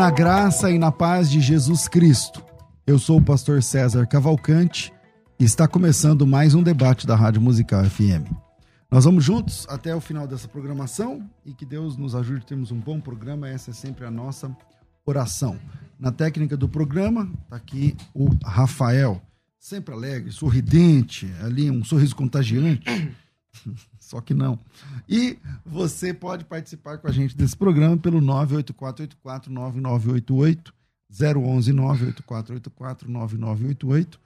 Na 0.00 0.10
graça 0.10 0.70
e 0.70 0.78
na 0.78 0.90
paz 0.90 1.30
de 1.30 1.42
Jesus 1.42 1.86
Cristo. 1.86 2.42
Eu 2.86 2.98
sou 2.98 3.18
o 3.18 3.22
pastor 3.22 3.62
César 3.62 4.06
Cavalcante 4.06 4.90
e 5.38 5.44
está 5.44 5.68
começando 5.68 6.26
mais 6.26 6.54
um 6.54 6.62
debate 6.62 7.06
da 7.06 7.14
Rádio 7.14 7.42
Musical 7.42 7.84
FM. 7.84 8.32
Nós 8.90 9.04
vamos 9.04 9.22
juntos 9.22 9.66
até 9.68 9.94
o 9.94 10.00
final 10.00 10.26
dessa 10.26 10.48
programação 10.48 11.28
e 11.44 11.52
que 11.52 11.66
Deus 11.66 11.98
nos 11.98 12.14
ajude 12.14 12.40
a 12.40 12.46
termos 12.46 12.72
um 12.72 12.80
bom 12.80 12.98
programa. 12.98 13.46
Essa 13.46 13.72
é 13.72 13.74
sempre 13.74 14.06
a 14.06 14.10
nossa 14.10 14.50
oração. 15.04 15.58
Na 15.98 16.10
técnica 16.10 16.56
do 16.56 16.66
programa, 16.66 17.30
está 17.42 17.56
aqui 17.56 17.94
o 18.14 18.30
Rafael, 18.42 19.20
sempre 19.58 19.92
alegre, 19.92 20.32
sorridente, 20.32 21.30
ali 21.42 21.70
um 21.70 21.84
sorriso 21.84 22.16
contagiante. 22.16 22.86
Só 24.10 24.20
que 24.20 24.34
não. 24.34 24.58
E 25.08 25.38
você 25.64 26.12
pode 26.12 26.44
participar 26.44 26.98
com 26.98 27.06
a 27.06 27.12
gente 27.12 27.36
desse 27.36 27.56
programa 27.56 27.96
pelo 27.96 28.20
984849988, 28.20 30.72
011 31.08 31.72
984849988 31.72 34.18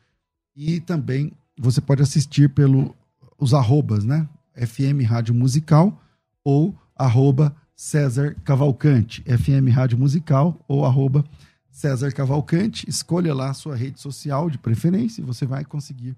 e 0.56 0.80
também 0.80 1.32
você 1.58 1.82
pode 1.82 2.00
assistir 2.00 2.48
pelo 2.48 2.96
os 3.38 3.52
arrobas, 3.52 4.06
né? 4.06 4.26
FM 4.56 5.02
Rádio 5.06 5.34
Musical 5.34 6.02
ou 6.42 6.74
arroba 6.96 7.54
César 7.76 8.34
Cavalcante, 8.42 9.22
FM 9.24 9.68
Rádio 9.70 9.98
Musical 9.98 10.64
ou 10.66 10.86
arroba 10.86 11.26
César 11.70 12.10
Cavalcante. 12.10 12.88
Escolha 12.88 13.34
lá 13.34 13.50
a 13.50 13.54
sua 13.54 13.76
rede 13.76 14.00
social 14.00 14.48
de 14.48 14.56
preferência 14.56 15.20
e 15.20 15.24
você 15.24 15.44
vai 15.44 15.62
conseguir 15.62 16.16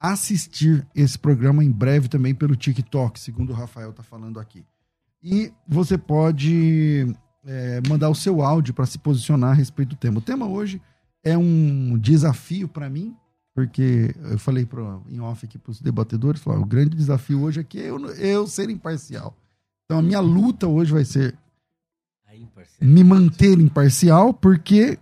assistir 0.00 0.86
esse 0.94 1.18
programa 1.18 1.64
em 1.64 1.70
breve 1.70 2.08
também 2.08 2.34
pelo 2.34 2.54
TikTok, 2.54 3.18
segundo 3.18 3.50
o 3.50 3.54
Rafael 3.54 3.90
está 3.90 4.02
falando 4.02 4.38
aqui. 4.38 4.64
E 5.22 5.52
você 5.66 5.98
pode 5.98 7.06
é, 7.44 7.80
mandar 7.88 8.08
o 8.08 8.14
seu 8.14 8.42
áudio 8.42 8.72
para 8.72 8.86
se 8.86 8.98
posicionar 8.98 9.50
a 9.50 9.54
respeito 9.54 9.90
do 9.90 9.96
tema. 9.96 10.18
O 10.18 10.22
tema 10.22 10.46
hoje 10.46 10.80
é 11.24 11.36
um 11.36 11.98
desafio 11.98 12.68
para 12.68 12.88
mim, 12.88 13.16
porque 13.54 14.14
eu 14.30 14.38
falei 14.38 14.64
pro, 14.64 15.02
em 15.10 15.20
off 15.20 15.44
aqui 15.44 15.58
para 15.58 15.72
os 15.72 15.80
debatedores, 15.80 16.40
falar, 16.40 16.60
o 16.60 16.66
grande 16.66 16.96
desafio 16.96 17.42
hoje 17.42 17.58
aqui 17.58 17.80
é 17.80 17.90
eu, 17.90 18.06
eu 18.14 18.46
ser 18.46 18.70
imparcial. 18.70 19.36
Então 19.84 19.98
a 19.98 20.02
minha 20.02 20.20
luta 20.20 20.68
hoje 20.68 20.92
vai 20.92 21.04
ser 21.04 21.36
me 22.80 23.02
manter 23.02 23.58
imparcial, 23.58 24.32
porque 24.32 24.98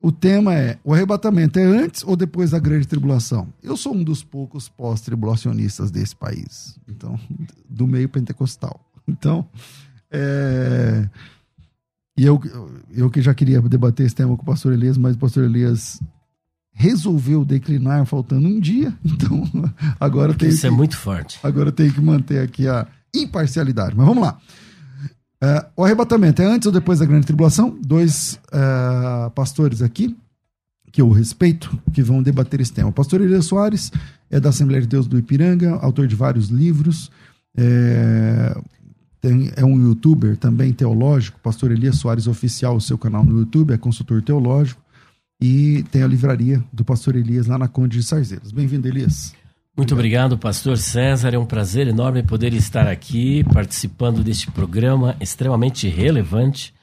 o 0.00 0.12
tema 0.12 0.54
é: 0.54 0.78
o 0.84 0.94
arrebatamento 0.94 1.58
é 1.58 1.64
antes 1.64 2.04
ou 2.04 2.16
depois 2.16 2.50
da 2.50 2.58
grande 2.58 2.86
tribulação? 2.86 3.48
Eu 3.62 3.76
sou 3.76 3.94
um 3.94 4.02
dos 4.02 4.22
poucos 4.22 4.68
pós-tribulacionistas 4.68 5.90
desse 5.90 6.14
país, 6.14 6.78
então, 6.88 7.18
do 7.68 7.86
meio 7.86 8.08
pentecostal. 8.08 8.80
Então, 9.06 9.46
é... 10.10 11.08
e 12.16 12.24
eu, 12.24 12.40
eu 12.92 13.10
que 13.10 13.20
já 13.20 13.34
queria 13.34 13.60
debater 13.60 14.06
esse 14.06 14.14
tema 14.14 14.36
com 14.36 14.42
o 14.42 14.46
pastor 14.46 14.72
Elias, 14.72 14.96
mas 14.96 15.16
o 15.16 15.18
pastor 15.18 15.44
Elias 15.44 16.00
resolveu 16.72 17.44
declinar 17.44 18.06
faltando 18.06 18.46
um 18.46 18.60
dia, 18.60 18.96
então 19.04 19.42
agora 19.98 20.32
tem 20.32 20.48
Isso 20.48 20.60
que, 20.60 20.66
é 20.68 20.70
muito 20.70 20.96
forte. 20.96 21.40
Agora 21.42 21.72
tem 21.72 21.90
que 21.90 22.00
manter 22.00 22.38
aqui 22.38 22.68
a 22.68 22.86
imparcialidade. 23.12 23.96
Mas 23.96 24.06
vamos 24.06 24.22
lá. 24.22 24.38
Uh, 25.42 25.64
o 25.76 25.84
arrebatamento 25.84 26.42
é 26.42 26.44
antes 26.44 26.66
ou 26.66 26.72
depois 26.72 26.98
da 26.98 27.06
grande 27.06 27.26
tribulação? 27.26 27.78
Dois 27.80 28.40
uh, 28.48 29.30
pastores 29.30 29.82
aqui, 29.82 30.16
que 30.90 31.00
eu 31.00 31.10
respeito, 31.10 31.78
que 31.92 32.02
vão 32.02 32.22
debater 32.22 32.60
esse 32.60 32.72
tema. 32.72 32.88
O 32.88 32.92
pastor 32.92 33.20
Elias 33.20 33.46
Soares 33.46 33.92
é 34.30 34.40
da 34.40 34.48
Assembleia 34.48 34.82
de 34.82 34.88
Deus 34.88 35.06
do 35.06 35.18
Ipiranga, 35.18 35.76
autor 35.76 36.06
de 36.06 36.16
vários 36.16 36.48
livros, 36.48 37.10
é, 37.56 38.56
tem, 39.20 39.50
é 39.56 39.64
um 39.64 39.80
youtuber 39.80 40.36
também 40.36 40.72
teológico, 40.72 41.40
pastor 41.40 41.72
Elias 41.72 41.96
Soares 41.96 42.26
Oficial, 42.26 42.76
o 42.76 42.80
seu 42.80 42.96
canal 42.96 43.24
no 43.24 43.38
YouTube, 43.38 43.72
é 43.72 43.76
consultor 43.76 44.22
teológico, 44.22 44.80
e 45.40 45.84
tem 45.90 46.02
a 46.02 46.06
livraria 46.06 46.62
do 46.72 46.84
pastor 46.84 47.16
Elias 47.16 47.46
lá 47.46 47.58
na 47.58 47.68
Conde 47.68 47.98
de 47.98 48.04
Sarzeiros. 48.04 48.52
Bem-vindo, 48.52 48.86
Elias. 48.86 49.34
Muito 49.78 49.94
obrigado, 49.94 50.36
pastor 50.36 50.76
César. 50.76 51.32
É 51.32 51.38
um 51.38 51.46
prazer 51.46 51.86
enorme 51.86 52.20
poder 52.20 52.52
estar 52.52 52.88
aqui 52.88 53.44
participando 53.44 54.24
deste 54.24 54.50
programa 54.50 55.14
extremamente 55.20 55.86
relevante. 55.86 56.74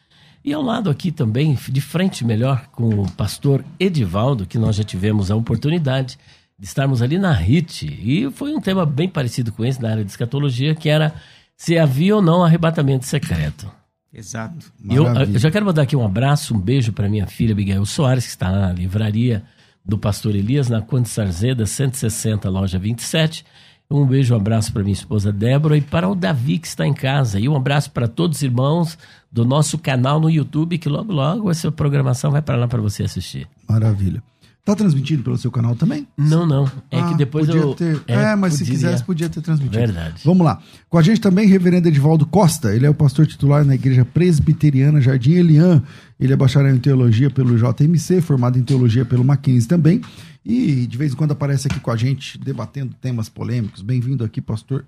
E 0.41 0.53
ao 0.53 0.61
lado 0.61 0.89
aqui 0.89 1.11
também, 1.11 1.57
de 1.67 1.81
frente 1.81 2.23
melhor, 2.23 2.67
com 2.67 3.01
o 3.01 3.11
pastor 3.11 3.65
Edivaldo, 3.77 4.45
que 4.45 4.57
nós 4.57 4.77
já 4.77 4.83
tivemos 4.85 5.29
a 5.29 5.35
oportunidade 5.35 6.17
de 6.57 6.65
estarmos 6.65 7.01
ali 7.01 7.19
na 7.19 7.33
RIT. 7.33 7.83
E 7.83 8.31
foi 8.31 8.53
um 8.53 8.61
tema 8.61 8.85
bem 8.85 9.09
parecido 9.09 9.51
com 9.51 9.65
esse 9.65 9.81
na 9.81 9.89
área 9.89 10.05
de 10.05 10.11
escatologia, 10.11 10.73
que 10.73 10.87
era 10.87 11.13
se 11.57 11.77
havia 11.77 12.15
ou 12.15 12.21
não 12.21 12.45
arrebatamento 12.45 13.05
secreto. 13.05 13.69
Exato. 14.13 14.71
Eu, 14.89 15.05
eu, 15.05 15.37
já 15.37 15.51
quero 15.51 15.65
mandar 15.65 15.81
aqui 15.81 15.97
um 15.97 16.05
abraço, 16.05 16.55
um 16.55 16.59
beijo 16.61 16.93
para 16.93 17.09
minha 17.09 17.27
filha 17.27 17.51
Abigail 17.51 17.85
Soares, 17.85 18.23
que 18.23 18.29
está 18.29 18.49
na 18.49 18.71
livraria 18.71 19.43
do 19.85 19.97
pastor 19.97 20.35
Elias, 20.35 20.69
na 20.69 20.81
Conde 20.81 21.07
Sarzeda, 21.07 21.65
160, 21.65 22.49
loja 22.49 22.79
27. 22.79 23.45
Um 23.89 24.05
beijo, 24.05 24.33
um 24.33 24.37
abraço 24.37 24.73
para 24.73 24.81
minha 24.81 24.93
esposa 24.93 25.31
Débora 25.31 25.77
e 25.77 25.81
para 25.81 26.09
o 26.09 26.15
Davi, 26.15 26.57
que 26.57 26.67
está 26.67 26.87
em 26.87 26.93
casa. 26.93 27.39
E 27.39 27.47
um 27.47 27.55
abraço 27.55 27.91
para 27.91 28.07
todos 28.07 28.37
os 28.37 28.43
irmãos 28.43 28.97
do 29.31 29.45
nosso 29.45 29.77
canal 29.77 30.19
no 30.19 30.29
YouTube, 30.29 30.77
que 30.79 30.89
logo, 30.89 31.13
logo 31.13 31.51
essa 31.51 31.71
programação 31.71 32.31
vai 32.31 32.41
para 32.41 32.57
lá 32.57 32.67
para 32.67 32.81
você 32.81 33.03
assistir. 33.03 33.47
Maravilha. 33.69 34.23
Tá 34.65 34.75
transmitido 34.75 35.21
pelo 35.21 35.37
seu 35.37 35.51
canal 35.51 35.75
também? 35.75 36.07
Não, 36.17 36.43
não. 36.43 36.65
É 36.89 36.99
ah, 36.99 37.09
que 37.09 37.13
depois 37.13 37.45
podia 37.45 37.61
eu. 37.61 37.75
Ter... 37.75 38.01
É, 38.07 38.13
é, 38.13 38.35
mas 38.35 38.53
podia... 38.53 38.65
se 38.65 38.71
quisesse, 38.71 39.03
podia 39.03 39.29
ter 39.29 39.39
transmitido. 39.39 39.77
Verdade. 39.77 40.23
Vamos 40.25 40.43
lá. 40.43 40.59
Com 40.89 40.97
a 40.97 41.03
gente 41.03 41.21
também, 41.21 41.47
reverendo 41.47 41.87
Edivaldo 41.87 42.25
Costa. 42.25 42.75
Ele 42.75 42.83
é 42.83 42.89
o 42.89 42.93
pastor 42.93 43.27
titular 43.27 43.63
na 43.63 43.75
Igreja 43.75 44.03
Presbiteriana 44.03 44.99
Jardim 44.99 45.33
Elian. 45.33 45.83
Ele 46.19 46.33
é 46.33 46.35
bacharel 46.35 46.75
em 46.75 46.79
teologia 46.79 47.29
pelo 47.29 47.55
JMC, 47.55 48.21
formado 48.21 48.57
em 48.57 48.63
teologia 48.63 49.05
pelo 49.05 49.23
Mackenzie 49.23 49.69
também. 49.69 50.01
E 50.43 50.87
de 50.87 50.97
vez 50.97 51.13
em 51.13 51.15
quando 51.15 51.33
aparece 51.33 51.67
aqui 51.67 51.79
com 51.79 51.91
a 51.91 51.95
gente, 51.95 52.39
debatendo 52.39 52.95
temas 52.99 53.29
polêmicos. 53.29 53.83
Bem-vindo 53.83 54.23
aqui, 54.23 54.41
pastor 54.41 54.83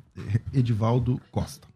Edivaldo 0.52 1.22
Costa. 1.32 1.68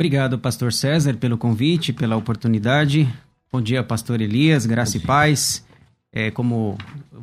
Obrigado, 0.00 0.38
pastor 0.38 0.72
César, 0.72 1.14
pelo 1.18 1.36
convite, 1.36 1.92
pela 1.92 2.16
oportunidade. 2.16 3.06
Bom 3.52 3.60
dia, 3.60 3.82
pastor 3.82 4.22
Elias, 4.22 4.64
graça 4.64 4.96
e 4.96 5.00
paz. 5.00 5.67
É, 6.12 6.30
como 6.30 6.76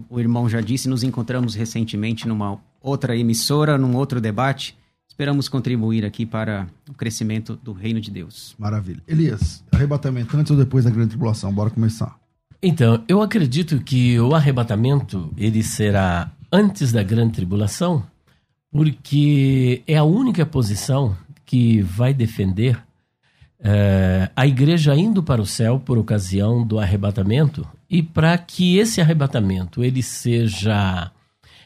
o 0.09 0.19
irmão 0.19 0.47
já 0.47 0.62
disse, 0.62 0.88
nos 0.88 1.03
encontramos 1.03 1.56
recentemente 1.56 2.28
numa 2.28 2.59
outra 2.81 3.18
emissora, 3.18 3.78
num 3.78 3.96
outro 3.96 4.22
debate. 4.22 4.78
Esperamos 5.07 5.47
contribuir 5.47 6.06
aqui 6.06 6.26
para 6.26 6.67
o 6.90 6.93
crescimento 6.93 7.58
do 7.64 7.72
reino 7.73 8.02
de 8.02 8.11
Deus. 8.11 8.53
Maravilha. 8.59 9.02
Elias, 9.08 9.64
arrebatamento 9.72 10.35
antes 10.37 10.52
ou 10.52 10.58
depois 10.58 10.84
da 10.84 10.91
grande 10.91 11.09
tribulação? 11.09 11.53
Bora 11.53 11.70
começar. 11.70 12.20
Então, 12.61 13.03
eu 13.08 13.22
acredito 13.22 13.79
que 13.79 14.20
o 14.20 14.34
arrebatamento 14.35 15.31
ele 15.38 15.64
será 15.64 16.31
antes 16.52 16.91
da 16.91 17.03
grande 17.03 17.34
tribulação, 17.34 18.05
porque 18.72 19.84
é 19.88 19.97
a 19.97 20.03
única 20.03 20.46
posição 20.46 21.16
que 21.46 21.81
vai 21.81 22.14
defender 22.14 22.78
é, 23.63 24.29
a 24.35 24.46
igreja 24.46 24.96
indo 24.96 25.23
para 25.23 25.41
o 25.41 25.46
céu 25.46 25.79
por 25.79 25.97
ocasião 25.97 26.66
do 26.66 26.79
arrebatamento 26.79 27.67
e 27.90 28.03
para 28.03 28.37
que 28.37 28.78
esse 28.78 28.99
arrebatamento 28.99 29.84
ele 29.84 30.03
seja 30.03 31.11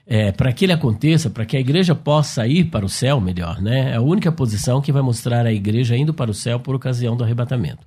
é, 0.05 0.31
para 0.31 0.51
que 0.51 0.65
ele 0.65 0.73
aconteça, 0.73 1.29
para 1.29 1.45
que 1.45 1.55
a 1.55 1.59
igreja 1.59 1.93
possa 1.93 2.47
ir 2.47 2.65
para 2.65 2.83
o 2.83 2.89
céu, 2.89 3.21
melhor, 3.21 3.61
né? 3.61 3.91
É 3.91 3.95
a 3.95 4.01
única 4.01 4.31
posição 4.31 4.81
que 4.81 4.91
vai 4.91 5.03
mostrar 5.03 5.45
a 5.45 5.53
igreja 5.53 5.95
indo 5.95 6.13
para 6.13 6.31
o 6.31 6.33
céu 6.33 6.59
por 6.59 6.73
ocasião 6.73 7.15
do 7.15 7.23
arrebatamento. 7.23 7.85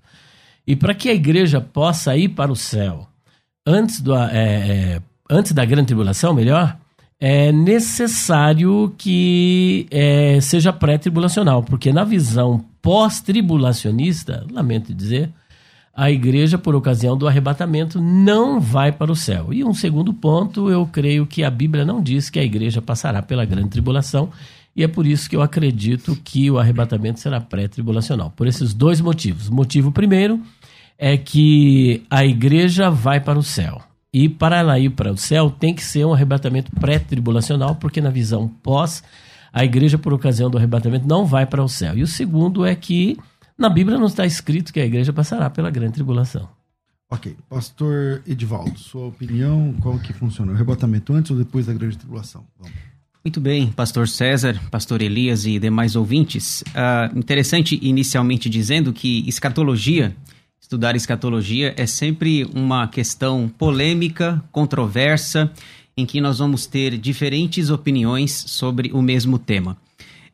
E 0.65 0.77
para 0.77 0.95
que 0.95 1.09
a 1.09 1.15
igreja 1.15 1.61
possa 1.61 2.17
ir 2.17 2.29
para 2.29 2.53
o 2.53 2.57
céu 2.57 3.09
antes, 3.67 4.01
do, 4.01 4.15
é, 4.15 5.03
antes 5.29 5.51
da 5.51 5.65
grande 5.65 5.87
tribulação, 5.87 6.33
melhor, 6.33 6.79
é 7.25 7.53
necessário 7.53 8.93
que 8.99 9.87
é, 9.93 10.41
seja 10.41 10.73
pré-tribulacional, 10.73 11.63
porque 11.63 11.93
na 11.93 12.03
visão 12.03 12.65
pós-tribulacionista, 12.83 14.45
lamento 14.51 14.93
dizer, 14.93 15.31
a 15.95 16.11
igreja, 16.11 16.59
por 16.59 16.75
ocasião 16.75 17.17
do 17.17 17.29
arrebatamento, 17.29 18.01
não 18.01 18.59
vai 18.59 18.91
para 18.91 19.13
o 19.13 19.15
céu. 19.15 19.53
E 19.53 19.63
um 19.63 19.73
segundo 19.73 20.13
ponto, 20.13 20.69
eu 20.69 20.85
creio 20.85 21.25
que 21.25 21.45
a 21.45 21.51
Bíblia 21.51 21.85
não 21.85 22.03
diz 22.03 22.29
que 22.29 22.41
a 22.41 22.45
igreja 22.45 22.83
passará 22.83 23.23
pela 23.23 23.45
grande 23.45 23.69
tribulação, 23.69 24.29
e 24.75 24.83
é 24.83 24.89
por 24.89 25.07
isso 25.07 25.31
que 25.31 25.37
eu 25.37 25.43
acredito 25.43 26.19
que 26.25 26.51
o 26.51 26.59
arrebatamento 26.59 27.21
será 27.21 27.41
pré-tribulacional. 27.41 28.33
Por 28.35 28.49
esses 28.49 28.75
dois 28.75 29.01
motivos. 29.01 29.49
Motivo 29.49 29.93
primeiro 29.93 30.41
é 30.99 31.17
que 31.17 32.03
a 32.11 32.25
igreja 32.25 32.91
vai 32.91 33.21
para 33.21 33.39
o 33.39 33.45
céu. 33.45 33.81
E 34.15 34.29
para 34.29 34.59
ela 34.59 34.79
ir 34.79 34.91
para 34.91 35.11
o 35.11 35.17
céu 35.17 35.51
tem 35.51 35.75
que 35.75 35.83
ser 35.83 36.05
um 36.05 36.13
arrebatamento 36.13 36.71
pré-tribulacional, 36.73 37.77
porque 37.77 37.99
na 37.99 38.11
visão 38.11 38.47
pós, 38.47 39.03
a 39.51 39.65
igreja, 39.65 39.97
por 39.97 40.13
ocasião 40.13 40.51
do 40.51 40.59
arrebatamento, 40.59 41.09
não 41.09 41.25
vai 41.25 41.47
para 41.47 41.65
o 41.65 41.69
céu. 41.69 41.97
E 41.97 42.03
o 42.03 42.07
segundo 42.07 42.67
é 42.67 42.75
que 42.75 43.19
na 43.57 43.71
Bíblia 43.71 43.99
não 43.99 44.07
está 44.07 44.27
escrito 44.27 44.71
que 44.71 44.81
a 44.81 44.85
igreja 44.85 45.15
passará 45.15 45.49
pela 45.49 45.71
grande 45.71 45.95
tribulação. 45.95 46.47
Ok. 47.11 47.35
Pastor 47.49 48.23
Edivaldo, 48.27 48.79
sua 48.79 49.07
opinião, 49.07 49.75
qual 49.81 49.99
que 49.99 50.13
funciona? 50.13 50.53
O 50.53 50.55
arrebatamento 50.55 51.15
antes 51.15 51.31
ou 51.31 51.39
depois 51.39 51.65
da 51.65 51.73
grande 51.73 51.97
tribulação? 51.97 52.45
Vamos. 52.59 52.77
Muito 53.25 53.41
bem, 53.41 53.71
pastor 53.71 54.09
César, 54.09 54.61
pastor 54.69 55.01
Elias 55.01 55.47
e 55.47 55.59
demais 55.59 55.95
ouvintes. 55.95 56.63
Uh, 56.63 57.17
interessante 57.17 57.79
inicialmente 57.81 58.51
dizendo 58.51 58.93
que 58.93 59.27
escatologia 59.29 60.15
Estudar 60.73 60.97
escatologia 60.97 61.75
é 61.77 61.85
sempre 61.85 62.47
uma 62.55 62.89
questão 62.89 63.47
polêmica, 63.59 64.43
controversa, 64.51 65.53
em 65.95 66.07
que 66.07 66.19
nós 66.19 66.39
vamos 66.39 66.65
ter 66.65 66.97
diferentes 66.97 67.69
opiniões 67.69 68.33
sobre 68.33 68.91
o 68.91 69.03
mesmo 69.03 69.39
tema. 69.39 69.77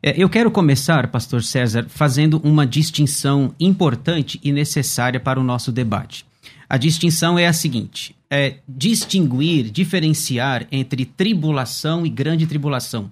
É, 0.01 0.13
eu 0.15 0.29
quero 0.29 0.49
começar, 0.49 1.09
Pastor 1.09 1.43
César, 1.43 1.87
fazendo 1.89 2.39
uma 2.41 2.65
distinção 2.65 3.53
importante 3.59 4.39
e 4.41 4.53
necessária 4.53 5.19
para 5.19 5.41
o 5.41 5.43
nosso 5.43 5.73
debate. 5.73 6.25
A 6.69 6.77
distinção 6.77 7.37
é 7.37 7.45
a 7.45 7.51
seguinte: 7.51 8.15
é 8.29 8.59
distinguir, 8.65 9.69
diferenciar 9.69 10.67
entre 10.71 11.03
tribulação 11.03 12.05
e 12.05 12.09
grande 12.09 12.47
tribulação. 12.47 13.11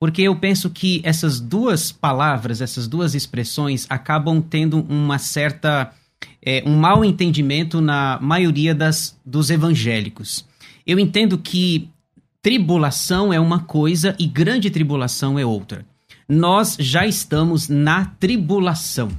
Porque 0.00 0.22
eu 0.22 0.34
penso 0.36 0.70
que 0.70 1.02
essas 1.04 1.38
duas 1.38 1.92
palavras, 1.92 2.62
essas 2.62 2.88
duas 2.88 3.14
expressões 3.14 3.84
acabam 3.90 4.40
tendo 4.40 4.80
uma 4.88 5.18
certa 5.18 5.92
é, 6.44 6.62
um 6.66 6.76
mau 6.76 7.04
entendimento 7.04 7.80
na 7.80 8.18
maioria 8.20 8.74
das, 8.74 9.18
dos 9.24 9.50
evangélicos. 9.50 10.46
Eu 10.86 10.98
entendo 10.98 11.38
que 11.38 11.88
tribulação 12.40 13.32
é 13.32 13.38
uma 13.38 13.60
coisa 13.60 14.16
e 14.18 14.26
grande 14.26 14.70
tribulação 14.70 15.38
é 15.38 15.46
outra. 15.46 15.86
Nós 16.28 16.76
já 16.78 17.06
estamos 17.06 17.68
na 17.68 18.04
tribulação, 18.04 19.10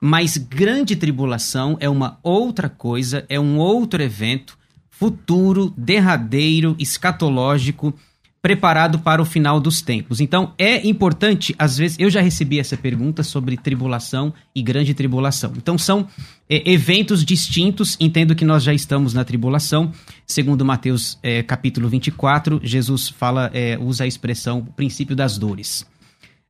mas 0.00 0.36
grande 0.36 0.94
tribulação 0.96 1.76
é 1.80 1.88
uma 1.88 2.18
outra 2.22 2.68
coisa, 2.68 3.24
é 3.28 3.40
um 3.40 3.58
outro 3.58 4.02
evento 4.02 4.58
futuro, 5.00 5.72
derradeiro, 5.78 6.76
escatológico 6.78 7.94
preparado 8.42 8.98
para 8.98 9.20
o 9.20 9.24
final 9.24 9.60
dos 9.60 9.82
tempos. 9.82 10.20
Então, 10.20 10.54
é 10.56 10.86
importante, 10.86 11.54
às 11.58 11.76
vezes, 11.76 11.98
eu 12.00 12.08
já 12.08 12.20
recebi 12.20 12.58
essa 12.58 12.76
pergunta 12.76 13.22
sobre 13.22 13.56
tribulação 13.56 14.32
e 14.54 14.62
grande 14.62 14.94
tribulação. 14.94 15.52
Então, 15.56 15.76
são 15.76 16.08
é, 16.48 16.70
eventos 16.70 17.24
distintos, 17.24 17.96
entendo 18.00 18.34
que 18.34 18.44
nós 18.44 18.62
já 18.62 18.72
estamos 18.72 19.12
na 19.12 19.24
tribulação. 19.24 19.92
Segundo 20.26 20.64
Mateus 20.64 21.18
é, 21.22 21.42
capítulo 21.42 21.88
24, 21.88 22.60
Jesus 22.62 23.08
fala, 23.08 23.50
é, 23.52 23.78
usa 23.78 24.04
a 24.04 24.06
expressão 24.06 24.64
princípio 24.64 25.14
das 25.14 25.36
dores. 25.36 25.86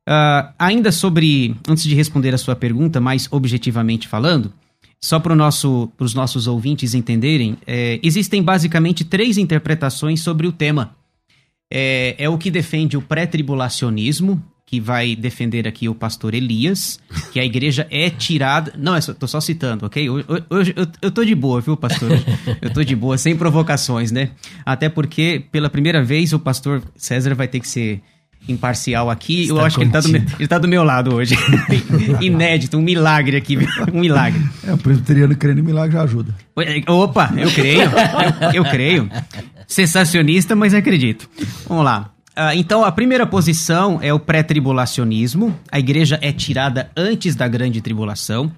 Uh, 0.07 0.49
ainda 0.57 0.91
sobre, 0.91 1.55
antes 1.67 1.83
de 1.83 1.93
responder 1.93 2.33
a 2.33 2.37
sua 2.37 2.55
pergunta, 2.55 2.99
mais 2.99 3.27
objetivamente 3.31 4.07
falando, 4.07 4.51
só 4.99 5.19
para 5.19 5.35
nosso, 5.35 5.91
os 5.99 6.13
nossos 6.13 6.47
ouvintes 6.47 6.93
entenderem, 6.93 7.57
é, 7.67 7.99
existem 8.01 8.41
basicamente 8.41 9.03
três 9.03 9.37
interpretações 9.37 10.21
sobre 10.21 10.47
o 10.47 10.51
tema 10.51 10.95
é, 11.71 12.15
é 12.17 12.29
o 12.29 12.37
que 12.37 12.51
defende 12.51 12.97
o 12.97 13.01
pré-tribulacionismo, 13.01 14.43
que 14.65 14.79
vai 14.79 15.15
defender 15.15 15.67
aqui 15.67 15.89
o 15.89 15.95
pastor 15.95 16.33
Elias, 16.33 16.99
que 17.31 17.39
a 17.39 17.45
igreja 17.45 17.87
é 17.89 18.09
tirada. 18.09 18.73
Não, 18.77 18.95
eu 18.95 19.15
tô 19.15 19.27
só 19.27 19.41
citando, 19.41 19.85
ok? 19.85 20.09
Hoje 20.09 20.73
eu, 20.75 20.87
eu 21.01 21.11
tô 21.11 21.25
de 21.25 21.35
boa, 21.35 21.59
viu, 21.59 21.75
pastor? 21.75 22.11
Eu 22.61 22.71
tô 22.71 22.83
de 22.83 22.95
boa, 22.95 23.17
sem 23.17 23.35
provocações, 23.35 24.11
né? 24.11 24.29
Até 24.65 24.87
porque, 24.87 25.43
pela 25.51 25.69
primeira 25.69 26.01
vez, 26.03 26.31
o 26.31 26.39
pastor 26.39 26.81
César 26.95 27.35
vai 27.35 27.49
ter 27.49 27.59
que 27.59 27.67
ser 27.67 28.01
imparcial 28.47 29.09
aqui. 29.09 29.43
Está 29.43 29.53
eu 29.53 29.59
acho 29.59 29.75
contigo. 29.77 30.01
que 30.01 30.07
ele 30.07 30.19
tá, 30.19 30.29
do, 30.29 30.35
ele 30.39 30.47
tá 30.47 30.57
do 30.57 30.67
meu 30.67 30.83
lado 30.83 31.15
hoje. 31.15 31.35
Inédito, 32.21 32.77
um 32.77 32.81
milagre 32.81 33.35
aqui, 33.35 33.57
um 33.93 33.99
milagre. 33.99 34.41
É, 34.65 34.73
o 34.73 34.77
presbiteriano 34.77 35.35
crendo 35.35 35.59
em 35.59 35.63
milagre 35.63 35.97
já 35.97 36.03
ajuda. 36.03 36.33
Opa, 36.87 37.31
eu 37.37 37.51
creio, 37.51 37.81
eu, 37.81 38.53
eu 38.53 38.65
creio 38.65 39.09
sensacionista, 39.71 40.53
mas 40.53 40.73
acredito. 40.73 41.29
Vamos 41.67 41.85
lá. 41.85 42.11
Uh, 42.31 42.55
então, 42.55 42.83
a 42.83 42.91
primeira 42.91 43.25
posição 43.25 43.99
é 44.01 44.13
o 44.13 44.19
pré-tribulacionismo. 44.19 45.57
A 45.71 45.79
igreja 45.79 46.19
é 46.21 46.31
tirada 46.31 46.91
antes 46.95 47.35
da 47.35 47.47
grande 47.47 47.81
tribulação. 47.81 48.51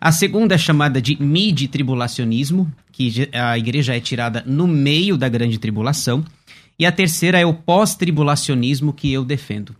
A 0.00 0.12
segunda 0.12 0.54
é 0.54 0.58
chamada 0.58 1.00
de 1.00 1.20
mid-tribulacionismo, 1.20 2.70
que 2.92 3.28
a 3.32 3.58
igreja 3.58 3.96
é 3.96 4.00
tirada 4.00 4.44
no 4.46 4.66
meio 4.66 5.16
da 5.16 5.28
grande 5.28 5.58
tribulação. 5.58 6.22
E 6.78 6.84
a 6.84 6.92
terceira 6.92 7.40
é 7.40 7.46
o 7.46 7.54
pós-tribulacionismo, 7.54 8.92
que 8.92 9.12
eu 9.12 9.24
defendo. 9.24 9.74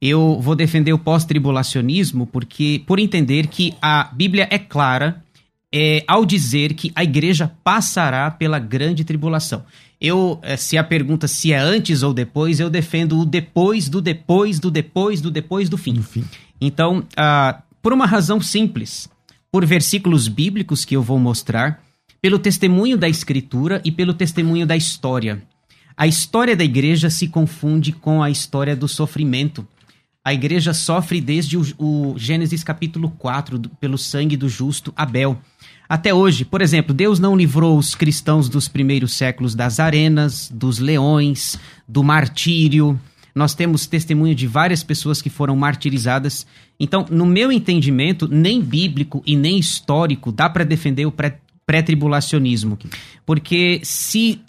Eu 0.00 0.40
vou 0.40 0.56
defender 0.56 0.92
o 0.92 0.98
pós-tribulacionismo 0.98 2.26
porque, 2.26 2.82
por 2.86 2.98
entender 2.98 3.46
que 3.46 3.74
a 3.80 4.10
Bíblia 4.12 4.48
é 4.50 4.58
clara 4.58 5.22
é, 5.72 6.04
ao 6.06 6.26
dizer 6.26 6.74
que 6.74 6.92
a 6.94 7.02
igreja 7.02 7.50
passará 7.64 8.30
pela 8.30 8.58
grande 8.58 9.04
tribulação. 9.04 9.64
Eu, 10.00 10.38
eh, 10.42 10.56
se 10.56 10.76
a 10.76 10.82
pergunta 10.82 11.28
se 11.28 11.52
é 11.52 11.58
antes 11.58 12.02
ou 12.02 12.12
depois, 12.12 12.58
eu 12.58 12.68
defendo 12.68 13.20
o 13.20 13.24
depois 13.24 13.88
do 13.88 14.02
depois 14.02 14.58
do 14.58 14.70
depois 14.70 15.20
do 15.20 15.30
depois 15.30 15.68
do 15.68 15.78
fim. 15.78 16.02
fim. 16.02 16.24
Então, 16.60 17.04
ah, 17.16 17.62
por 17.80 17.92
uma 17.92 18.04
razão 18.04 18.40
simples, 18.40 19.08
por 19.50 19.64
versículos 19.64 20.26
bíblicos 20.26 20.84
que 20.84 20.96
eu 20.96 21.02
vou 21.02 21.18
mostrar, 21.18 21.80
pelo 22.20 22.38
testemunho 22.38 22.98
da 22.98 23.08
Escritura 23.08 23.80
e 23.84 23.92
pelo 23.92 24.12
testemunho 24.12 24.66
da 24.66 24.76
história. 24.76 25.42
A 25.96 26.06
história 26.06 26.56
da 26.56 26.64
igreja 26.64 27.10
se 27.10 27.28
confunde 27.28 27.92
com 27.92 28.22
a 28.22 28.30
história 28.30 28.74
do 28.74 28.88
sofrimento. 28.88 29.66
A 30.24 30.32
igreja 30.32 30.72
sofre 30.72 31.20
desde 31.20 31.56
o, 31.56 31.64
o 31.78 32.14
Gênesis 32.16 32.62
capítulo 32.62 33.10
4, 33.18 33.58
do, 33.58 33.68
pelo 33.70 33.98
sangue 33.98 34.36
do 34.36 34.48
justo 34.48 34.92
Abel. 34.96 35.36
Até 35.88 36.14
hoje, 36.14 36.44
por 36.44 36.62
exemplo, 36.62 36.94
Deus 36.94 37.18
não 37.18 37.36
livrou 37.36 37.76
os 37.76 37.96
cristãos 37.96 38.48
dos 38.48 38.68
primeiros 38.68 39.14
séculos 39.14 39.54
das 39.54 39.80
arenas, 39.80 40.48
dos 40.48 40.78
leões, 40.78 41.58
do 41.88 42.04
martírio. 42.04 42.98
Nós 43.34 43.54
temos 43.54 43.86
testemunho 43.86 44.34
de 44.34 44.46
várias 44.46 44.84
pessoas 44.84 45.20
que 45.20 45.28
foram 45.28 45.56
martirizadas. 45.56 46.46
Então, 46.78 47.04
no 47.10 47.26
meu 47.26 47.50
entendimento, 47.50 48.28
nem 48.28 48.62
bíblico 48.62 49.22
e 49.26 49.34
nem 49.34 49.58
histórico 49.58 50.30
dá 50.30 50.48
para 50.48 50.64
defender 50.64 51.04
o 51.04 51.12
pré-tribulacionismo. 51.66 52.78
Porque 53.26 53.80
se 53.82 54.40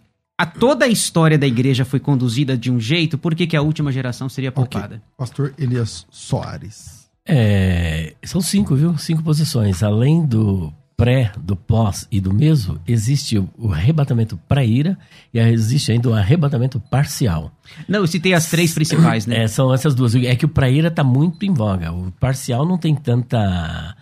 a 0.43 0.45
toda 0.45 0.83
a 0.83 0.87
história 0.89 1.37
da 1.37 1.47
igreja 1.47 1.85
foi 1.85 2.01
conduzida 2.01 2.57
de 2.57 2.69
um 2.69 2.77
jeito, 2.77 3.17
por 3.17 3.33
que, 3.33 3.47
que 3.47 3.55
a 3.55 3.61
última 3.61 3.93
geração 3.93 4.27
seria 4.27 4.51
poupada? 4.51 4.95
Okay. 4.95 4.99
Pastor 5.17 5.53
Elias 5.57 6.05
Soares. 6.11 7.07
É, 7.25 8.13
são 8.23 8.41
cinco, 8.41 8.75
viu? 8.75 8.97
Cinco 8.97 9.23
posições. 9.23 9.81
Além 9.81 10.25
do 10.25 10.73
pré, 10.97 11.31
do 11.39 11.55
pós 11.55 12.05
e 12.11 12.19
do 12.19 12.33
mesmo, 12.33 12.77
existe 12.85 13.37
o 13.57 13.71
arrebatamento 13.71 14.37
pré-ira 14.45 14.97
e 15.33 15.39
existe 15.39 15.93
ainda 15.93 16.09
o 16.09 16.13
arrebatamento 16.13 16.77
parcial. 16.77 17.49
Não, 17.87 17.99
eu 17.99 18.07
citei 18.07 18.33
as 18.33 18.49
três 18.49 18.73
principais, 18.73 19.25
né? 19.25 19.43
É, 19.43 19.47
são 19.47 19.73
essas 19.73 19.95
duas. 19.95 20.13
É 20.13 20.35
que 20.35 20.45
o 20.45 20.49
pré-ira 20.49 20.89
está 20.89 21.05
muito 21.05 21.45
em 21.45 21.53
voga. 21.53 21.93
O 21.93 22.11
parcial 22.19 22.65
não 22.65 22.77
tem 22.77 22.93
tanta 22.93 23.95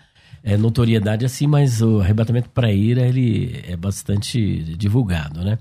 é, 0.44 0.58
notoriedade 0.58 1.24
assim, 1.24 1.46
mas 1.46 1.84
o 1.84 2.02
arrebatamento 2.02 2.50
pré-ira 2.50 3.06
ele 3.06 3.64
é 3.68 3.78
bastante 3.78 4.76
divulgado, 4.76 5.44
né? 5.44 5.60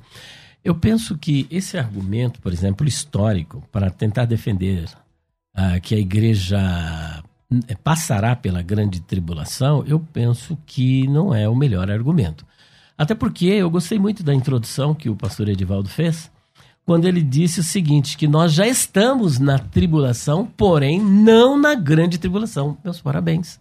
Eu 0.64 0.75
penso 0.75 1.17
que 1.17 1.47
esse 1.50 1.79
argumento, 1.79 2.40
por 2.40 2.52
exemplo, 2.52 2.87
histórico, 2.87 3.62
para 3.73 3.90
tentar 3.90 4.26
defender 4.26 4.88
ah, 5.55 5.81
que 5.81 5.95
a 5.95 5.99
igreja 5.99 7.23
é, 7.67 7.75
passará 7.75 8.37
pela 8.37 8.62
grande 8.62 9.00
tribulação, 9.00 9.85
eu 9.87 9.99
penso 9.99 10.57
que 10.67 11.07
não 11.09 11.35
é 11.35 11.49
o 11.49 11.57
melhor 11.57 11.90
argumento. 11.90 12.47
Até 12.97 13.14
porque 13.14 13.47
eu 13.47 13.71
gostei 13.71 13.99
muito 13.99 14.23
da 14.23 14.35
introdução 14.35 14.95
que 14.95 15.09
o 15.09 15.17
pastor 15.17 15.49
Edivaldo 15.49 15.88
fez, 15.88 16.31
quando 16.85 17.07
ele 17.07 17.23
disse 17.23 17.61
o 17.61 17.64
seguinte: 17.64 18.17
que 18.17 18.29
nós 18.29 18.52
já 18.52 18.67
estamos 18.67 19.38
na 19.38 19.59
tribulação, 19.59 20.45
porém 20.45 21.00
não 21.00 21.59
na 21.59 21.75
grande 21.75 22.19
tribulação. 22.19 22.76
Meus 22.85 23.00
parabéns. 23.00 23.59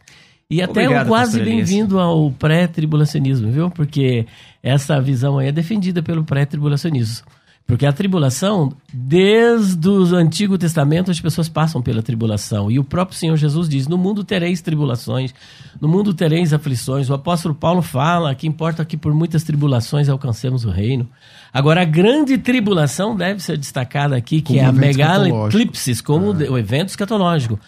E 0.52 0.64
até 0.64 0.86
Obrigado, 0.86 1.08
quase 1.08 1.44
bem-vindo 1.44 2.00
ao 2.00 2.32
pré-tribulacionismo, 2.32 3.52
viu? 3.52 3.70
Porque 3.70 4.26
essa 4.64 5.00
visão 5.00 5.38
aí 5.38 5.50
é 5.50 5.52
defendida 5.52 6.02
pelo 6.02 6.24
pré-tribulacionismo 6.24 7.24
Porque 7.68 7.86
a 7.86 7.94
tribulação, 7.94 8.74
desde 8.92 9.88
o 9.88 10.16
Antigo 10.16 10.58
Testamento, 10.58 11.12
as 11.12 11.22
pessoas 11.22 11.48
passam 11.48 11.84
pela 11.84 12.02
tribulação. 12.02 12.72
E 12.72 12.80
o 12.80 12.84
próprio 12.84 13.16
Senhor 13.16 13.38
Jesus 13.38 13.70
diz: 13.70 13.88
No 13.88 13.96
mundo 13.96 14.24
tereis 14.24 14.60
tribulações, 14.60 15.36
no 15.80 15.88
mundo 15.88 16.16
tereis 16.16 16.52
aflições. 16.52 17.12
O 17.12 17.14
apóstolo 17.14 17.54
Paulo 17.54 17.84
fala 17.84 18.34
que 18.34 18.48
importa 18.48 18.84
que 18.84 18.98
por 18.98 19.14
muitas 19.14 19.44
tribulações 19.44 20.10
alcancemos 20.10 20.66
o 20.66 20.72
reino. 20.72 21.08
Agora, 21.54 21.84
a 21.84 21.86
grande 21.86 22.40
tribulação 22.40 23.16
deve 23.16 23.40
ser 23.40 23.56
destacada 23.56 24.16
aqui, 24.16 24.42
que 24.42 24.54
Como 24.54 24.60
é 24.60 24.66
a 24.66 24.70
evento 24.70 24.80
megaleclipsis, 24.80 26.02
como 26.02 26.32
o 26.32 26.58
evento 26.58 26.90
escatológico. 26.90 27.60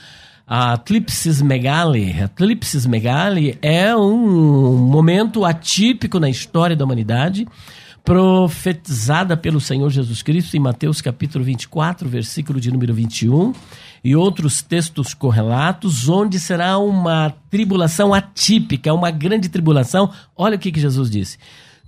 A 0.53 0.74
Eclipsis 0.74 1.41
Megali, 1.41 2.12
a 2.20 2.25
Eclipsis 2.25 2.86
Megali 2.86 3.58
é 3.62 3.96
um 3.96 4.75
momento 4.75 5.46
atípico 5.46 6.20
na 6.20 6.29
história 6.29 6.75
da 6.75 6.84
humanidade, 6.84 7.48
profetizada 8.03 9.38
pelo 9.38 9.62
Senhor 9.62 9.89
Jesus 9.89 10.22
Cristo 10.22 10.58
em 10.58 10.60
Mateus 10.60 11.00
capítulo 11.00 11.46
24, 11.46 12.10
versículo 12.10 12.60
de 12.60 12.70
número 12.70 12.93
21, 12.93 13.53
e 14.03 14.13
outros 14.13 14.62
textos 14.62 15.13
correlatos, 15.13 16.10
onde 16.10 16.38
será 16.38 16.77
uma 16.77 17.34
tribulação 17.50 18.13
atípica, 18.13 18.93
uma 18.93 19.10
grande 19.10 19.48
tribulação. 19.48 20.12
Olha 20.36 20.58
o 20.58 20.60
que, 20.60 20.74
que 20.74 20.81
Jesus 20.81 21.10
disse: 21.10 21.38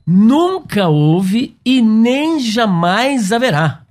Nunca 0.07 0.87
houve 0.87 1.57
e 1.65 1.81
nem 1.81 2.39
jamais 2.39 3.33
haverá. 3.33 3.81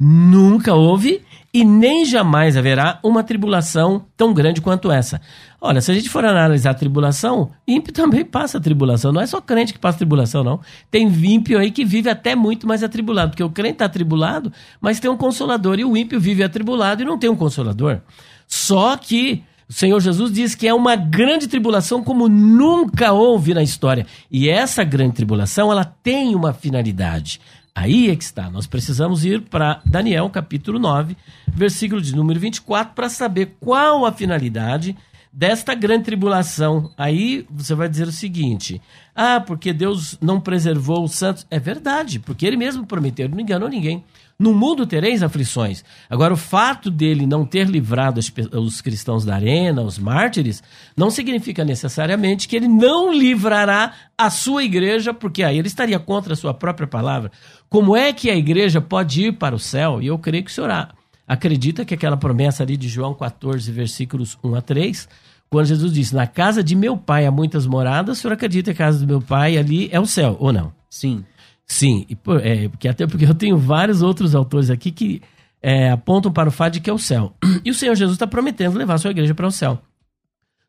Nunca 0.00 0.72
houve 0.74 1.20
e 1.54 1.64
nem 1.64 2.04
jamais 2.04 2.56
haverá 2.56 2.98
uma 3.02 3.22
tribulação 3.22 4.06
tão 4.16 4.32
grande 4.32 4.60
quanto 4.62 4.90
essa. 4.90 5.20
Olha, 5.60 5.82
se 5.82 5.90
a 5.90 5.94
gente 5.94 6.08
for 6.08 6.24
analisar 6.24 6.70
a 6.70 6.74
tribulação, 6.74 7.50
ímpio 7.68 7.92
também 7.94 8.24
passa 8.24 8.58
tribulação. 8.58 9.12
Não 9.12 9.20
é 9.20 9.26
só 9.26 9.40
crente 9.40 9.72
que 9.72 9.78
passa 9.78 9.98
tribulação, 9.98 10.42
não. 10.42 10.60
Tem 10.90 11.06
ímpio 11.06 11.58
aí 11.58 11.70
que 11.70 11.84
vive 11.84 12.08
até 12.08 12.34
muito 12.34 12.66
mais 12.66 12.82
atribulado, 12.82 13.30
porque 13.30 13.44
o 13.44 13.50
crente 13.50 13.74
está 13.74 13.84
atribulado, 13.84 14.50
mas 14.80 14.98
tem 14.98 15.10
um 15.10 15.16
consolador, 15.16 15.78
e 15.78 15.84
o 15.84 15.96
ímpio 15.96 16.18
vive 16.18 16.42
atribulado 16.42 17.02
e 17.02 17.04
não 17.04 17.18
tem 17.18 17.28
um 17.28 17.36
consolador. 17.36 18.00
Só 18.46 18.96
que 18.96 19.44
o 19.68 19.72
Senhor 19.72 20.00
Jesus 20.00 20.30
diz 20.30 20.54
que 20.54 20.68
é 20.68 20.74
uma 20.74 20.96
grande 20.96 21.48
tribulação 21.48 22.02
como 22.02 22.28
nunca 22.28 23.12
houve 23.12 23.54
na 23.54 23.62
história. 23.62 24.06
E 24.30 24.48
essa 24.48 24.84
grande 24.84 25.14
tribulação, 25.14 25.72
ela 25.72 25.84
tem 25.84 26.34
uma 26.34 26.52
finalidade. 26.52 27.40
Aí 27.74 28.10
é 28.10 28.16
que 28.16 28.24
está. 28.24 28.50
Nós 28.50 28.66
precisamos 28.66 29.24
ir 29.24 29.42
para 29.42 29.80
Daniel, 29.84 30.28
capítulo 30.28 30.78
9, 30.78 31.16
versículo 31.48 32.00
de 32.00 32.14
número 32.14 32.38
24, 32.38 32.94
para 32.94 33.08
saber 33.08 33.56
qual 33.58 34.04
a 34.04 34.12
finalidade 34.12 34.96
desta 35.32 35.74
grande 35.74 36.04
tribulação. 36.04 36.92
Aí 36.96 37.46
você 37.50 37.74
vai 37.74 37.88
dizer 37.88 38.06
o 38.06 38.12
seguinte: 38.12 38.80
ah, 39.14 39.40
porque 39.40 39.72
Deus 39.72 40.18
não 40.20 40.40
preservou 40.40 41.02
os 41.02 41.12
santos. 41.12 41.46
É 41.50 41.58
verdade, 41.58 42.18
porque 42.18 42.46
ele 42.46 42.56
mesmo 42.56 42.86
prometeu, 42.86 43.26
ele 43.26 43.34
não 43.34 43.40
enganou 43.40 43.68
ninguém. 43.68 44.04
No 44.42 44.52
mundo 44.52 44.84
tereis 44.84 45.22
aflições. 45.22 45.84
Agora, 46.10 46.34
o 46.34 46.36
fato 46.36 46.90
dele 46.90 47.28
não 47.28 47.46
ter 47.46 47.68
livrado 47.68 48.18
os, 48.18 48.32
os 48.52 48.80
cristãos 48.80 49.24
da 49.24 49.36
arena, 49.36 49.82
os 49.82 50.00
mártires, 50.00 50.60
não 50.96 51.12
significa 51.12 51.64
necessariamente 51.64 52.48
que 52.48 52.56
ele 52.56 52.66
não 52.66 53.14
livrará 53.14 53.92
a 54.18 54.30
sua 54.30 54.64
igreja, 54.64 55.14
porque 55.14 55.44
aí 55.44 55.60
ele 55.60 55.68
estaria 55.68 55.96
contra 56.00 56.32
a 56.32 56.36
sua 56.36 56.52
própria 56.52 56.88
palavra. 56.88 57.30
Como 57.68 57.96
é 57.96 58.12
que 58.12 58.30
a 58.30 58.34
igreja 58.34 58.80
pode 58.80 59.28
ir 59.28 59.34
para 59.34 59.54
o 59.54 59.60
céu? 59.60 60.02
E 60.02 60.08
eu 60.08 60.18
creio 60.18 60.42
que 60.42 60.50
o 60.50 60.54
senhor 60.54 60.88
acredita 61.24 61.84
que 61.84 61.94
aquela 61.94 62.16
promessa 62.16 62.64
ali 62.64 62.76
de 62.76 62.88
João 62.88 63.14
14, 63.14 63.70
versículos 63.70 64.36
1 64.42 64.56
a 64.56 64.60
3, 64.60 65.08
quando 65.48 65.66
Jesus 65.66 65.92
disse: 65.92 66.16
Na 66.16 66.26
casa 66.26 66.64
de 66.64 66.74
meu 66.74 66.96
pai 66.96 67.26
há 67.26 67.30
muitas 67.30 67.64
moradas, 67.64 68.18
o 68.18 68.20
senhor 68.20 68.34
acredita 68.34 68.74
que 68.74 68.82
a 68.82 68.86
casa 68.86 68.98
do 68.98 69.06
meu 69.06 69.22
pai 69.22 69.56
ali 69.56 69.88
é 69.92 70.00
o 70.00 70.06
céu, 70.06 70.36
ou 70.40 70.52
não? 70.52 70.72
Sim. 70.90 71.24
Sim, 71.72 72.06
é, 72.42 72.68
porque 72.68 72.86
até 72.86 73.06
porque 73.06 73.24
eu 73.24 73.34
tenho 73.34 73.56
vários 73.56 74.02
outros 74.02 74.34
autores 74.34 74.68
aqui 74.68 74.92
que 74.92 75.22
é, 75.62 75.90
apontam 75.90 76.30
para 76.30 76.50
o 76.50 76.52
fato 76.52 76.74
de 76.74 76.80
que 76.80 76.90
é 76.90 76.92
o 76.92 76.98
céu. 76.98 77.32
E 77.64 77.70
o 77.70 77.74
Senhor 77.74 77.94
Jesus 77.94 78.16
está 78.16 78.26
prometendo 78.26 78.76
levar 78.76 78.98
sua 78.98 79.10
igreja 79.10 79.34
para 79.34 79.46
o 79.46 79.50
céu. 79.50 79.80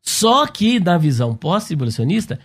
Só 0.01 0.47
que, 0.47 0.79
na 0.79 0.97
visão 0.97 1.35
pós-tribulacionista, 1.35 2.39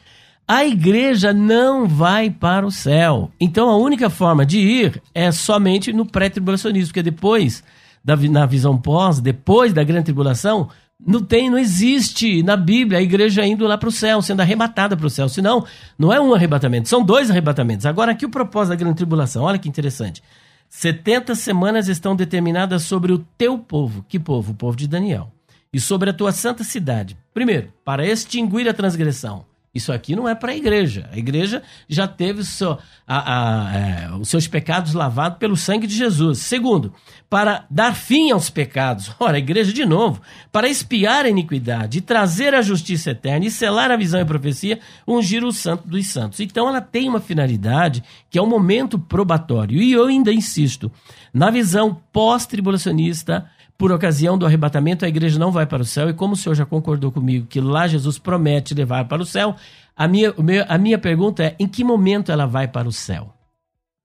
a 0.46 0.64
igreja 0.64 1.32
não 1.32 1.86
vai 1.86 2.30
para 2.30 2.66
o 2.66 2.70
céu. 2.72 3.30
Então, 3.38 3.70
a 3.70 3.76
única 3.76 4.10
forma 4.10 4.44
de 4.44 4.58
ir 4.58 5.00
é 5.14 5.30
somente 5.30 5.92
no 5.92 6.04
pré-tribulacionismo, 6.04 6.88
porque 6.88 7.02
depois, 7.02 7.62
da, 8.04 8.16
na 8.16 8.44
visão 8.44 8.76
pós, 8.76 9.20
depois 9.20 9.72
da 9.72 9.84
grande 9.84 10.06
tribulação, 10.06 10.68
não 11.04 11.22
tem, 11.22 11.48
não 11.48 11.58
existe 11.58 12.42
na 12.42 12.56
Bíblia 12.56 12.98
a 12.98 13.02
igreja 13.02 13.46
indo 13.46 13.66
lá 13.66 13.78
para 13.78 13.88
o 13.88 13.92
céu, 13.92 14.20
sendo 14.20 14.40
arrebatada 14.40 14.96
para 14.96 15.06
o 15.06 15.10
céu. 15.10 15.28
Senão, 15.28 15.64
não 15.98 16.12
é 16.12 16.20
um 16.20 16.34
arrebatamento, 16.34 16.88
são 16.88 17.02
dois 17.04 17.30
arrebatamentos. 17.30 17.86
Agora, 17.86 18.12
aqui 18.12 18.26
o 18.26 18.30
propósito 18.30 18.70
da 18.70 18.76
grande 18.76 18.96
tribulação, 18.96 19.44
olha 19.44 19.58
que 19.58 19.68
interessante. 19.68 20.22
70 20.68 21.34
semanas 21.34 21.88
estão 21.88 22.14
determinadas 22.14 22.82
sobre 22.82 23.12
o 23.12 23.18
teu 23.18 23.58
povo. 23.58 24.04
Que 24.08 24.18
povo? 24.18 24.52
O 24.52 24.54
povo 24.54 24.76
de 24.76 24.86
Daniel. 24.86 25.32
E 25.72 25.80
sobre 25.80 26.10
a 26.10 26.12
tua 26.12 26.32
santa 26.32 26.64
cidade. 26.64 27.16
Primeiro, 27.32 27.72
para 27.84 28.06
extinguir 28.06 28.68
a 28.68 28.74
transgressão. 28.74 29.47
Isso 29.74 29.92
aqui 29.92 30.16
não 30.16 30.28
é 30.28 30.34
para 30.34 30.52
a 30.52 30.56
igreja. 30.56 31.08
A 31.12 31.18
igreja 31.18 31.62
já 31.88 32.08
teve 32.08 32.42
seu, 32.42 32.78
a, 33.06 33.68
a, 33.68 33.76
é, 33.76 34.10
os 34.12 34.28
seus 34.28 34.48
pecados 34.48 34.94
lavados 34.94 35.38
pelo 35.38 35.56
sangue 35.56 35.86
de 35.86 35.94
Jesus. 35.94 36.38
Segundo, 36.38 36.92
para 37.28 37.66
dar 37.70 37.94
fim 37.94 38.30
aos 38.30 38.48
pecados. 38.48 39.12
Ora, 39.20 39.36
a 39.36 39.38
igreja, 39.38 39.72
de 39.72 39.84
novo, 39.84 40.22
para 40.50 40.68
espiar 40.68 41.26
a 41.26 41.28
iniquidade, 41.28 42.00
trazer 42.00 42.54
a 42.54 42.62
justiça 42.62 43.10
eterna 43.10 43.46
e 43.46 43.50
selar 43.50 43.90
a 43.90 43.96
visão 43.96 44.18
e 44.18 44.22
a 44.22 44.26
profecia, 44.26 44.80
ungir 45.06 45.44
o 45.44 45.52
santo 45.52 45.86
dos 45.86 46.06
santos. 46.06 46.40
Então, 46.40 46.68
ela 46.68 46.80
tem 46.80 47.08
uma 47.08 47.20
finalidade 47.20 48.02
que 48.30 48.38
é 48.38 48.42
um 48.42 48.48
momento 48.48 48.98
probatório. 48.98 49.80
E 49.80 49.92
eu 49.92 50.06
ainda 50.06 50.32
insisto, 50.32 50.90
na 51.32 51.50
visão 51.50 52.00
pós-tribulacionista, 52.10 53.48
por 53.78 53.92
ocasião 53.92 54.36
do 54.36 54.44
arrebatamento, 54.44 55.04
a 55.04 55.08
igreja 55.08 55.38
não 55.38 55.52
vai 55.52 55.64
para 55.64 55.82
o 55.82 55.86
céu, 55.86 56.10
e 56.10 56.12
como 56.12 56.34
o 56.34 56.36
senhor 56.36 56.56
já 56.56 56.66
concordou 56.66 57.12
comigo 57.12 57.46
que 57.46 57.60
lá 57.60 57.86
Jesus 57.86 58.18
promete 58.18 58.74
levar 58.74 59.06
para 59.06 59.22
o 59.22 59.26
céu, 59.26 59.54
a 59.96 60.08
minha, 60.08 60.34
a 60.68 60.76
minha 60.76 60.98
pergunta 60.98 61.44
é: 61.44 61.56
em 61.60 61.68
que 61.68 61.84
momento 61.84 62.32
ela 62.32 62.44
vai 62.44 62.66
para 62.66 62.88
o 62.88 62.92
céu? 62.92 63.32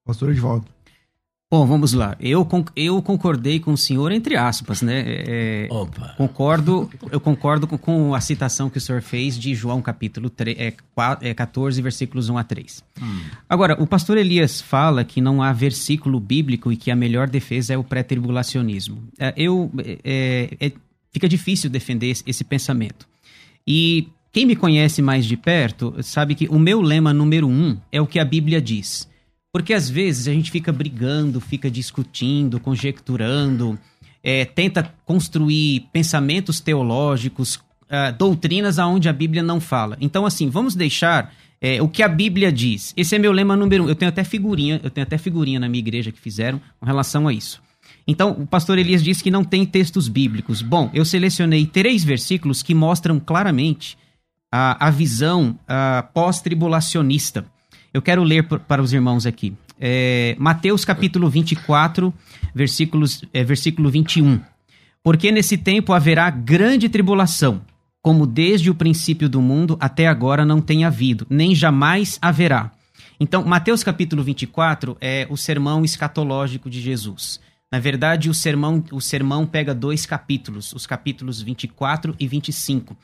Pastor 0.06 0.30
Edvaldo. 0.30 0.73
Bom, 1.54 1.68
vamos 1.68 1.94
lá. 1.94 2.18
Eu, 2.20 2.48
eu 2.76 3.00
concordei 3.00 3.60
com 3.60 3.74
o 3.74 3.78
senhor, 3.78 4.12
entre 4.12 4.36
aspas, 4.36 4.82
né? 4.82 5.04
É, 5.06 5.68
Opa. 5.70 6.16
Concordo, 6.18 6.90
eu 7.12 7.20
concordo 7.20 7.68
com, 7.68 7.78
com, 7.78 8.16
a 8.16 8.22
citação 8.22 8.72
que 8.72 8.80
o 8.80 8.82
senhor 8.82 9.04
fez 9.04 9.38
de 9.38 9.54
João 9.54 9.80
capítulo 9.80 10.32
3, 10.32 10.58
é, 10.60 10.74
4, 10.96 11.28
é 11.28 11.32
14, 11.32 11.80
versículos 11.80 12.28
1 12.28 12.40
a 12.40 12.44
3. 12.44 12.84
Hum. 13.00 13.20
Agora, 13.48 13.80
o 13.80 13.86
pastor 13.86 14.18
Elias 14.18 14.62
fala 14.62 15.04
que 15.04 15.22
não 15.22 15.44
há 15.44 15.54
versículo 15.54 16.20
bíblico 16.20 16.72
e 16.72 16.76
que 16.76 16.90
a 16.90 16.96
melhor 16.96 17.30
defesa 17.30 17.72
é 17.72 17.78
o 17.78 17.84
pré-tribulacionismo. 17.84 19.04
É, 19.20 19.32
eu, 19.38 19.72
é, 20.04 20.58
é, 20.60 20.72
fica 21.12 21.30
difícil 21.30 21.70
defender 21.70 22.08
esse, 22.08 22.24
esse 22.26 22.44
pensamento. 22.44 23.08
E 23.68 24.08
quem 24.32 24.48
me 24.48 24.56
conhece 24.56 25.04
mais 25.04 25.24
de 25.24 25.38
perto 25.38 25.94
sabe 26.02 26.34
que 26.34 26.48
o 26.48 26.58
meu 26.58 26.82
lema 26.82 27.14
número 27.14 27.48
um 27.48 27.78
é 27.92 28.02
o 28.02 28.08
que 28.08 28.18
a 28.18 28.26
Bíblia 28.26 28.60
diz. 28.60 29.08
Porque 29.54 29.72
às 29.72 29.88
vezes 29.88 30.28
a 30.28 30.34
gente 30.34 30.50
fica 30.50 30.74
brigando, 30.74 31.40
fica 31.40 31.70
discutindo, 31.70 32.60
conjecturando, 32.60 33.78
é, 34.24 34.46
tenta 34.46 34.92
construir 35.06 35.88
pensamentos 35.94 36.60
teológicos, 36.60 37.58
uh, 37.84 38.12
doutrinas 38.18 38.80
aonde 38.80 39.08
a 39.08 39.14
Bíblia 39.14 39.44
não 39.44 39.62
fala. 39.62 39.96
Então, 40.02 40.26
assim, 40.26 40.50
vamos 40.50 40.74
deixar 40.74 41.32
é, 41.62 41.80
o 41.80 41.88
que 41.88 42.02
a 42.02 42.08
Bíblia 42.08 42.52
diz. 42.52 42.96
Esse 42.98 43.16
é 43.16 43.20
meu 43.20 43.32
lema 43.32 43.56
número 43.56 43.84
um. 43.84 43.90
Eu 43.90 43.96
tenho 43.96 44.10
até 44.10 44.24
figurinha, 44.24 44.82
eu 44.84 44.90
tenho 44.90 45.06
até 45.06 45.20
figurinha 45.20 45.60
na 45.60 45.70
minha 45.70 45.80
igreja 45.80 46.12
que 46.12 46.20
fizeram 46.20 46.60
com 46.80 46.86
relação 46.88 47.28
a 47.28 47.34
isso. 47.34 47.62
Então, 48.08 48.32
o 48.32 48.48
pastor 48.48 48.80
Elias 48.80 49.04
disse 49.04 49.24
que 49.24 49.30
não 49.30 49.44
tem 49.44 49.68
textos 49.68 50.08
bíblicos. 50.08 50.64
Bom, 50.64 50.90
eu 50.96 51.06
selecionei 51.06 51.68
três 51.68 52.04
versículos 52.04 52.64
que 52.64 52.74
mostram 52.74 53.20
claramente 53.20 53.98
a, 54.52 54.88
a 54.88 54.90
visão 54.90 55.58
pós-tribulacionista 56.14 57.46
eu 57.94 58.02
quero 58.02 58.24
ler 58.24 58.44
para 58.44 58.82
os 58.82 58.92
irmãos 58.92 59.26
aqui. 59.26 59.54
É, 59.80 60.36
Mateus 60.40 60.84
capítulo 60.84 61.30
24, 61.30 62.14
versículos, 62.54 63.24
é, 63.32 63.44
versículo 63.44 63.90
21. 63.90 64.40
Porque 65.04 65.32
nesse 65.32 65.58
tempo 65.58 65.94
haverá 65.94 66.30
grande 66.30 66.90
tribulação, 66.90 67.62
como 68.02 68.26
desde 68.26 68.70
o 68.70 68.76
princípio 68.76 69.30
do 69.30 69.42
mundo 69.42 69.78
até 69.80 70.08
agora 70.08 70.44
não 70.44 70.60
tem 70.60 70.86
havido, 70.86 71.28
nem 71.30 71.54
jamais 71.54 72.18
haverá. 72.22 72.72
Então, 73.20 73.44
Mateus 73.44 73.84
capítulo 73.84 74.24
24 74.24 74.98
é 75.00 75.28
o 75.30 75.38
sermão 75.38 75.86
escatológico 75.86 76.70
de 76.70 76.82
Jesus. 76.82 77.40
Na 77.72 77.80
verdade, 77.80 78.30
o 78.30 78.34
sermão, 78.34 78.84
o 78.92 79.02
sermão 79.02 79.46
pega 79.46 79.74
dois 79.74 80.06
capítulos, 80.06 80.74
os 80.74 80.86
capítulos 80.86 81.42
24 81.42 82.16
e 82.20 82.28
25 82.28 82.98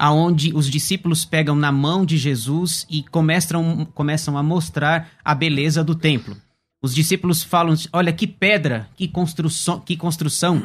aonde 0.00 0.50
os 0.54 0.70
discípulos 0.70 1.26
pegam 1.26 1.54
na 1.54 1.70
mão 1.70 2.06
de 2.06 2.16
Jesus 2.16 2.86
e 2.88 3.02
começam, 3.02 3.86
começam 3.94 4.38
a 4.38 4.42
mostrar 4.42 5.10
a 5.22 5.34
beleza 5.34 5.84
do 5.84 5.94
templo. 5.94 6.34
Os 6.82 6.94
discípulos 6.94 7.42
falam: 7.42 7.74
Olha 7.92 8.10
que 8.10 8.26
pedra, 8.26 8.88
que 8.96 9.06
construção, 9.06 9.78
que 9.78 9.98
construção. 9.98 10.62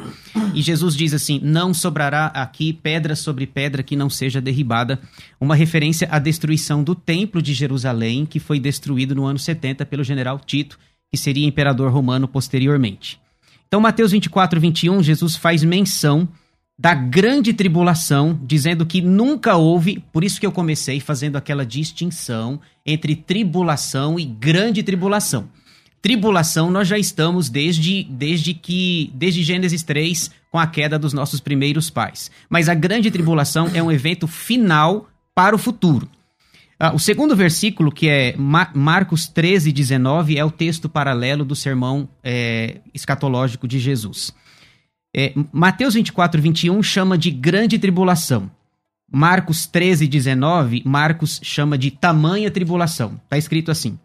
E 0.54 0.62
Jesus 0.62 0.96
diz 0.96 1.12
assim: 1.12 1.38
Não 1.42 1.74
sobrará 1.74 2.28
aqui 2.28 2.72
pedra 2.72 3.14
sobre 3.14 3.46
pedra 3.46 3.82
que 3.82 3.94
não 3.94 4.08
seja 4.08 4.40
derribada. 4.40 4.98
Uma 5.38 5.54
referência 5.54 6.08
à 6.10 6.18
destruição 6.18 6.82
do 6.82 6.94
templo 6.94 7.42
de 7.42 7.52
Jerusalém, 7.52 8.24
que 8.24 8.40
foi 8.40 8.58
destruído 8.58 9.14
no 9.14 9.26
ano 9.26 9.38
70 9.38 9.84
pelo 9.84 10.02
general 10.02 10.40
Tito, 10.40 10.78
que 11.12 11.18
seria 11.18 11.46
imperador 11.46 11.92
romano 11.92 12.26
posteriormente. 12.26 13.20
Então, 13.68 13.82
Mateus 13.82 14.12
24, 14.12 14.58
21, 14.58 15.02
Jesus 15.02 15.36
faz 15.36 15.62
menção 15.62 16.26
da 16.78 16.94
grande 16.94 17.54
tribulação, 17.54 18.38
dizendo 18.42 18.84
que 18.84 19.00
nunca 19.00 19.56
houve, 19.56 20.04
por 20.12 20.22
isso 20.22 20.38
que 20.38 20.46
eu 20.46 20.52
comecei 20.52 21.00
fazendo 21.00 21.36
aquela 21.36 21.64
distinção 21.64 22.60
entre 22.84 23.16
tribulação 23.16 24.18
e 24.18 24.24
grande 24.24 24.82
tribulação. 24.82 25.48
Tribulação 26.02 26.70
nós 26.70 26.86
já 26.86 26.98
estamos 26.98 27.48
desde, 27.48 28.04
desde 28.04 28.52
que 28.52 29.10
desde 29.14 29.42
Gênesis 29.42 29.82
3 29.82 30.30
com 30.52 30.58
a 30.58 30.66
queda 30.66 30.98
dos 30.98 31.12
nossos 31.12 31.40
primeiros 31.40 31.90
pais. 31.90 32.30
Mas 32.48 32.68
a 32.68 32.74
grande 32.74 33.10
tribulação 33.10 33.70
é 33.74 33.82
um 33.82 33.90
evento 33.90 34.28
final 34.28 35.08
para 35.34 35.56
o 35.56 35.58
futuro. 35.58 36.08
Ah, 36.78 36.94
o 36.94 36.98
segundo 36.98 37.34
versículo, 37.34 37.90
que 37.90 38.06
é 38.06 38.34
Marcos 38.36 39.26
13, 39.26 39.72
19, 39.72 40.36
é 40.36 40.44
o 40.44 40.50
texto 40.50 40.90
paralelo 40.90 41.42
do 41.42 41.56
sermão 41.56 42.06
é, 42.22 42.76
escatológico 42.92 43.66
de 43.66 43.78
Jesus. 43.78 44.34
É, 45.18 45.32
Mateus 45.50 45.94
24, 45.94 46.42
21 46.42 46.82
chama 46.82 47.16
de 47.16 47.30
grande 47.30 47.78
tribulação. 47.78 48.50
Marcos 49.10 49.66
13, 49.66 50.06
19, 50.06 50.82
Marcos 50.84 51.40
chama 51.42 51.78
de 51.78 51.90
tamanha 51.90 52.50
tribulação. 52.50 53.18
Está 53.24 53.38
escrito 53.38 53.70
assim. 53.70 53.98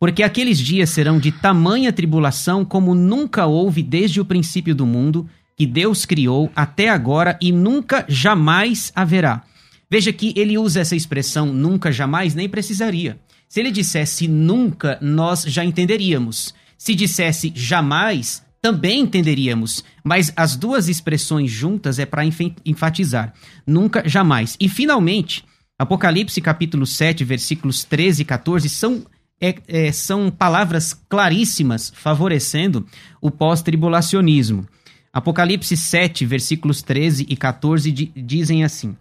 Porque 0.00 0.20
aqueles 0.24 0.58
dias 0.58 0.90
serão 0.90 1.16
de 1.20 1.30
tamanha 1.30 1.92
tribulação 1.92 2.64
como 2.64 2.92
nunca 2.92 3.46
houve 3.46 3.84
desde 3.84 4.20
o 4.20 4.24
princípio 4.24 4.74
do 4.74 4.84
mundo, 4.84 5.30
que 5.56 5.64
Deus 5.64 6.04
criou 6.04 6.50
até 6.56 6.88
agora 6.88 7.38
e 7.40 7.52
nunca 7.52 8.04
jamais 8.08 8.90
haverá. 8.96 9.44
Veja 9.88 10.12
que 10.12 10.32
ele 10.36 10.58
usa 10.58 10.80
essa 10.80 10.96
expressão 10.96 11.46
nunca 11.46 11.92
jamais, 11.92 12.34
nem 12.34 12.48
precisaria. 12.48 13.16
Se 13.48 13.60
ele 13.60 13.70
dissesse 13.70 14.26
nunca, 14.26 14.98
nós 15.00 15.44
já 15.44 15.64
entenderíamos. 15.64 16.52
Se 16.76 16.96
dissesse 16.96 17.52
jamais, 17.54 18.42
também 18.60 19.00
entenderíamos, 19.00 19.84
mas 20.02 20.32
as 20.36 20.56
duas 20.56 20.88
expressões 20.88 21.50
juntas 21.50 21.98
é 21.98 22.06
para 22.06 22.24
enfatizar. 22.64 23.32
Nunca, 23.66 24.02
jamais. 24.06 24.56
E 24.58 24.68
finalmente, 24.68 25.44
Apocalipse 25.78 26.40
capítulo 26.40 26.84
7, 26.84 27.22
versículos 27.22 27.84
13 27.84 28.22
e 28.22 28.24
14 28.24 28.68
são, 28.68 29.06
é, 29.40 29.54
é, 29.68 29.92
são 29.92 30.28
palavras 30.28 30.92
claríssimas 31.08 31.92
favorecendo 31.94 32.84
o 33.20 33.30
pós-tribulacionismo. 33.30 34.66
Apocalipse 35.12 35.76
7, 35.76 36.26
versículos 36.26 36.82
13 36.82 37.26
e 37.28 37.36
14 37.36 37.92
di, 37.92 38.12
dizem 38.16 38.64
assim: 38.64 38.96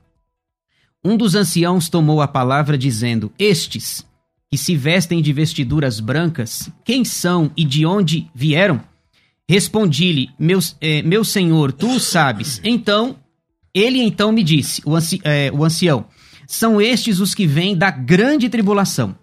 Um 1.04 1.18
dos 1.18 1.34
anciãos 1.34 1.90
tomou 1.90 2.22
a 2.22 2.28
palavra 2.28 2.78
dizendo: 2.78 3.34
Estes 3.40 4.06
que 4.50 4.58
se 4.58 4.76
vestem 4.76 5.20
de 5.20 5.34
vestiduras 5.34 6.00
brancas, 6.00 6.70
quem 6.86 7.04
são 7.04 7.52
e 7.58 7.66
de 7.66 7.88
onde 7.88 8.30
vieram? 8.36 8.82
Respondi-lhe, 9.50 10.30
meu, 10.38 10.60
é, 10.82 11.02
meu 11.04 11.24
senhor, 11.24 11.72
tu 11.72 11.96
o 11.96 12.00
sabes. 12.00 12.60
Então, 12.64 13.18
ele 13.74 14.02
então 14.02 14.32
me 14.32 14.44
disse, 14.44 14.82
o, 14.86 14.94
anci, 14.94 15.22
é, 15.24 15.50
o 15.54 15.64
ancião, 15.64 16.06
são 16.46 16.82
estes 16.82 17.20
os 17.20 17.34
que 17.34 17.48
vêm 17.48 17.76
da 17.76 17.90
grande 17.90 18.50
tribulação. 18.50 19.16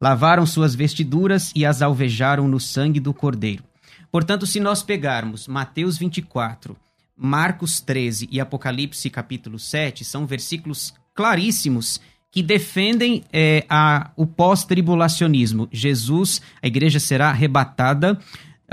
Lavaram 0.00 0.46
suas 0.46 0.74
vestiduras 0.74 1.50
e 1.56 1.66
as 1.66 1.82
alvejaram 1.82 2.46
no 2.46 2.60
sangue 2.60 3.00
do 3.00 3.12
cordeiro. 3.12 3.64
Portanto, 4.12 4.46
se 4.46 4.60
nós 4.60 4.82
pegarmos 4.82 5.48
Mateus 5.48 5.98
24, 5.98 6.76
Marcos 7.16 7.80
13 7.80 8.28
e 8.30 8.40
Apocalipse 8.40 9.10
capítulo 9.10 9.58
7, 9.58 10.04
são 10.04 10.24
versículos 10.24 10.94
claríssimos 11.14 12.00
que 12.30 12.42
defendem 12.42 13.24
é, 13.32 13.64
a, 13.68 14.10
o 14.16 14.26
pós-tribulacionismo. 14.26 15.68
Jesus, 15.72 16.42
a 16.62 16.66
igreja 16.66 17.00
será 17.00 17.30
arrebatada 17.30 18.18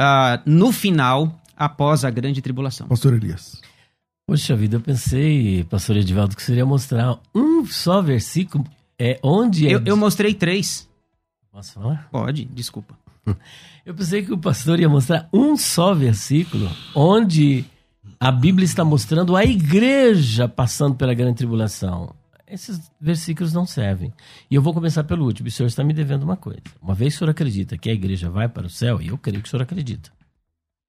uh, 0.02 0.42
no 0.46 0.72
final, 0.72 1.40
após 1.56 2.04
a 2.04 2.10
grande 2.10 2.42
tribulação. 2.42 2.88
Pastor 2.88 3.14
Elias. 3.14 3.62
Poxa 4.26 4.56
vida, 4.56 4.78
eu 4.78 4.82
pensei, 4.82 5.64
pastor 5.66 5.98
Edivaldo, 5.98 6.36
que 6.36 6.42
seria 6.42 6.66
mostrar 6.66 7.20
um 7.36 7.66
só 7.66 8.02
versículo 8.02 8.66
é, 8.98 9.20
onde... 9.22 9.68
É... 9.68 9.76
Eu, 9.76 9.84
eu 9.86 9.98
mostrei 9.98 10.34
três. 10.34 10.88
Posso 11.52 11.74
falar? 11.74 12.08
Pode, 12.12 12.46
desculpa. 12.46 12.98
Eu 13.84 13.96
pensei 13.96 14.24
que 14.24 14.32
o 14.32 14.38
pastor 14.38 14.80
ia 14.80 14.88
mostrar 14.88 15.28
um 15.34 15.58
só 15.58 15.94
versículo 15.94 16.70
onde 16.96 17.66
a 18.20 18.32
Bíblia 18.32 18.64
está 18.64 18.86
mostrando 18.86 19.36
a 19.36 19.44
igreja 19.44 20.48
passando 20.48 20.96
pela 20.96 21.14
grande 21.16 21.38
tribulação. 21.38 22.14
Esses 22.52 22.92
versículos 23.00 23.54
não 23.54 23.66
servem. 23.66 24.14
E 24.50 24.56
eu 24.56 24.62
vou 24.62 24.74
começar 24.74 25.06
pelo 25.06 25.24
último. 25.24 25.48
O 25.48 25.52
senhor 25.52 25.68
está 25.68 25.86
me 25.86 25.94
devendo 25.94 26.24
uma 26.24 26.36
coisa. 26.36 26.62
Uma 26.82 26.94
vez 26.94 27.16
o 27.16 27.18
senhor 27.20 27.32
acredita 27.32 27.78
que 27.78 27.90
a 27.90 27.94
igreja 27.94 28.30
vai 28.30 28.50
para 28.50 28.68
o 28.68 28.70
céu, 28.70 29.02
e 29.02 29.08
eu 29.08 29.18
creio 29.18 29.42
que 29.42 29.48
o 29.48 29.50
senhor 29.50 29.64
acredita. 29.64 30.12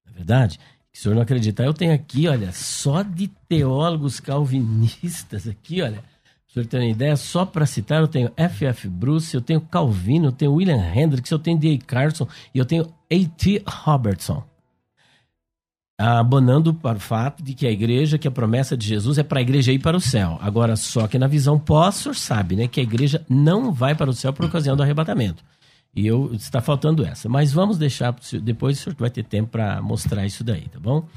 Não 0.05 0.11
é 0.11 0.15
verdade? 0.15 0.59
Se 0.91 0.99
o 0.99 1.03
senhor 1.03 1.15
não 1.15 1.21
acredita, 1.21 1.63
eu 1.63 1.73
tenho 1.73 1.93
aqui, 1.93 2.27
olha, 2.27 2.51
só 2.51 3.01
de 3.01 3.29
teólogos 3.47 4.19
calvinistas 4.19 5.47
aqui, 5.47 5.81
olha. 5.81 6.03
O 6.49 6.51
senhor 6.51 6.65
tem 6.67 6.81
uma 6.81 6.91
ideia, 6.91 7.15
só 7.15 7.45
para 7.45 7.65
citar, 7.65 8.01
eu 8.01 8.09
tenho 8.09 8.31
F.F. 8.35 8.89
Bruce, 8.89 9.33
eu 9.33 9.41
tenho 9.41 9.61
Calvino, 9.61 10.27
eu 10.27 10.31
tenho 10.33 10.53
William 10.53 10.75
Hendricks, 10.75 11.31
eu 11.31 11.39
tenho 11.39 11.57
D.A. 11.57 11.79
Carson 11.79 12.27
e 12.53 12.59
eu 12.59 12.65
tenho 12.65 12.93
A.T. 13.09 13.63
Robertson 13.65 14.52
abonando 15.97 16.73
para 16.73 16.97
o 16.97 17.01
fato 17.01 17.43
de 17.43 17.53
que 17.53 17.67
a 17.67 17.71
igreja, 17.71 18.17
que 18.17 18.27
a 18.27 18.31
promessa 18.31 18.75
de 18.75 18.87
Jesus 18.87 19.17
é 19.17 19.23
para 19.23 19.39
a 19.39 19.41
igreja 19.41 19.71
ir 19.71 19.79
para 19.79 19.95
o 19.95 20.01
céu. 20.01 20.37
Agora, 20.41 20.75
só 20.75 21.07
que 21.07 21.19
na 21.19 21.27
visão 21.27 21.59
pós, 21.59 22.07
sabe, 22.15 22.55
né, 22.55 22.67
que 22.67 22.79
a 22.79 22.83
igreja 22.83 23.23
não 23.29 23.71
vai 23.71 23.95
para 23.95 24.09
o 24.09 24.13
céu 24.13 24.33
por 24.33 24.45
ocasião 24.45 24.75
do 24.75 24.83
arrebatamento. 24.83 25.43
E 25.95 26.07
eu 26.07 26.33
está 26.33 26.59
faltando 26.61 27.05
essa. 27.05 27.29
Mas 27.29 27.53
vamos 27.53 27.77
deixar 27.77 28.15
depois 28.41 28.79
o 28.79 28.81
senhor 28.81 28.95
vai 28.97 29.09
ter 29.09 29.23
tempo 29.23 29.51
para 29.51 29.81
mostrar 29.81 30.25
isso 30.25 30.43
daí, 30.43 30.67
tá 30.67 30.79
bom? 30.79 31.07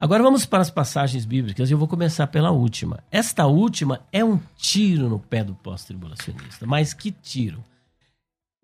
Agora 0.00 0.22
vamos 0.22 0.44
para 0.44 0.62
as 0.62 0.70
passagens 0.70 1.24
bíblicas 1.24 1.70
e 1.70 1.74
eu 1.74 1.78
vou 1.78 1.86
começar 1.86 2.26
pela 2.26 2.50
última. 2.50 3.04
Esta 3.10 3.46
última 3.46 4.00
é 4.10 4.24
um 4.24 4.40
tiro 4.56 5.08
no 5.08 5.18
pé 5.18 5.44
do 5.44 5.54
pós-tribulacionista. 5.54 6.66
Mas 6.66 6.92
que 6.92 7.12
tiro? 7.12 7.62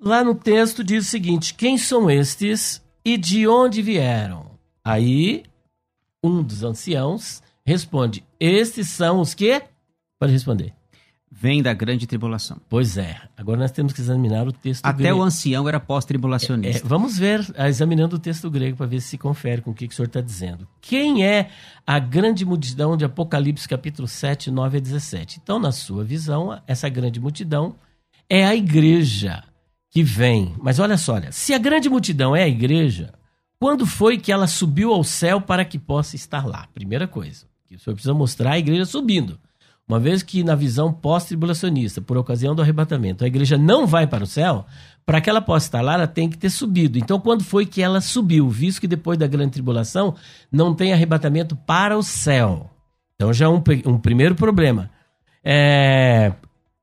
Lá 0.00 0.24
no 0.24 0.34
texto 0.34 0.82
diz 0.82 1.06
o 1.06 1.08
seguinte: 1.08 1.54
quem 1.54 1.76
são 1.78 2.10
estes 2.10 2.82
e 3.04 3.16
de 3.16 3.46
onde 3.46 3.82
vieram? 3.82 4.46
Aí 4.84 5.44
um 6.22 6.42
dos 6.42 6.62
anciãos 6.62 7.42
responde: 7.64 8.24
Estes 8.40 8.88
são 8.88 9.20
os 9.20 9.34
que? 9.34 9.62
Pode 10.18 10.32
responder. 10.32 10.72
Vem 11.30 11.62
da 11.62 11.74
grande 11.74 12.06
tribulação. 12.06 12.58
Pois 12.68 12.96
é. 12.96 13.20
Agora 13.36 13.60
nós 13.60 13.70
temos 13.70 13.92
que 13.92 14.00
examinar 14.00 14.48
o 14.48 14.52
texto 14.52 14.84
Até 14.84 15.02
grego. 15.04 15.18
o 15.18 15.22
ancião 15.22 15.68
era 15.68 15.78
pós-tribulacionista. 15.78 16.82
É, 16.82 16.84
é, 16.84 16.88
vamos 16.88 17.18
ver, 17.18 17.46
examinando 17.68 18.16
o 18.16 18.18
texto 18.18 18.50
grego 18.50 18.78
para 18.78 18.86
ver 18.86 19.00
se 19.00 19.08
se 19.08 19.18
confere 19.18 19.60
com 19.60 19.70
o 19.70 19.74
que, 19.74 19.86
que 19.86 19.92
o 19.92 19.96
senhor 19.96 20.06
está 20.06 20.22
dizendo. 20.22 20.66
Quem 20.80 21.24
é 21.24 21.50
a 21.86 21.98
grande 21.98 22.46
multidão 22.46 22.96
de 22.96 23.04
Apocalipse 23.04 23.68
capítulo 23.68 24.08
7, 24.08 24.50
9 24.50 24.78
a 24.78 24.80
17? 24.80 25.38
Então, 25.42 25.58
na 25.58 25.70
sua 25.70 26.02
visão, 26.02 26.58
essa 26.66 26.88
grande 26.88 27.20
multidão 27.20 27.76
é 28.28 28.46
a 28.46 28.56
igreja 28.56 29.44
que 29.90 30.02
vem. 30.02 30.54
Mas 30.60 30.78
olha 30.78 30.96
só, 30.96 31.14
olha, 31.14 31.30
se 31.30 31.52
a 31.52 31.58
grande 31.58 31.90
multidão 31.90 32.34
é 32.34 32.44
a 32.44 32.48
igreja, 32.48 33.12
quando 33.58 33.86
foi 33.86 34.18
que 34.18 34.30
ela 34.30 34.46
subiu 34.46 34.92
ao 34.92 35.02
céu 35.02 35.40
para 35.40 35.64
que 35.64 35.78
possa 35.78 36.16
estar 36.16 36.46
lá? 36.46 36.66
Primeira 36.72 37.08
coisa. 37.08 37.46
Que 37.66 37.74
o 37.74 37.78
senhor 37.78 37.94
precisa 37.94 38.14
mostrar 38.14 38.52
a 38.52 38.58
igreja 38.58 38.84
subindo. 38.84 39.38
Uma 39.86 39.98
vez 39.98 40.22
que 40.22 40.44
na 40.44 40.54
visão 40.54 40.92
pós-tribulacionista, 40.92 42.00
por 42.00 42.18
ocasião 42.18 42.54
do 42.54 42.60
arrebatamento, 42.60 43.24
a 43.24 43.26
igreja 43.26 43.56
não 43.56 43.86
vai 43.86 44.06
para 44.06 44.22
o 44.22 44.26
céu, 44.26 44.66
para 45.04 45.20
que 45.20 45.30
ela 45.30 45.40
possa 45.40 45.66
estar 45.66 45.80
lá, 45.80 45.94
ela 45.94 46.06
tem 46.06 46.28
que 46.28 46.36
ter 46.36 46.50
subido. 46.50 46.98
Então, 46.98 47.18
quando 47.18 47.42
foi 47.42 47.64
que 47.64 47.80
ela 47.80 48.00
subiu? 48.00 48.50
Visto 48.50 48.82
que 48.82 48.86
depois 48.86 49.18
da 49.18 49.26
grande 49.26 49.52
tribulação 49.52 50.14
não 50.52 50.74
tem 50.74 50.92
arrebatamento 50.92 51.56
para 51.56 51.96
o 51.96 52.02
céu. 52.02 52.70
Então, 53.14 53.32
já 53.32 53.46
é 53.46 53.48
um, 53.48 53.62
um 53.86 53.98
primeiro 53.98 54.34
problema. 54.34 54.90
É, 55.42 56.34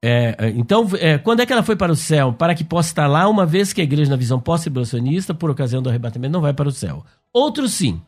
é, 0.08 0.36
é, 0.38 0.50
então, 0.52 0.88
é, 1.00 1.18
quando 1.18 1.40
é 1.40 1.48
que 1.48 1.52
ela 1.52 1.64
foi 1.64 1.76
para 1.76 1.92
o 1.92 1.96
céu? 1.96 2.32
Para 2.32 2.54
que 2.54 2.64
possa 2.64 2.90
estar 2.90 3.08
lá, 3.08 3.28
uma 3.28 3.44
vez 3.44 3.74
que 3.74 3.82
a 3.82 3.84
igreja, 3.84 4.12
na 4.12 4.16
visão 4.16 4.40
pós-tribulacionista, 4.40 5.34
por 5.34 5.50
ocasião 5.50 5.82
do 5.82 5.90
arrebatamento, 5.90 6.32
não 6.32 6.42
vai 6.42 6.54
para 6.54 6.70
o 6.70 6.72
céu. 6.72 7.04
Outro 7.34 7.68
sim. 7.68 8.00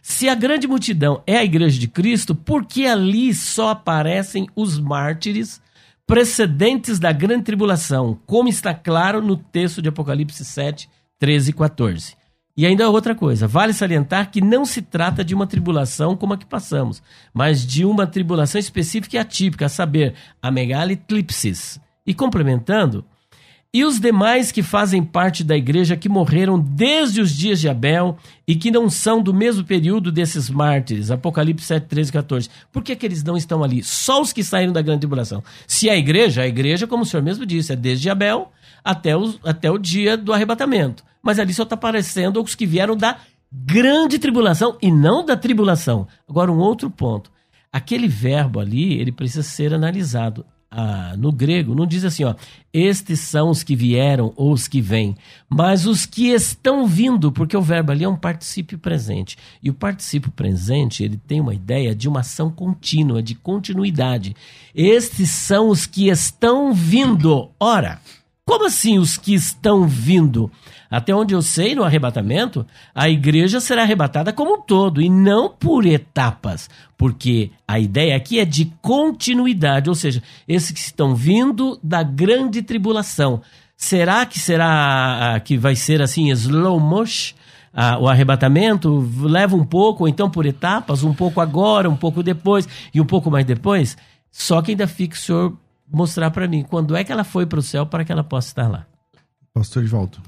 Se 0.00 0.28
a 0.28 0.34
grande 0.36 0.68
multidão 0.68 1.24
é 1.26 1.36
a 1.38 1.44
igreja 1.44 1.76
de 1.76 1.88
Cristo, 1.88 2.36
por 2.36 2.64
que 2.64 2.86
ali 2.86 3.34
só 3.34 3.70
aparecem 3.70 4.46
os 4.54 4.78
mártires 4.78 5.60
precedentes 6.06 7.00
da 7.00 7.10
grande 7.10 7.42
tribulação, 7.42 8.16
como 8.26 8.48
está 8.48 8.72
claro 8.72 9.20
no 9.20 9.36
texto 9.36 9.82
de 9.82 9.88
Apocalipse 9.88 10.44
7, 10.44 10.88
13 11.18 11.50
e 11.50 11.52
14? 11.52 12.19
E 12.56 12.66
ainda 12.66 12.90
outra 12.90 13.14
coisa, 13.14 13.46
vale 13.46 13.72
salientar 13.72 14.30
que 14.30 14.40
não 14.40 14.64
se 14.64 14.82
trata 14.82 15.24
de 15.24 15.34
uma 15.34 15.46
tribulação 15.46 16.16
como 16.16 16.34
a 16.34 16.36
que 16.36 16.44
passamos, 16.44 17.02
mas 17.32 17.64
de 17.64 17.84
uma 17.84 18.06
tribulação 18.06 18.58
específica 18.58 19.16
e 19.16 19.18
atípica, 19.18 19.66
a 19.66 19.68
saber, 19.68 20.14
a 20.42 20.50
megalitlipsis. 20.50 21.80
E 22.06 22.12
complementando, 22.12 23.04
e 23.72 23.84
os 23.84 24.00
demais 24.00 24.50
que 24.50 24.64
fazem 24.64 25.00
parte 25.00 25.44
da 25.44 25.56
igreja 25.56 25.96
que 25.96 26.08
morreram 26.08 26.58
desde 26.58 27.20
os 27.20 27.32
dias 27.32 27.60
de 27.60 27.68
Abel 27.68 28.18
e 28.44 28.56
que 28.56 28.68
não 28.68 28.90
são 28.90 29.22
do 29.22 29.32
mesmo 29.32 29.62
período 29.62 30.10
desses 30.10 30.50
mártires, 30.50 31.08
Apocalipse 31.08 31.66
7, 31.66 31.86
13 31.86 32.10
e 32.10 32.12
14. 32.12 32.50
Por 32.72 32.82
que, 32.82 32.96
que 32.96 33.06
eles 33.06 33.22
não 33.22 33.36
estão 33.36 33.62
ali? 33.62 33.80
Só 33.84 34.20
os 34.20 34.32
que 34.32 34.42
saíram 34.42 34.72
da 34.72 34.82
grande 34.82 35.02
tribulação. 35.02 35.40
Se 35.68 35.88
a 35.88 35.96
igreja, 35.96 36.42
a 36.42 36.48
igreja, 36.48 36.88
como 36.88 37.04
o 37.04 37.06
senhor 37.06 37.22
mesmo 37.22 37.46
disse, 37.46 37.72
é 37.72 37.76
desde 37.76 38.10
Abel 38.10 38.50
até 38.82 39.16
o, 39.16 39.36
até 39.44 39.70
o 39.70 39.78
dia 39.78 40.16
do 40.16 40.32
arrebatamento. 40.32 41.04
Mas 41.22 41.38
ali 41.38 41.52
só 41.52 41.64
está 41.64 41.74
aparecendo 41.74 42.42
os 42.42 42.54
que 42.54 42.66
vieram 42.66 42.96
da 42.96 43.18
grande 43.52 44.18
tribulação 44.18 44.76
e 44.80 44.90
não 44.90 45.24
da 45.24 45.36
tribulação. 45.36 46.06
Agora, 46.28 46.52
um 46.52 46.58
outro 46.58 46.90
ponto. 46.90 47.30
Aquele 47.72 48.08
verbo 48.08 48.60
ali, 48.60 48.94
ele 48.94 49.12
precisa 49.12 49.42
ser 49.42 49.74
analisado. 49.74 50.44
Ah, 50.72 51.16
no 51.18 51.32
grego, 51.32 51.74
não 51.74 51.84
diz 51.84 52.04
assim, 52.04 52.22
ó, 52.22 52.32
estes 52.72 53.18
são 53.18 53.50
os 53.50 53.64
que 53.64 53.74
vieram 53.74 54.32
ou 54.36 54.52
os 54.52 54.68
que 54.68 54.80
vêm, 54.80 55.16
mas 55.48 55.84
os 55.84 56.06
que 56.06 56.28
estão 56.28 56.86
vindo, 56.86 57.32
porque 57.32 57.56
o 57.56 57.62
verbo 57.62 57.90
ali 57.90 58.04
é 58.04 58.08
um 58.08 58.14
particípio 58.14 58.78
presente. 58.78 59.36
E 59.60 59.68
o 59.68 59.74
particípio 59.74 60.30
presente, 60.30 61.02
ele 61.02 61.16
tem 61.16 61.40
uma 61.40 61.52
ideia 61.52 61.92
de 61.92 62.08
uma 62.08 62.20
ação 62.20 62.52
contínua, 62.52 63.20
de 63.20 63.34
continuidade. 63.34 64.36
Estes 64.72 65.30
são 65.30 65.70
os 65.70 65.86
que 65.86 66.08
estão 66.08 66.72
vindo. 66.72 67.50
Ora, 67.58 68.00
como 68.50 68.66
assim 68.66 68.98
os 68.98 69.16
que 69.16 69.32
estão 69.32 69.86
vindo? 69.86 70.50
Até 70.90 71.14
onde 71.14 71.32
eu 71.32 71.40
sei, 71.40 71.72
no 71.72 71.84
arrebatamento, 71.84 72.66
a 72.92 73.08
igreja 73.08 73.60
será 73.60 73.82
arrebatada 73.82 74.32
como 74.32 74.54
um 74.54 74.60
todo 74.60 75.00
e 75.00 75.08
não 75.08 75.48
por 75.48 75.86
etapas, 75.86 76.68
porque 76.98 77.52
a 77.66 77.78
ideia 77.78 78.16
aqui 78.16 78.40
é 78.40 78.44
de 78.44 78.64
continuidade, 78.82 79.88
ou 79.88 79.94
seja, 79.94 80.20
esses 80.48 80.72
que 80.72 80.80
estão 80.80 81.14
vindo 81.14 81.78
da 81.80 82.02
grande 82.02 82.60
tribulação. 82.60 83.40
Será 83.76 84.26
que 84.26 84.40
será 84.40 85.40
que 85.44 85.56
vai 85.56 85.76
ser 85.76 86.02
assim 86.02 86.28
slow 86.30 86.80
motion? 86.80 87.36
Ah, 87.72 88.00
o 88.00 88.08
arrebatamento 88.08 89.08
leva 89.22 89.54
um 89.54 89.64
pouco, 89.64 90.02
ou 90.02 90.08
então 90.08 90.28
por 90.28 90.44
etapas, 90.44 91.04
um 91.04 91.14
pouco 91.14 91.40
agora, 91.40 91.88
um 91.88 91.96
pouco 91.96 92.20
depois 92.20 92.68
e 92.92 93.00
um 93.00 93.06
pouco 93.06 93.30
mais 93.30 93.46
depois? 93.46 93.96
Só 94.28 94.60
que 94.60 94.72
ainda 94.72 94.88
fica 94.88 95.14
o 95.14 95.18
senhor 95.18 95.56
mostrar 95.90 96.30
para 96.30 96.46
mim 96.46 96.62
quando 96.62 96.96
é 96.96 97.04
que 97.04 97.12
ela 97.12 97.24
foi 97.24 97.46
para 97.46 97.58
o 97.58 97.62
céu 97.62 97.86
para 97.86 98.04
que 98.04 98.12
ela 98.12 98.24
possa 98.24 98.48
estar 98.48 98.68
lá. 98.68 98.86
Pastor 99.52 99.82
Edvaldo. 99.82 100.18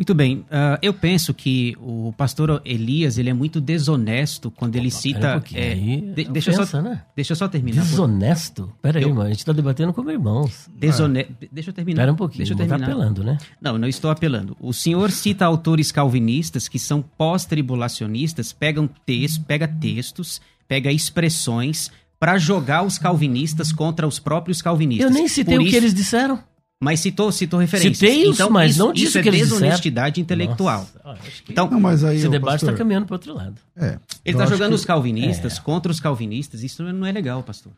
Muito 0.00 0.14
bem, 0.14 0.38
uh, 0.46 0.78
eu 0.80 0.94
penso 0.94 1.34
que 1.34 1.76
o 1.78 2.10
pastor 2.16 2.62
Elias 2.64 3.18
ele 3.18 3.28
é 3.28 3.34
muito 3.34 3.60
desonesto 3.60 4.50
quando 4.50 4.74
ele 4.76 4.90
cita. 4.90 5.36
Um 5.36 5.58
é, 5.58 5.74
de, 5.74 6.22
é 6.22 6.24
deixa, 6.24 6.52
ofensa, 6.52 6.64
só, 6.64 6.80
né? 6.80 7.02
deixa 7.14 7.32
eu 7.32 7.36
só 7.36 7.46
terminar. 7.46 7.82
Desonesto? 7.82 8.72
Pera 8.80 8.98
aí, 8.98 9.04
eu, 9.04 9.10
mano, 9.10 9.26
a 9.26 9.28
gente 9.28 9.40
está 9.40 9.52
debatendo 9.52 9.92
como 9.92 10.10
irmãos. 10.10 10.70
Desone... 10.74 11.26
Ah. 11.30 11.46
Deixa 11.52 11.68
eu 11.68 11.74
terminar. 11.74 12.00
Pera 12.00 12.12
um 12.14 12.16
pouquinho, 12.16 12.38
deixa 12.38 12.54
eu 12.54 12.56
terminar. 12.56 12.78
Tá 12.78 12.84
apelando, 12.86 13.22
né? 13.22 13.36
Não, 13.60 13.76
não 13.76 13.86
estou 13.86 14.10
apelando. 14.10 14.56
O 14.58 14.72
senhor 14.72 15.10
cita 15.10 15.44
autores 15.44 15.92
calvinistas 15.92 16.66
que 16.66 16.78
são 16.78 17.02
pós-tribulacionistas, 17.02 18.54
pegam 18.54 18.88
textos, 19.04 19.44
pega 19.44 19.68
textos, 19.68 20.40
pega 20.66 20.90
expressões 20.90 21.90
para 22.20 22.36
jogar 22.36 22.82
os 22.82 22.98
calvinistas 22.98 23.72
contra 23.72 24.06
os 24.06 24.18
próprios 24.18 24.60
calvinistas. 24.60 25.10
Eu 25.10 25.12
nem 25.12 25.26
citei 25.26 25.56
Por 25.56 25.62
o 25.62 25.62
isso... 25.62 25.70
que 25.70 25.76
eles 25.76 25.94
disseram. 25.94 26.38
Mas 26.82 27.00
citou, 27.00 27.30
citou 27.30 27.60
referências. 27.60 27.98
Citei 27.98 28.22
isso, 28.22 28.32
então, 28.32 28.48
mas 28.48 28.72
isso, 28.72 28.78
não 28.78 28.92
disse 28.92 29.08
isso 29.08 29.18
é 29.18 29.22
que 29.22 29.28
é 29.28 29.32
desonestidade 29.32 30.20
intelectual. 30.20 30.88
Nossa, 31.04 31.20
então, 31.46 31.68
não, 31.68 31.78
mas 31.78 32.02
aí, 32.02 32.16
esse 32.16 32.28
debate 32.28 32.64
está 32.64 32.72
caminhando 32.72 33.04
para 33.04 33.16
outro 33.16 33.34
lado. 33.34 33.56
É, 33.76 33.98
ele 34.24 34.36
está 34.36 34.46
jogando 34.46 34.70
que... 34.70 34.76
os 34.76 34.84
calvinistas 34.84 35.58
é. 35.58 35.60
contra 35.60 35.92
os 35.92 36.00
calvinistas. 36.00 36.62
Isso 36.62 36.82
não 36.82 37.04
é 37.04 37.12
legal, 37.12 37.42
pastor. 37.42 37.72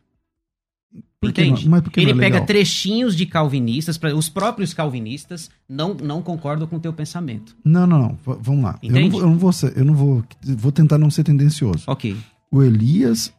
Por 1.19 1.29
Entende? 1.29 1.67
Não, 1.67 1.81
ele 1.97 2.11
é 2.11 2.15
pega 2.15 2.41
trechinhos 2.41 3.15
de 3.15 3.25
calvinistas, 3.25 3.97
pra, 3.97 4.15
os 4.15 4.29
próprios 4.29 4.73
calvinistas 4.73 5.49
não, 5.67 5.93
não 5.93 6.21
concordam 6.21 6.67
com 6.67 6.77
o 6.77 6.79
teu 6.79 6.93
pensamento. 6.93 7.55
Não, 7.63 7.85
não, 7.85 7.99
não. 7.99 8.17
vamos 8.39 8.63
lá. 8.63 8.79
Eu 8.81 8.91
não, 8.91 9.09
vou, 9.09 9.21
eu 9.21 9.27
não, 9.27 9.37
vou, 9.37 9.51
ser, 9.51 9.77
eu 9.77 9.85
não 9.85 9.95
vou, 9.95 10.23
vou 10.41 10.71
tentar 10.71 10.97
não 10.97 11.09
ser 11.09 11.23
tendencioso. 11.23 11.83
Ok. 11.87 12.15
O 12.51 12.61
Elias 12.61 13.33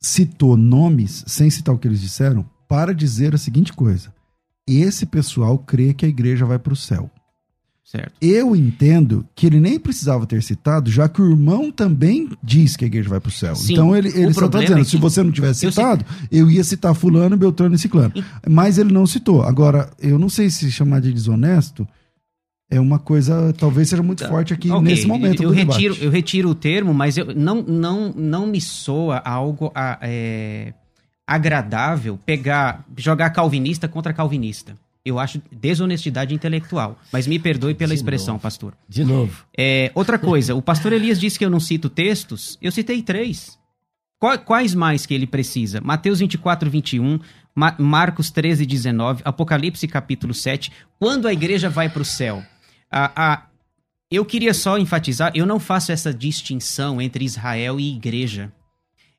citou 0.00 0.56
nomes, 0.56 1.24
sem 1.26 1.50
citar 1.50 1.74
o 1.74 1.78
que 1.78 1.88
eles 1.88 2.00
disseram, 2.00 2.44
para 2.68 2.94
dizer 2.94 3.34
a 3.34 3.38
seguinte 3.38 3.72
coisa: 3.72 4.12
esse 4.66 5.06
pessoal 5.06 5.58
crê 5.58 5.94
que 5.94 6.04
a 6.04 6.08
igreja 6.08 6.44
vai 6.44 6.58
para 6.58 6.72
o 6.72 6.76
céu. 6.76 7.10
Certo. 7.84 8.14
Eu 8.20 8.56
entendo 8.56 9.24
que 9.32 9.46
ele 9.46 9.60
nem 9.60 9.78
precisava 9.78 10.26
ter 10.26 10.42
citado, 10.42 10.90
já 10.90 11.08
que 11.08 11.22
o 11.22 11.30
irmão 11.30 11.70
também 11.70 12.28
diz 12.42 12.76
que 12.76 12.84
a 12.84 12.88
igreja 12.88 13.08
vai 13.08 13.20
para 13.20 13.28
o 13.28 13.32
céu. 13.32 13.54
Sim, 13.54 13.74
então 13.74 13.96
ele, 13.96 14.08
ele 14.08 14.34
só 14.34 14.46
está 14.46 14.58
dizendo: 14.58 14.80
é 14.80 14.84
que... 14.84 14.90
se 14.90 14.96
você 14.96 15.22
não 15.22 15.30
tivesse 15.30 15.60
citado, 15.60 16.04
eu, 16.30 16.46
eu 16.46 16.50
ia 16.50 16.64
citar 16.64 16.94
Fulano, 16.94 17.36
Beltrano 17.36 17.76
e 17.76 17.78
Ciclano. 17.78 18.12
E... 18.16 18.24
Mas 18.50 18.76
ele 18.76 18.92
não 18.92 19.06
citou. 19.06 19.42
Agora, 19.42 19.88
eu 20.00 20.18
não 20.18 20.28
sei 20.28 20.50
se 20.50 20.68
chamar 20.70 21.00
de 21.00 21.12
desonesto 21.12 21.86
é 22.68 22.80
uma 22.80 22.98
coisa, 22.98 23.52
talvez 23.52 23.88
seja 23.88 24.02
muito 24.02 24.24
tá. 24.24 24.28
forte 24.28 24.52
aqui 24.52 24.70
okay. 24.70 24.82
nesse 24.82 25.06
momento. 25.06 25.42
Eu, 25.42 25.50
retiro, 25.50 25.96
eu 26.00 26.10
retiro 26.10 26.50
o 26.50 26.54
termo, 26.54 26.92
mas 26.92 27.16
eu, 27.16 27.34
não, 27.34 27.62
não, 27.62 28.12
não 28.12 28.46
me 28.46 28.60
soa 28.60 29.18
algo 29.18 29.70
a, 29.74 29.98
é, 30.02 30.74
agradável 31.26 32.18
pegar, 32.26 32.84
jogar 32.96 33.30
calvinista 33.30 33.86
contra 33.86 34.12
calvinista. 34.12 34.76
Eu 35.04 35.20
acho 35.20 35.40
desonestidade 35.52 36.34
intelectual. 36.34 36.98
Mas 37.12 37.28
me 37.28 37.38
perdoe 37.38 37.74
pela 37.74 37.90
De 37.90 37.94
expressão, 37.94 38.34
novo. 38.34 38.42
pastor. 38.42 38.74
De 38.88 39.04
novo. 39.04 39.44
É, 39.56 39.92
outra 39.94 40.18
coisa, 40.18 40.52
o 40.56 40.60
pastor 40.60 40.92
Elias 40.92 41.20
disse 41.20 41.38
que 41.38 41.44
eu 41.44 41.50
não 41.50 41.60
cito 41.60 41.88
textos. 41.88 42.58
Eu 42.60 42.72
citei 42.72 43.00
três. 43.00 43.56
Quais 44.44 44.74
mais 44.74 45.06
que 45.06 45.14
ele 45.14 45.26
precisa? 45.26 45.80
Mateus 45.80 46.18
24, 46.18 46.68
21, 46.68 47.20
Marcos 47.78 48.30
13, 48.30 48.66
19, 48.66 49.22
Apocalipse 49.24 49.86
capítulo 49.86 50.34
7. 50.34 50.72
Quando 50.98 51.28
a 51.28 51.32
igreja 51.32 51.70
vai 51.70 51.88
para 51.88 52.02
o 52.02 52.04
céu? 52.04 52.42
A, 52.90 53.32
a, 53.32 53.46
eu 54.10 54.24
queria 54.24 54.54
só 54.54 54.78
enfatizar, 54.78 55.32
eu 55.34 55.46
não 55.46 55.58
faço 55.58 55.92
essa 55.92 56.12
distinção 56.12 57.00
entre 57.00 57.24
Israel 57.24 57.80
e 57.80 57.94
igreja. 57.94 58.52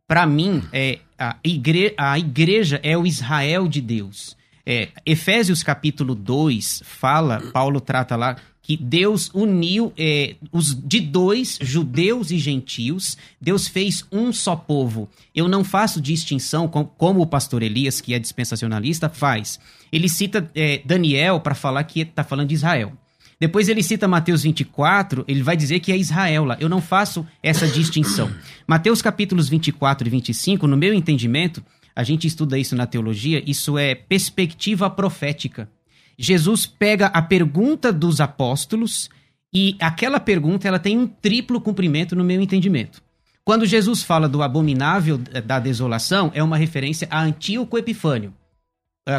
Para 0.08 0.26
mim, 0.26 0.64
é, 0.72 1.00
a, 1.18 1.36
igre, 1.44 1.94
a 1.98 2.18
igreja 2.18 2.80
é 2.82 2.98
o 2.98 3.06
Israel 3.06 3.68
de 3.68 3.82
Deus. 3.82 4.38
É, 4.66 4.90
Efésios 5.06 5.64
capítulo 5.64 6.16
2 6.16 6.84
fala, 6.86 7.42
Paulo 7.54 7.80
trata 7.82 8.16
lá, 8.16 8.38
que 8.62 8.76
Deus 8.76 9.32
uniu 9.34 9.94
é, 9.98 10.36
os 10.52 10.76
de 10.76 11.00
dois, 11.00 11.58
judeus 11.62 12.32
e 12.32 12.38
gentios, 12.38 13.18
Deus 13.40 13.66
fez 13.66 14.04
um 14.12 14.34
só 14.34 14.58
povo. 14.58 15.10
Eu 15.34 15.48
não 15.48 15.64
faço 15.64 16.02
distinção 16.02 16.68
com, 16.68 16.84
como 16.84 17.22
o 17.22 17.26
pastor 17.26 17.64
Elias, 17.64 18.02
que 18.02 18.14
é 18.14 18.20
dispensacionalista, 18.20 19.08
faz. 19.08 19.58
Ele 19.90 20.10
cita 20.10 20.52
é, 20.54 20.82
Daniel 20.84 21.40
para 21.40 21.56
falar 21.56 21.82
que 21.86 22.02
está 22.02 22.26
falando 22.26 22.50
de 22.50 22.56
Israel. 22.56 22.92
Depois 23.40 23.70
ele 23.70 23.84
cita 23.84 24.08
Mateus 24.08 24.44
24, 24.44 25.24
ele 25.28 25.44
vai 25.44 25.56
dizer 25.56 25.80
que 25.80 25.92
é 25.92 25.98
Israel 25.98 26.44
lá. 26.44 26.58
Eu 26.60 26.68
não 26.68 26.82
faço 26.82 27.26
essa 27.44 27.68
distinção. 27.68 28.32
Mateus 28.66 29.02
capítulos 29.02 29.48
24 29.48 30.08
e 30.08 30.10
25, 30.10 30.66
no 30.66 30.76
meu 30.76 30.94
entendimento, 30.94 31.64
a 31.96 32.04
gente 32.04 32.26
estuda 32.26 32.58
isso 32.58 32.76
na 32.76 32.88
teologia, 32.88 33.44
isso 33.46 33.78
é 33.78 33.94
perspectiva 33.94 34.90
profética. 34.90 35.70
Jesus 36.18 36.66
pega 36.66 37.08
a 37.08 37.22
pergunta 37.22 37.94
dos 37.94 38.20
apóstolos 38.20 39.10
e 39.54 39.76
aquela 39.80 40.20
pergunta 40.20 40.68
ela 40.68 40.80
tem 40.80 40.98
um 40.98 41.08
triplo 41.08 41.62
cumprimento 41.62 42.16
no 42.16 42.24
meu 42.24 42.42
entendimento. 42.42 43.04
Quando 43.46 43.66
Jesus 43.66 44.04
fala 44.04 44.28
do 44.28 44.42
abominável 44.42 45.18
da 45.18 45.60
desolação, 45.60 46.32
é 46.34 46.44
uma 46.44 46.58
referência 46.58 47.08
a 47.10 47.22
Antíoco 47.22 47.78
Epifânio, 47.78 48.34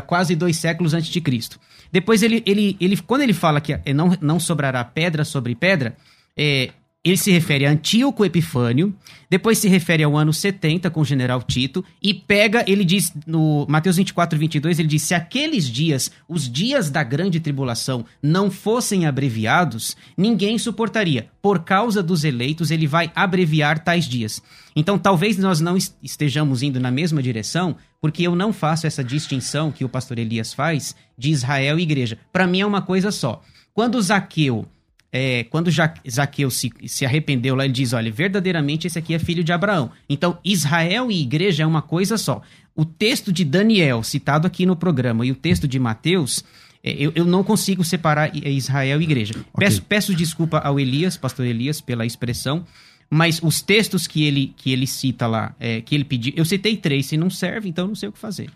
quase 0.07 0.35
dois 0.35 0.57
séculos 0.57 0.94
antes 0.94 1.09
de 1.09 1.20
Cristo. 1.20 1.59
Depois, 1.90 2.22
ele, 2.22 2.42
ele, 2.46 2.77
ele, 2.81 2.96
quando 2.98 3.22
ele 3.22 3.33
fala 3.33 3.61
que 3.61 3.79
não, 3.92 4.16
não 4.20 4.38
sobrará 4.38 4.85
pedra 4.85 5.24
sobre 5.24 5.55
pedra, 5.55 5.96
é, 6.37 6.70
ele 7.05 7.17
se 7.17 7.31
refere 7.31 7.65
a 7.65 7.71
Antíoco 7.71 8.25
Epifânio, 8.25 8.95
depois 9.31 9.59
se 9.59 9.69
refere 9.69 10.03
ao 10.03 10.17
ano 10.17 10.33
70 10.33 10.91
com 10.91 11.01
o 11.01 11.05
general 11.05 11.43
Tito, 11.43 11.85
e 12.03 12.13
pega, 12.13 12.65
ele 12.67 12.85
diz, 12.85 13.13
no 13.25 13.65
Mateus 13.69 13.97
24, 13.97 14.39
22, 14.39 14.79
ele 14.79 14.89
diz: 14.89 15.03
se 15.03 15.15
aqueles 15.15 15.69
dias, 15.69 16.11
os 16.29 16.51
dias 16.51 16.91
da 16.91 17.03
grande 17.05 17.39
tribulação, 17.39 18.05
não 18.23 18.51
fossem 18.51 19.07
abreviados, 19.07 19.97
ninguém 20.17 20.59
suportaria. 20.59 21.29
Por 21.41 21.61
causa 21.61 22.03
dos 22.03 22.25
eleitos, 22.25 22.71
ele 22.71 22.87
vai 22.87 23.13
abreviar 23.15 23.79
tais 23.79 24.05
dias. 24.05 24.43
Então, 24.75 24.99
talvez 24.99 25.39
nós 25.39 25.61
não 25.61 25.77
estejamos 26.03 26.63
indo 26.63 26.81
na 26.81 26.91
mesma 26.91 27.23
direção, 27.23 27.77
porque 28.01 28.25
eu 28.25 28.35
não 28.35 28.53
faço 28.53 28.87
essa 28.87 29.05
distinção 29.05 29.71
que 29.71 29.85
o 29.85 29.89
pastor 29.89 30.19
Elias 30.19 30.53
faz 30.53 30.97
de 31.17 31.31
Israel 31.31 31.79
e 31.79 31.83
igreja. 31.83 32.19
Para 32.33 32.47
mim 32.47 32.61
é 32.61 32.67
uma 32.67 32.83
coisa 32.83 33.11
só. 33.11 33.41
Quando 33.73 34.01
Zaqueu 34.03 34.67
é, 35.11 35.44
quando 35.44 35.71
Zaqueu 35.71 36.51
se, 36.51 36.71
se 36.87 37.07
arrependeu 37.07 37.55
lá, 37.55 37.64
ele 37.64 37.73
diz: 37.73 37.92
olha, 37.92 38.12
verdadeiramente 38.12 38.87
esse 38.87 38.99
aqui 38.99 39.14
é 39.14 39.18
filho 39.18 39.42
de 39.42 39.53
Abraão. 39.53 39.90
Então, 40.09 40.38
Israel 40.44 41.11
e 41.11 41.23
igreja 41.23 41.62
é 41.62 41.66
uma 41.66 41.83
coisa 41.83 42.18
só. 42.18 42.42
O 42.75 42.85
texto 42.85 43.33
de 43.33 43.44
Daniel, 43.44 44.03
citado 44.03 44.47
aqui 44.47 44.66
no 44.66 44.77
programa, 44.77 45.25
e 45.25 45.33
o 45.33 45.35
texto 45.35 45.66
de 45.66 45.79
Mateus, 45.79 46.44
é, 46.85 46.92
eu, 46.92 47.11
eu 47.14 47.25
não 47.25 47.42
consigo 47.42 47.83
separar 47.83 48.31
Israel 48.37 49.01
e 49.01 49.05
igreja. 49.05 49.33
Okay. 49.33 49.51
Peço, 49.57 49.83
peço 49.83 50.14
desculpa 50.14 50.59
ao 50.59 50.79
Elias, 50.79 51.16
pastor 51.16 51.47
Elias, 51.47 51.81
pela 51.81 52.05
expressão, 52.05 52.64
mas 53.11 53.40
os 53.42 53.62
textos 53.62 54.07
que 54.07 54.25
ele, 54.25 54.55
que 54.57 54.71
ele 54.71 54.87
cita 54.87 55.27
lá, 55.27 55.57
é, 55.59 55.81
que 55.81 55.94
ele 55.94 56.05
pediu, 56.05 56.35
eu 56.37 56.44
citei 56.44 56.77
três, 56.77 57.07
se 57.07 57.16
não 57.16 57.31
serve, 57.31 57.68
então 57.68 57.88
não 57.88 57.94
sei 57.94 58.11
o 58.11 58.12
que 58.12 58.18
fazer. 58.18 58.51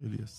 Elias. 0.00 0.38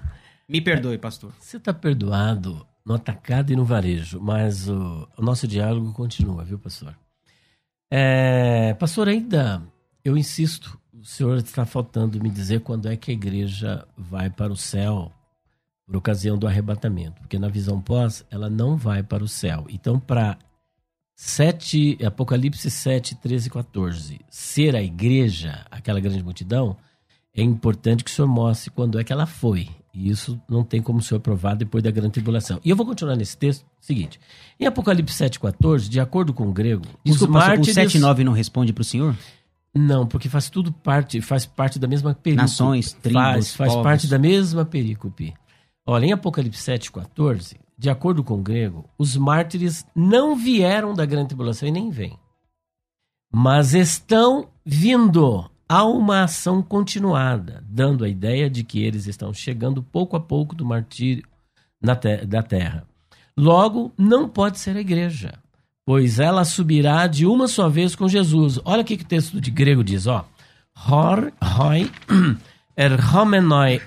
Me 0.48 0.60
perdoe, 0.60 0.98
pastor. 0.98 1.32
Você 1.40 1.56
está 1.56 1.72
perdoado 1.72 2.64
no 2.86 2.94
atacado 2.94 3.52
e 3.52 3.56
no 3.56 3.64
varejo, 3.64 4.20
mas 4.20 4.68
o, 4.68 5.08
o 5.16 5.22
nosso 5.22 5.48
diálogo 5.48 5.92
continua, 5.92 6.44
viu, 6.44 6.56
pastor? 6.56 6.96
É, 7.90 8.74
pastor, 8.74 9.08
ainda 9.08 9.60
eu 10.04 10.16
insisto, 10.16 10.78
o 10.94 11.04
senhor 11.04 11.36
está 11.38 11.66
faltando 11.66 12.22
me 12.22 12.30
dizer 12.30 12.60
quando 12.60 12.88
é 12.88 12.96
que 12.96 13.10
a 13.10 13.14
igreja 13.14 13.84
vai 13.98 14.30
para 14.30 14.52
o 14.52 14.56
céu, 14.56 15.10
por 15.84 15.96
ocasião 15.96 16.38
do 16.38 16.46
arrebatamento, 16.46 17.20
porque 17.20 17.40
na 17.40 17.48
visão 17.48 17.80
pós 17.80 18.24
ela 18.30 18.48
não 18.48 18.76
vai 18.76 19.02
para 19.02 19.24
o 19.24 19.28
céu. 19.28 19.66
Então, 19.68 19.98
para 19.98 20.38
7, 21.16 21.98
Apocalipse 22.04 22.70
7, 22.70 23.16
13 23.16 23.48
e 23.48 23.50
14, 23.50 24.20
ser 24.30 24.76
a 24.76 24.82
igreja, 24.82 25.66
aquela 25.72 25.98
grande 25.98 26.22
multidão, 26.22 26.76
é 27.34 27.42
importante 27.42 28.04
que 28.04 28.10
o 28.10 28.14
senhor 28.14 28.28
mostre 28.28 28.70
quando 28.70 28.98
é 29.00 29.02
que 29.02 29.12
ela 29.12 29.26
foi. 29.26 29.68
E 29.96 30.10
isso 30.10 30.38
não 30.46 30.62
tem 30.62 30.82
como 30.82 30.98
o 30.98 31.02
senhor 31.02 31.20
provar 31.20 31.54
depois 31.54 31.82
da 31.82 31.90
grande 31.90 32.12
tribulação. 32.12 32.60
E 32.62 32.68
eu 32.68 32.76
vou 32.76 32.84
continuar 32.84 33.16
nesse 33.16 33.34
texto, 33.34 33.64
seguinte. 33.80 34.20
Em 34.60 34.66
Apocalipse 34.66 35.14
7, 35.16 35.40
14, 35.40 35.88
de 35.88 35.98
acordo 35.98 36.34
com 36.34 36.46
o 36.46 36.52
grego, 36.52 36.84
Desculpa, 37.02 37.38
os 37.38 37.44
mártires... 37.46 37.68
o 37.70 37.74
7 37.74 37.96
e 37.96 38.00
9 38.00 38.22
não 38.24 38.32
responde 38.34 38.74
para 38.74 38.82
o 38.82 38.84
senhor? 38.84 39.16
Não, 39.74 40.06
porque 40.06 40.28
faz 40.28 40.50
tudo 40.50 40.70
parte, 40.70 41.22
faz 41.22 41.46
parte 41.46 41.78
da 41.78 41.88
mesma 41.88 42.14
perícope. 42.14 42.42
Nações, 42.42 42.92
tribos, 42.92 43.22
Faz, 43.22 43.56
faz 43.56 43.72
povos. 43.72 43.84
parte 43.84 44.06
da 44.06 44.18
mesma 44.18 44.66
perícope. 44.66 45.32
Olha, 45.86 46.04
em 46.04 46.12
Apocalipse 46.12 46.60
7, 46.60 46.92
14, 46.92 47.56
de 47.78 47.88
acordo 47.88 48.22
com 48.22 48.34
o 48.34 48.42
grego, 48.42 48.84
os 48.98 49.16
mártires 49.16 49.86
não 49.94 50.36
vieram 50.36 50.92
da 50.92 51.06
grande 51.06 51.28
tribulação 51.28 51.66
e 51.66 51.72
nem 51.72 51.88
vêm. 51.88 52.18
Mas 53.32 53.72
estão 53.72 54.48
vindo 54.64 55.50
a 55.68 55.84
uma 55.84 56.22
ação 56.24 56.62
continuada, 56.62 57.62
dando 57.68 58.04
a 58.04 58.08
ideia 58.08 58.48
de 58.48 58.62
que 58.62 58.82
eles 58.82 59.06
estão 59.06 59.32
chegando 59.34 59.82
pouco 59.82 60.16
a 60.16 60.20
pouco 60.20 60.54
do 60.54 60.64
martírio 60.64 61.24
te- 61.96 62.24
da 62.26 62.42
terra. 62.42 62.86
Logo, 63.36 63.92
não 63.98 64.28
pode 64.28 64.58
ser 64.58 64.76
a 64.76 64.80
igreja, 64.80 65.34
pois 65.84 66.18
ela 66.18 66.44
subirá 66.44 67.06
de 67.06 67.26
uma 67.26 67.48
só 67.48 67.68
vez 67.68 67.94
com 67.94 68.08
Jesus. 68.08 68.58
Olha 68.64 68.82
o 68.82 68.84
que 68.84 68.94
o 68.94 69.04
texto 69.04 69.40
de 69.40 69.50
grego 69.50 69.84
diz, 69.84 70.06
ó. 70.06 70.24
Hor, 70.88 71.32
hoi, 71.60 71.90
erhomenoi 72.76 73.80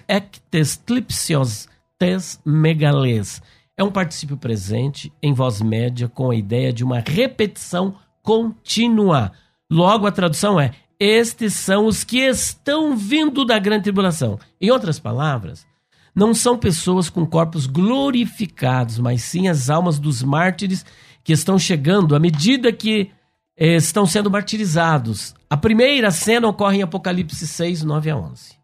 tes 2.00 2.40
megales. 2.46 3.42
É 3.78 3.84
um 3.84 3.92
particípio 3.92 4.36
presente 4.38 5.12
em 5.22 5.34
voz 5.34 5.62
média 5.62 6.10
com 6.10 6.32
a 6.32 6.36
ideia 6.36 6.74
de 6.74 6.84
uma 6.84 7.00
repetição 7.00 7.96
contínua. 8.22 9.32
Logo, 9.72 10.06
a 10.08 10.12
tradução 10.12 10.60
é: 10.60 10.72
estes 11.00 11.54
são 11.54 11.86
os 11.86 12.04
que 12.04 12.20
estão 12.20 12.98
vindo 12.98 13.46
da 13.46 13.58
grande 13.58 13.84
tribulação. 13.84 14.38
Em 14.60 14.70
outras 14.70 15.00
palavras, 15.00 15.66
não 16.14 16.34
são 16.34 16.58
pessoas 16.58 17.10
com 17.10 17.26
corpos 17.26 17.66
glorificados, 17.66 19.00
mas 19.00 19.24
sim 19.24 19.48
as 19.48 19.70
almas 19.70 19.98
dos 19.98 20.22
mártires 20.22 20.86
que 21.24 21.32
estão 21.32 21.58
chegando 21.58 22.16
à 22.16 22.20
medida 22.20 22.74
que 22.74 23.12
eh, 23.56 23.76
estão 23.76 24.06
sendo 24.06 24.30
martirizados. 24.30 25.34
A 25.50 25.56
primeira 25.56 26.12
cena 26.12 26.48
ocorre 26.48 26.80
em 26.80 26.82
Apocalipse 26.82 27.48
6, 27.48 27.84
9 27.84 28.10
a 28.10 28.18
11. 28.18 28.60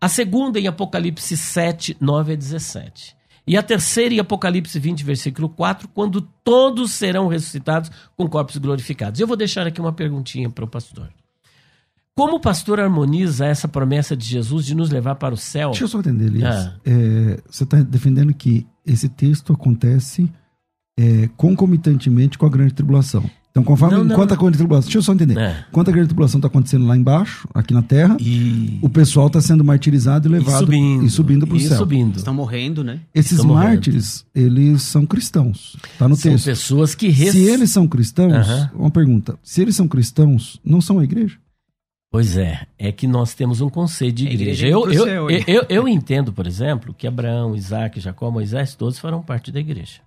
A 0.00 0.08
segunda 0.08 0.58
em 0.58 0.66
Apocalipse 0.66 1.36
7, 1.36 1.96
9 2.00 2.32
a 2.32 2.36
17. 2.36 3.16
E 3.46 3.56
a 3.56 3.62
terceira 3.62 4.14
em 4.14 4.18
Apocalipse 4.18 4.78
20, 4.78 5.04
versículo 5.04 5.48
4, 5.48 5.88
quando 5.88 6.20
todos 6.20 6.92
serão 6.92 7.28
ressuscitados 7.28 7.90
com 8.16 8.28
corpos 8.28 8.56
glorificados. 8.58 9.20
Eu 9.20 9.26
vou 9.26 9.36
deixar 9.36 9.66
aqui 9.66 9.80
uma 9.80 9.92
perguntinha 9.92 10.50
para 10.50 10.64
o 10.64 10.68
pastor. 10.68 11.10
Como 12.18 12.36
o 12.36 12.40
pastor 12.40 12.80
harmoniza 12.80 13.46
essa 13.46 13.68
promessa 13.68 14.16
de 14.16 14.26
Jesus 14.26 14.66
de 14.66 14.74
nos 14.74 14.90
levar 14.90 15.14
para 15.14 15.34
o 15.34 15.36
céu? 15.36 15.70
Deixa 15.70 15.84
eu 15.84 15.88
só 15.88 16.00
entender, 16.00 16.26
Elias. 16.26 16.54
Ah. 16.54 16.74
É, 16.84 17.40
você 17.48 17.64
está 17.64 17.80
defendendo 17.80 18.34
que 18.34 18.66
esse 18.84 19.08
texto 19.08 19.52
acontece 19.52 20.28
é, 20.98 21.28
concomitantemente 21.36 22.36
com 22.36 22.44
a 22.46 22.48
grande 22.48 22.74
tribulação. 22.74 23.22
Então, 23.50 23.62
conforme 23.64 23.96
Não, 23.96 24.04
não, 24.04 24.12
enquanto 24.12 24.30
não. 24.30 24.36
a 24.36 24.40
grande 24.40 24.58
tribulação. 24.58 24.86
Deixa 24.86 24.98
eu 24.98 25.02
só 25.02 25.12
entender. 25.12 25.38
É. 25.38 25.64
Enquanto 25.70 25.88
a 25.88 25.92
grande 25.92 26.08
tribulação 26.08 26.38
está 26.38 26.48
acontecendo 26.48 26.86
lá 26.86 26.96
embaixo, 26.96 27.48
aqui 27.54 27.72
na 27.72 27.82
Terra, 27.82 28.16
E, 28.20 28.78
o 28.82 28.88
pessoal 28.88 29.28
está 29.28 29.40
sendo 29.40 29.64
martirizado 29.64 30.28
e 30.28 30.30
levado 30.30 30.72
e 30.74 31.08
subindo 31.10 31.46
para 31.46 31.56
o 31.56 31.60
céu. 31.60 31.78
subindo. 31.78 32.16
Estão 32.16 32.34
morrendo, 32.34 32.84
né? 32.84 33.00
Esses 33.14 33.32
Estão 33.32 33.46
morrendo. 33.48 33.68
mártires, 33.70 34.24
eles 34.34 34.82
são 34.82 35.06
cristãos. 35.06 35.76
Está 35.92 36.08
no 36.08 36.14
São 36.16 36.32
texto. 36.32 36.44
pessoas 36.44 36.94
que 36.94 37.08
res... 37.08 37.32
Se 37.32 37.42
eles 37.42 37.70
são 37.70 37.88
cristãos, 37.88 38.32
Aham. 38.34 38.70
uma 38.74 38.90
pergunta. 38.90 39.36
Se 39.42 39.60
eles 39.62 39.74
são 39.76 39.88
cristãos, 39.88 40.60
não 40.64 40.80
são 40.80 40.98
a 40.98 41.04
igreja? 41.04 41.36
Pois 42.10 42.38
é, 42.38 42.66
é 42.78 42.90
que 42.90 43.06
nós 43.06 43.34
temos 43.34 43.60
um 43.60 43.68
conceito 43.68 44.16
de 44.16 44.28
A 44.28 44.32
igreja. 44.32 44.66
igreja 44.66 44.66
é 44.66 44.72
Eu, 44.72 44.92
eu, 44.92 45.30
eu, 45.30 45.44
eu, 45.46 45.66
eu 45.68 45.88
entendo, 45.88 46.32
por 46.32 46.46
exemplo, 46.46 46.94
que 46.94 47.06
Abraão, 47.06 47.54
Isaac, 47.54 48.00
Jacó, 48.00 48.30
Moisés, 48.30 48.74
todos 48.74 48.98
farão 48.98 49.22
parte 49.22 49.52
da 49.52 49.60
igreja. 49.60 50.00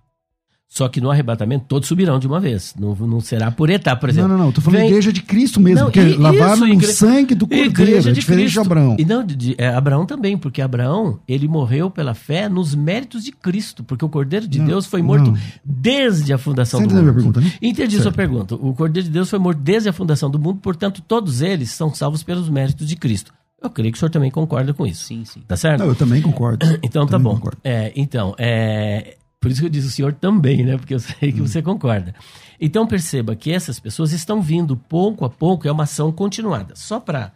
Só 0.74 0.88
que 0.88 1.02
no 1.02 1.10
arrebatamento 1.10 1.66
todos 1.68 1.86
subirão 1.86 2.18
de 2.18 2.26
uma 2.26 2.40
vez. 2.40 2.74
Não, 2.80 2.94
não 2.94 3.20
será 3.20 3.50
por 3.50 3.68
etapa, 3.68 4.00
por 4.00 4.08
exemplo. 4.08 4.30
não, 4.30 4.38
não, 4.38 4.44
não. 4.46 4.52
Tô 4.52 4.62
falando 4.62 4.78
vem- 4.80 4.88
igreja 4.88 5.12
de 5.12 5.20
Cristo 5.20 5.60
mesmo, 5.60 5.80
Não, 5.80 5.84
porque 5.90 6.00
lavaram 6.16 6.54
isso, 6.54 6.66
no 6.66 6.72
igre- 6.72 6.92
sangue 6.94 7.34
do 7.34 7.46
cordeiro, 7.46 7.70
Igreja 7.70 8.08
é 8.08 8.12
de 8.14 8.20
diferente 8.20 8.44
Cristo. 8.44 8.54
de 8.62 8.66
Abraão. 8.66 8.96
E 8.98 9.04
não, 9.04 9.22
de, 9.22 9.36
de- 9.36 9.54
é, 9.58 9.68
Abraão 9.68 10.06
também, 10.06 10.38
porque 10.38 10.62
Abraão, 10.62 11.20
ele 11.28 11.46
morreu 11.46 11.90
pela 11.90 12.14
fé 12.14 12.48
nos 12.48 12.74
méritos 12.74 13.22
de 13.22 13.32
Cristo, 13.32 13.84
porque 13.84 14.02
o 14.02 14.08
Cordeiro 14.08 14.48
de 14.48 14.60
Não, 14.60 14.64
Deus 14.66 14.86
foi 14.86 15.02
morto 15.02 15.32
não. 15.32 15.38
desde 15.62 16.32
a 16.32 16.38
fundação 16.38 16.80
Você 16.80 16.86
do 16.86 16.94
entendeu 16.94 17.10
a 17.12 17.14
mundo. 17.16 17.22
minha 17.22 17.32
pergunta, 17.34 17.54
né? 17.58 17.68
Entendi 17.68 17.90
Certo. 17.90 18.02
sua 18.04 18.12
pergunta. 18.12 18.54
O 18.54 18.72
Cordeiro 18.72 19.06
de 19.06 19.12
Deus 19.12 19.28
foi 19.28 19.38
morto 19.38 19.58
desde 19.60 19.90
a 19.90 19.92
fundação 19.92 20.30
do 20.30 20.38
mundo, 20.38 20.58
portanto, 20.62 21.02
todos 21.06 21.42
eles 21.42 21.70
são 21.70 21.92
salvos 21.92 22.22
pelos 22.22 22.48
méritos 22.48 22.88
de 22.88 22.96
Cristo. 22.96 23.30
Eu 23.62 23.68
creio 23.68 23.92
que 23.92 23.96
o 23.96 24.00
senhor 24.00 24.10
também 24.10 24.30
concorda 24.30 24.72
com 24.72 24.86
isso. 24.86 25.04
Sim, 25.04 25.22
sim. 25.26 25.40
Tá 25.46 25.54
certo? 25.56 25.80
Não, 25.80 25.88
eu 25.88 25.94
também 25.94 26.22
concordo. 26.22 26.64
Então 26.82 27.06
tá 27.06 27.18
bom. 27.18 27.38
É, 27.62 27.92
então, 27.94 28.34
é, 28.38 29.16
por 29.42 29.50
isso 29.50 29.60
que 29.60 29.66
eu 29.66 29.70
disse 29.70 29.88
o 29.88 29.90
senhor 29.90 30.12
também, 30.14 30.64
né? 30.64 30.78
Porque 30.78 30.94
eu 30.94 31.00
sei 31.00 31.32
que 31.32 31.40
Hum. 31.42 31.46
você 31.46 31.60
concorda. 31.60 32.14
Então 32.60 32.86
perceba 32.86 33.34
que 33.34 33.50
essas 33.52 33.80
pessoas 33.80 34.12
estão 34.12 34.40
vindo 34.40 34.76
pouco 34.76 35.24
a 35.24 35.30
pouco, 35.30 35.66
é 35.66 35.72
uma 35.72 35.82
ação 35.82 36.12
continuada. 36.12 36.74
Só 36.76 37.00
para 37.00 37.32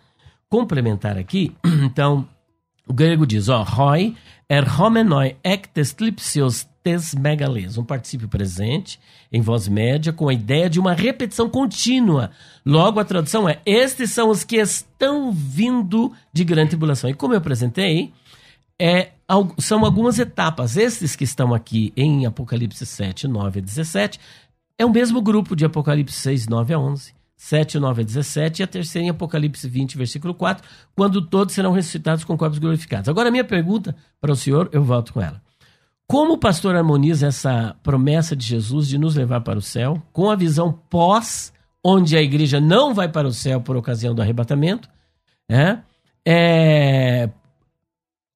complementar 0.48 1.18
aqui, 1.18 1.52
então, 1.84 2.26
o 2.86 2.94
grego 2.94 3.26
diz, 3.26 3.48
ó, 3.48 3.64
roi 3.64 4.14
er 4.48 4.80
homenoi 4.80 5.36
tes 6.86 7.12
megales, 7.16 7.76
um 7.76 7.82
particípio 7.82 8.28
presente 8.28 9.00
em 9.32 9.40
voz 9.40 9.66
média 9.66 10.12
com 10.12 10.28
a 10.28 10.32
ideia 10.32 10.70
de 10.70 10.78
uma 10.78 10.94
repetição 10.94 11.50
contínua. 11.50 12.30
Logo 12.64 13.00
a 13.00 13.04
tradução 13.04 13.48
é: 13.48 13.60
estes 13.66 14.12
são 14.12 14.30
os 14.30 14.44
que 14.44 14.54
estão 14.56 15.32
vindo 15.32 16.12
de 16.32 16.44
grande 16.44 16.70
tribulação. 16.70 17.10
E 17.10 17.14
como 17.14 17.34
eu 17.34 17.38
apresentei, 17.38 18.12
é, 18.80 19.12
são 19.58 19.84
algumas 19.84 20.18
etapas. 20.18 20.76
Estes 20.76 21.16
que 21.16 21.24
estão 21.24 21.54
aqui 21.54 21.92
em 21.96 22.26
Apocalipse 22.26 22.84
7, 22.84 23.28
9 23.28 23.60
a 23.60 23.62
17, 23.62 24.20
é 24.78 24.84
o 24.84 24.90
mesmo 24.90 25.20
grupo 25.22 25.56
de 25.56 25.64
Apocalipse 25.64 26.16
6, 26.16 26.48
9 26.48 26.74
a 26.74 26.78
11, 26.78 27.14
7, 27.36 27.78
9 27.78 28.02
a 28.02 28.04
17, 28.04 28.60
e 28.60 28.64
a 28.64 28.66
terceira 28.66 29.06
em 29.06 29.10
Apocalipse 29.10 29.68
20, 29.68 29.96
versículo 29.96 30.34
4, 30.34 30.66
quando 30.94 31.22
todos 31.22 31.54
serão 31.54 31.72
ressuscitados 31.72 32.24
com 32.24 32.36
corpos 32.36 32.58
glorificados. 32.58 33.08
Agora, 33.08 33.28
a 33.28 33.32
minha 33.32 33.44
pergunta 33.44 33.96
para 34.20 34.32
o 34.32 34.36
senhor, 34.36 34.68
eu 34.72 34.82
volto 34.82 35.12
com 35.12 35.20
ela. 35.20 35.40
Como 36.06 36.34
o 36.34 36.38
pastor 36.38 36.76
harmoniza 36.76 37.26
essa 37.26 37.74
promessa 37.82 38.36
de 38.36 38.46
Jesus 38.46 38.86
de 38.86 38.96
nos 38.96 39.16
levar 39.16 39.40
para 39.40 39.58
o 39.58 39.62
céu 39.62 40.00
com 40.12 40.30
a 40.30 40.36
visão 40.36 40.72
pós, 40.72 41.52
onde 41.82 42.16
a 42.16 42.22
igreja 42.22 42.60
não 42.60 42.94
vai 42.94 43.08
para 43.08 43.26
o 43.26 43.32
céu 43.32 43.60
por 43.60 43.76
ocasião 43.76 44.14
do 44.14 44.22
arrebatamento? 44.22 44.88
né? 45.48 45.82
É, 46.24 47.28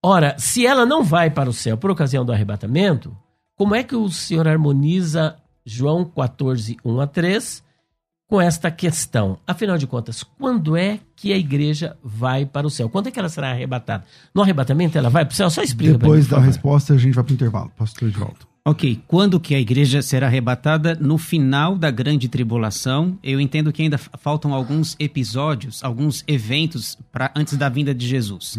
Ora, 0.03 0.35
se 0.39 0.67
ela 0.67 0.87
não 0.87 1.03
vai 1.05 1.31
para 1.31 1.51
o 1.51 1.53
céu 1.53 1.77
por 1.77 1.91
ocasião 1.91 2.25
do 2.25 2.33
arrebatamento, 2.33 3.15
como 3.57 3.75
é 3.75 3.83
que 3.83 3.95
o 3.95 4.09
senhor 4.09 4.49
harmoniza 4.49 5.37
João 5.65 6.05
14, 6.05 6.77
1 6.83 7.01
a 7.01 7.07
3 7.07 7.63
com 8.27 8.41
esta 8.41 8.71
questão? 8.71 9.39
Afinal 9.47 9.77
de 9.77 9.87
contas, 9.87 10.23
quando 10.23 10.75
é 10.75 11.01
que 11.15 11.33
a 11.35 11.37
igreja 11.37 11.99
vai 12.03 12.47
para 12.47 12.67
o 12.67 12.71
céu? 12.71 12.89
Quando 12.89 13.09
é 13.09 13.11
que 13.11 13.19
ela 13.19 13.29
será 13.29 13.51
arrebatada? 13.51 14.05
No 14.35 14.41
arrebatamento 14.41 14.97
ela 14.97 15.11
vai 15.11 15.27
para 15.27 15.33
o 15.35 15.37
céu? 15.37 15.51
Só 15.51 15.63
explica 15.63 15.99
pra 15.99 16.07
Depois 16.07 16.25
mim, 16.25 16.31
da 16.31 16.37
favor. 16.37 16.47
resposta, 16.47 16.95
a 16.95 16.99
gente 16.99 17.15
vai 17.15 17.25
para 17.25 17.33
o 17.33 17.35
intervalo. 17.35 17.71
Pastor 17.77 18.09
Edvaldo. 18.09 18.49
Ok, 18.65 19.03
quando 19.07 19.41
que 19.41 19.55
a 19.55 19.61
igreja 19.61 20.01
será 20.03 20.27
arrebatada? 20.29 20.95
No 20.95 21.19
final 21.19 21.77
da 21.77 21.91
grande 21.91 22.29
tribulação. 22.29 23.19
Eu 23.23 23.41
entendo 23.41 23.73
que 23.73 23.83
ainda 23.83 23.99
faltam 23.99 24.55
alguns 24.55 24.97
episódios, 24.99 25.83
alguns 25.83 26.23
eventos 26.27 26.97
pra, 27.11 27.31
antes 27.35 27.57
da 27.57 27.69
vinda 27.69 27.95
de 27.95 28.07
Jesus. 28.07 28.59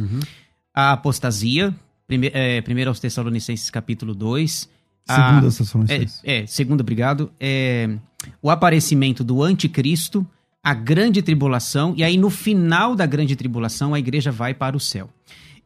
A 0.74 0.94
apostasia, 0.94 1.74
prime, 2.08 2.32
é, 2.34 2.62
primeiro 2.62 2.90
aos 2.90 3.00
Tessalonicenses 3.00 3.70
capítulo 3.70 4.14
2. 4.16 4.70
Segunda 5.06 5.48
a, 5.48 5.52
sessão 5.52 5.84
é, 5.90 6.42
é, 6.42 6.46
segundo, 6.46 6.82
obrigado. 6.82 7.32
É, 7.40 7.90
o 8.42 8.50
aparecimento 8.50 9.24
do 9.24 9.44
anticristo, 9.44 10.26
a 10.64 10.74
grande 10.74 11.22
tribulação, 11.22 11.94
e 11.98 12.04
aí 12.04 12.18
no 12.18 12.30
final 12.30 12.96
da 12.96 13.06
grande 13.06 13.36
tribulação 13.36 13.94
a 13.94 14.00
igreja 14.00 14.32
vai 14.32 14.54
para 14.54 14.78
o 14.78 14.80
céu. 14.80 15.10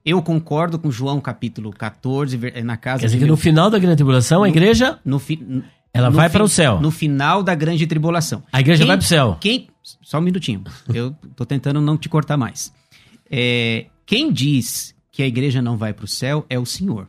Eu 0.03 0.21
concordo 0.21 0.79
com 0.79 0.89
João 0.89 1.19
capítulo 1.19 1.71
14, 1.71 2.37
ver- 2.37 2.53
é, 2.57 2.63
na 2.63 2.77
casa 2.77 3.01
Quer 3.01 3.07
dizer 3.07 3.19
que 3.19 3.25
no 3.25 3.35
final 3.37 3.69
da 3.69 3.77
grande 3.77 3.97
tribulação 3.97 4.43
a 4.43 4.47
No- 4.47 4.51
igreja 4.53 4.99
no 5.03 5.19
fi- 5.19 5.63
ela 5.93 6.09
no 6.09 6.15
vai 6.15 6.29
para 6.29 6.43
o 6.43 6.47
céu. 6.47 6.79
No 6.79 6.89
final 6.91 7.43
da 7.43 7.53
grande 7.53 7.85
tribulação. 7.85 8.41
A 8.51 8.59
igreja 8.59 8.79
Quem- 8.79 8.87
vai 8.87 8.97
para 8.97 9.03
o 9.03 9.07
céu. 9.07 9.37
Quem, 9.41 9.67
só 10.01 10.17
um 10.19 10.21
minutinho. 10.21 10.63
Eu 10.93 11.11
tô 11.35 11.45
tentando 11.45 11.81
não 11.81 11.97
te 11.97 12.07
cortar 12.07 12.37
mais. 12.37 12.71
É, 13.29 13.87
quem 14.05 14.31
diz 14.31 14.94
que 15.15 15.23
a 15.23 15.27
igreja 15.27 15.61
não 15.61 15.77
vai 15.77 15.93
para 15.93 16.03
o 16.03 16.09
céu 16.09 16.45
é 16.49 16.59
o 16.59 16.65
Senhor. 16.65 17.07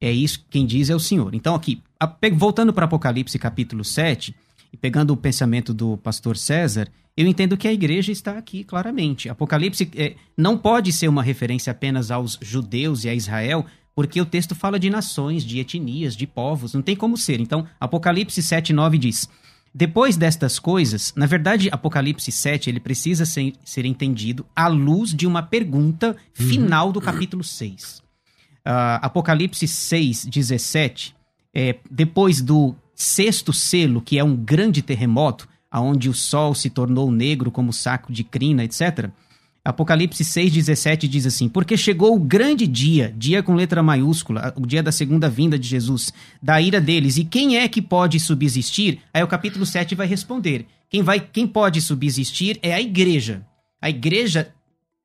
É 0.00 0.12
isso, 0.12 0.46
quem 0.48 0.64
diz 0.64 0.90
é 0.90 0.94
o 0.94 1.00
Senhor. 1.00 1.34
Então 1.34 1.56
aqui, 1.56 1.82
voltando 2.34 2.72
para 2.72 2.84
Apocalipse 2.84 3.36
capítulo 3.36 3.84
7, 3.84 4.32
e 4.72 4.76
pegando 4.76 5.12
o 5.12 5.16
pensamento 5.16 5.74
do 5.74 5.96
pastor 5.96 6.36
César, 6.36 6.86
eu 7.16 7.26
entendo 7.26 7.56
que 7.56 7.66
a 7.66 7.72
igreja 7.72 8.12
está 8.12 8.38
aqui 8.38 8.62
claramente. 8.62 9.28
Apocalipse 9.28 9.90
é, 9.96 10.14
não 10.36 10.56
pode 10.56 10.92
ser 10.92 11.08
uma 11.08 11.20
referência 11.20 11.72
apenas 11.72 12.12
aos 12.12 12.38
judeus 12.40 13.02
e 13.02 13.08
a 13.08 13.14
Israel, 13.14 13.66
porque 13.92 14.20
o 14.20 14.24
texto 14.24 14.54
fala 14.54 14.78
de 14.78 14.88
nações, 14.88 15.42
de 15.44 15.58
etnias, 15.58 16.14
de 16.14 16.28
povos, 16.28 16.74
não 16.74 16.80
tem 16.80 16.94
como 16.94 17.16
ser. 17.16 17.40
Então, 17.40 17.66
Apocalipse 17.80 18.40
7, 18.40 18.72
9 18.72 18.98
diz: 18.98 19.28
Depois 19.72 20.16
destas 20.16 20.58
coisas, 20.58 21.12
na 21.16 21.26
verdade, 21.26 21.68
Apocalipse 21.70 22.32
7 22.32 22.68
ele 22.68 22.80
precisa 22.80 23.24
ser, 23.24 23.54
ser 23.64 23.84
entendido 23.84 24.44
à 24.54 24.66
luz 24.66 25.14
de 25.14 25.26
uma 25.26 25.42
pergunta 25.42 26.16
final 26.34 26.92
do 26.92 27.00
capítulo 27.00 27.44
6. 27.44 27.98
Uh, 28.66 28.98
Apocalipse 29.00 29.66
6, 29.66 30.26
17, 30.26 31.14
é, 31.54 31.76
depois 31.90 32.42
do 32.42 32.74
sexto 32.94 33.52
selo, 33.52 34.02
que 34.02 34.18
é 34.18 34.24
um 34.24 34.36
grande 34.36 34.82
terremoto, 34.82 35.48
aonde 35.70 36.08
o 36.08 36.14
sol 36.14 36.54
se 36.54 36.68
tornou 36.68 37.10
negro 37.10 37.50
como 37.50 37.72
saco 37.72 38.12
de 38.12 38.24
crina, 38.24 38.64
etc. 38.64 39.08
Apocalipse 39.64 40.24
6,17 40.24 41.06
diz 41.06 41.26
assim: 41.26 41.48
Porque 41.48 41.76
chegou 41.76 42.14
o 42.14 42.20
grande 42.20 42.66
dia, 42.66 43.14
dia 43.16 43.42
com 43.42 43.54
letra 43.54 43.82
maiúscula, 43.82 44.54
o 44.56 44.66
dia 44.66 44.82
da 44.82 44.90
segunda 44.90 45.28
vinda 45.28 45.58
de 45.58 45.68
Jesus, 45.68 46.12
da 46.42 46.60
ira 46.60 46.80
deles. 46.80 47.18
E 47.18 47.24
quem 47.24 47.58
é 47.58 47.68
que 47.68 47.82
pode 47.82 48.18
subsistir? 48.18 49.00
Aí 49.12 49.22
o 49.22 49.28
capítulo 49.28 49.66
7 49.66 49.94
vai 49.94 50.06
responder: 50.06 50.66
Quem, 50.88 51.02
vai, 51.02 51.20
quem 51.20 51.46
pode 51.46 51.80
subsistir 51.82 52.58
é 52.62 52.72
a 52.72 52.80
igreja. 52.80 53.46
A 53.82 53.90
igreja, 53.90 54.52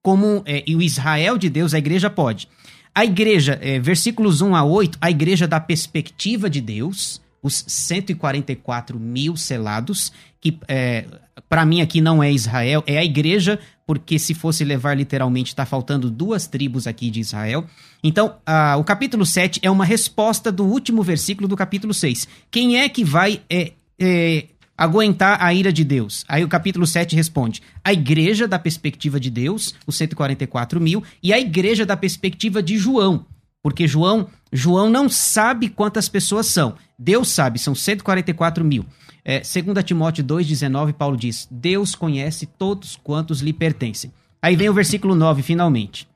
como 0.01 0.41
é, 0.45 0.63
e 0.65 0.75
o 0.75 0.81
Israel 0.81 1.37
de 1.37 1.49
Deus, 1.49 1.73
a 1.73 1.77
igreja 1.77 2.09
pode. 2.09 2.47
A 2.93 3.03
igreja, 3.03 3.59
é, 3.61 3.77
versículos 3.77 4.39
1 4.41 4.55
a 4.55 4.63
8, 4.63 4.97
a 5.01 5.11
igreja 5.11 5.45
da 5.45 5.59
perspectiva 5.59 6.49
de 6.49 6.61
Deus, 6.61 7.21
os 7.43 7.65
144 7.67 8.97
mil 8.97 9.35
selados, 9.35 10.13
que 10.39 10.57
é, 10.67 11.05
para 11.49 11.65
mim 11.65 11.81
aqui 11.81 11.99
não 11.99 12.23
é 12.23 12.31
Israel, 12.31 12.83
é 12.87 12.97
a 12.97 13.03
igreja, 13.03 13.59
porque 13.85 14.17
se 14.17 14.33
fosse 14.33 14.63
levar 14.63 14.95
literalmente, 14.95 15.49
está 15.49 15.65
faltando 15.65 16.09
duas 16.09 16.47
tribos 16.47 16.87
aqui 16.87 17.09
de 17.11 17.19
Israel. 17.19 17.65
Então, 18.03 18.35
o 18.79 18.83
capítulo 18.83 19.25
7 19.25 19.59
é 19.63 19.69
uma 19.69 19.85
resposta 19.85 20.51
do 20.51 20.65
último 20.65 21.03
versículo 21.03 21.47
do 21.47 21.55
capítulo 21.55 21.93
6. 21.93 22.27
Quem 22.49 22.77
é 22.77 22.89
que 22.89 23.03
vai 23.03 23.41
é, 23.49 23.73
é, 23.99 24.45
aguentar 24.77 25.41
a 25.41 25.53
ira 25.53 25.71
de 25.71 25.83
Deus? 25.83 26.25
Aí 26.27 26.43
o 26.43 26.47
capítulo 26.47 26.87
7 26.87 27.15
responde: 27.15 27.61
a 27.83 27.93
igreja 27.93 28.47
da 28.47 28.57
perspectiva 28.57 29.19
de 29.19 29.29
Deus, 29.29 29.75
os 29.85 29.95
144 29.95 30.81
mil, 30.81 31.03
e 31.21 31.31
a 31.31 31.39
igreja 31.39 31.85
da 31.85 31.95
perspectiva 31.95 32.63
de 32.63 32.77
João. 32.77 33.25
Porque 33.61 33.87
João, 33.87 34.27
João 34.51 34.89
não 34.89 35.09
sabe 35.09 35.69
quantas 35.69 36.07
pessoas 36.07 36.47
são. 36.47 36.75
Deus 36.97 37.29
sabe, 37.29 37.59
são 37.59 37.75
144 37.75 38.63
mil. 38.63 38.85
É, 39.27 39.39
2 39.39 39.83
Timóteo 39.83 40.23
2,19, 40.23 40.93
Paulo 40.93 41.17
diz: 41.17 41.47
Deus 41.49 41.95
conhece 41.95 42.45
todos 42.45 42.95
quantos 42.95 43.41
lhe 43.41 43.51
pertencem. 43.51 44.13
Aí 44.39 44.55
vem 44.55 44.69
o 44.69 44.73
versículo 44.73 45.15
9, 45.15 45.41
finalmente. 45.41 46.07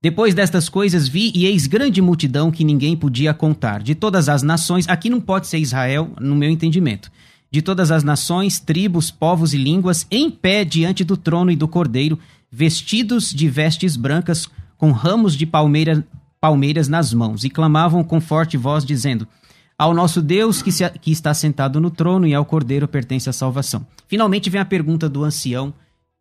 Depois 0.00 0.34
destas 0.34 0.68
coisas 0.68 1.06
vi 1.06 1.30
e 1.34 1.44
eis 1.44 1.66
grande 1.66 2.00
multidão 2.00 2.50
que 2.50 2.64
ninguém 2.64 2.96
podia 2.96 3.34
contar, 3.34 3.82
de 3.82 3.94
todas 3.94 4.30
as 4.30 4.42
nações, 4.42 4.88
aqui 4.88 5.10
não 5.10 5.20
pode 5.20 5.46
ser 5.46 5.58
Israel, 5.58 6.10
no 6.18 6.34
meu 6.34 6.48
entendimento, 6.48 7.10
de 7.50 7.60
todas 7.60 7.90
as 7.90 8.02
nações, 8.02 8.60
tribos, 8.60 9.10
povos 9.10 9.52
e 9.52 9.58
línguas, 9.58 10.06
em 10.10 10.30
pé 10.30 10.64
diante 10.64 11.04
do 11.04 11.16
trono 11.16 11.50
e 11.50 11.56
do 11.56 11.68
cordeiro, 11.68 12.18
vestidos 12.50 13.30
de 13.30 13.48
vestes 13.48 13.96
brancas, 13.96 14.48
com 14.78 14.90
ramos 14.90 15.34
de 15.34 15.44
palmeira, 15.44 16.06
palmeiras 16.40 16.88
nas 16.88 17.12
mãos, 17.12 17.44
e 17.44 17.50
clamavam 17.50 18.02
com 18.04 18.20
forte 18.20 18.56
voz, 18.56 18.84
dizendo: 18.84 19.26
ao 19.78 19.94
nosso 19.94 20.22
Deus 20.22 20.62
que, 20.62 20.72
se, 20.72 20.88
que 21.00 21.10
está 21.10 21.34
sentado 21.34 21.80
no 21.80 21.90
trono 21.90 22.26
e 22.26 22.34
ao 22.34 22.44
Cordeiro 22.44 22.88
pertence 22.88 23.28
a 23.28 23.32
salvação. 23.32 23.86
Finalmente 24.06 24.50
vem 24.50 24.60
a 24.60 24.64
pergunta 24.64 25.08
do 25.08 25.24
ancião: 25.24 25.72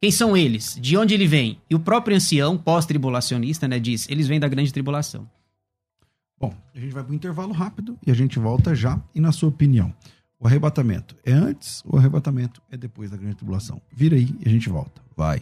quem 0.01 0.11
são 0.11 0.35
eles? 0.35 0.77
De 0.79 0.97
onde 0.97 1.13
ele 1.13 1.27
vem? 1.27 1.59
E 1.69 1.75
o 1.75 1.79
próprio 1.79 2.15
ancião, 2.15 2.57
pós-tribulacionista, 2.57 3.67
né, 3.67 3.79
diz: 3.79 4.07
eles 4.09 4.27
vêm 4.27 4.39
da 4.39 4.47
grande 4.47 4.73
tribulação. 4.73 5.27
Bom, 6.39 6.53
a 6.73 6.79
gente 6.79 6.93
vai 6.93 7.03
para 7.03 7.11
um 7.13 7.15
intervalo 7.15 7.53
rápido 7.53 7.97
e 8.05 8.11
a 8.11 8.13
gente 8.13 8.37
volta 8.37 8.75
já. 8.75 9.01
E 9.13 9.21
na 9.21 9.31
sua 9.31 9.49
opinião, 9.49 9.93
o 10.39 10.45
arrebatamento 10.45 11.15
é 11.23 11.31
antes 11.31 11.81
ou 11.85 11.95
o 11.95 11.97
arrebatamento 11.97 12.61
é 12.69 12.75
depois 12.75 13.09
da 13.09 13.17
grande 13.17 13.35
tribulação? 13.35 13.81
Vira 13.91 14.15
aí 14.15 14.35
e 14.45 14.47
a 14.47 14.51
gente 14.51 14.69
volta. 14.69 15.01
Vai. 15.15 15.41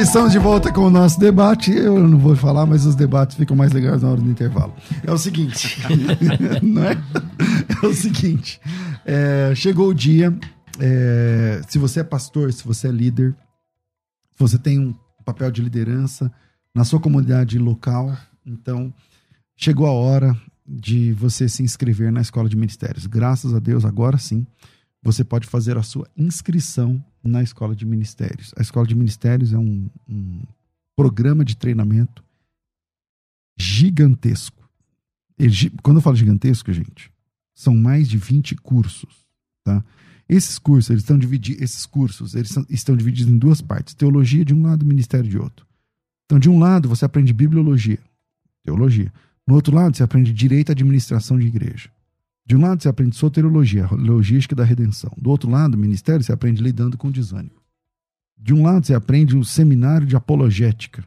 estamos 0.00 0.32
de 0.32 0.38
volta 0.38 0.72
com 0.72 0.80
o 0.82 0.90
nosso 0.90 1.20
debate. 1.20 1.70
Eu 1.70 1.98
não 2.08 2.18
vou 2.18 2.34
falar, 2.34 2.64
mas 2.64 2.86
os 2.86 2.94
debates 2.94 3.36
ficam 3.36 3.54
mais 3.54 3.70
legais 3.72 4.00
na 4.00 4.08
hora 4.08 4.20
do 4.20 4.30
intervalo. 4.30 4.74
É 5.06 5.12
o 5.12 5.18
seguinte, 5.18 5.78
não 6.62 6.84
é? 6.84 6.96
É 7.82 7.86
o 7.86 7.92
seguinte. 7.92 8.58
É, 9.04 9.52
chegou 9.54 9.88
o 9.88 9.94
dia. 9.94 10.36
É, 10.78 11.60
se 11.68 11.78
você 11.78 12.00
é 12.00 12.04
pastor, 12.04 12.50
se 12.50 12.64
você 12.64 12.88
é 12.88 12.90
líder, 12.90 13.36
se 14.32 14.38
você 14.38 14.58
tem 14.58 14.78
um 14.78 14.94
papel 15.22 15.50
de 15.50 15.60
liderança 15.60 16.32
na 16.74 16.84
sua 16.84 16.98
comunidade 16.98 17.58
local, 17.58 18.16
então 18.44 18.92
chegou 19.54 19.86
a 19.86 19.92
hora 19.92 20.34
de 20.66 21.12
você 21.12 21.46
se 21.46 21.62
inscrever 21.62 22.10
na 22.10 22.22
escola 22.22 22.48
de 22.48 22.56
ministérios. 22.56 23.06
Graças 23.06 23.52
a 23.54 23.58
Deus, 23.58 23.84
agora 23.84 24.16
sim, 24.16 24.46
você 25.02 25.22
pode 25.22 25.46
fazer 25.46 25.76
a 25.76 25.82
sua 25.82 26.08
inscrição 26.16 27.04
na 27.22 27.42
Escola 27.42 27.74
de 27.74 27.84
Ministérios. 27.84 28.52
A 28.56 28.62
Escola 28.62 28.86
de 28.86 28.94
Ministérios 28.94 29.52
é 29.52 29.58
um, 29.58 29.88
um 30.08 30.42
programa 30.96 31.44
de 31.44 31.56
treinamento 31.56 32.24
gigantesco. 33.58 34.68
Quando 35.82 35.98
eu 35.98 36.02
falo 36.02 36.16
gigantesco, 36.16 36.72
gente, 36.72 37.10
são 37.54 37.74
mais 37.74 38.08
de 38.08 38.16
20 38.16 38.56
cursos, 38.56 39.26
tá? 39.64 39.84
Esses 40.28 40.60
cursos, 40.60 40.90
eles 40.90 41.02
estão 41.02 41.18
divididos, 41.18 41.60
esses 41.60 41.84
cursos, 41.84 42.36
eles 42.36 42.50
são, 42.50 42.64
estão 42.70 42.96
divididos 42.96 43.32
em 43.32 43.36
duas 43.36 43.60
partes: 43.60 43.94
teologia 43.94 44.44
de 44.44 44.54
um 44.54 44.62
lado, 44.62 44.86
ministério 44.86 45.28
de 45.28 45.36
outro. 45.36 45.66
Então, 46.24 46.38
de 46.38 46.48
um 46.48 46.58
lado, 46.58 46.88
você 46.88 47.04
aprende 47.04 47.32
bibliologia, 47.32 47.98
teologia. 48.62 49.12
No 49.44 49.56
outro 49.56 49.74
lado, 49.74 49.96
você 49.96 50.04
aprende 50.04 50.32
direito 50.32 50.70
à 50.70 50.72
administração 50.72 51.36
de 51.36 51.48
igreja. 51.48 51.90
De 52.50 52.56
um 52.56 52.62
lado, 52.62 52.82
você 52.82 52.88
aprende 52.88 53.14
soteriologia, 53.14 53.86
logística 53.92 54.56
da 54.56 54.64
redenção. 54.64 55.12
Do 55.16 55.30
outro 55.30 55.48
lado, 55.48 55.78
ministério, 55.78 56.20
você 56.20 56.32
aprende 56.32 56.60
lidando 56.60 56.98
com 56.98 57.08
desânimo. 57.08 57.54
De 58.36 58.52
um 58.52 58.64
lado, 58.64 58.84
você 58.84 58.92
aprende 58.92 59.36
um 59.36 59.44
seminário 59.44 60.04
de 60.04 60.16
apologética. 60.16 61.04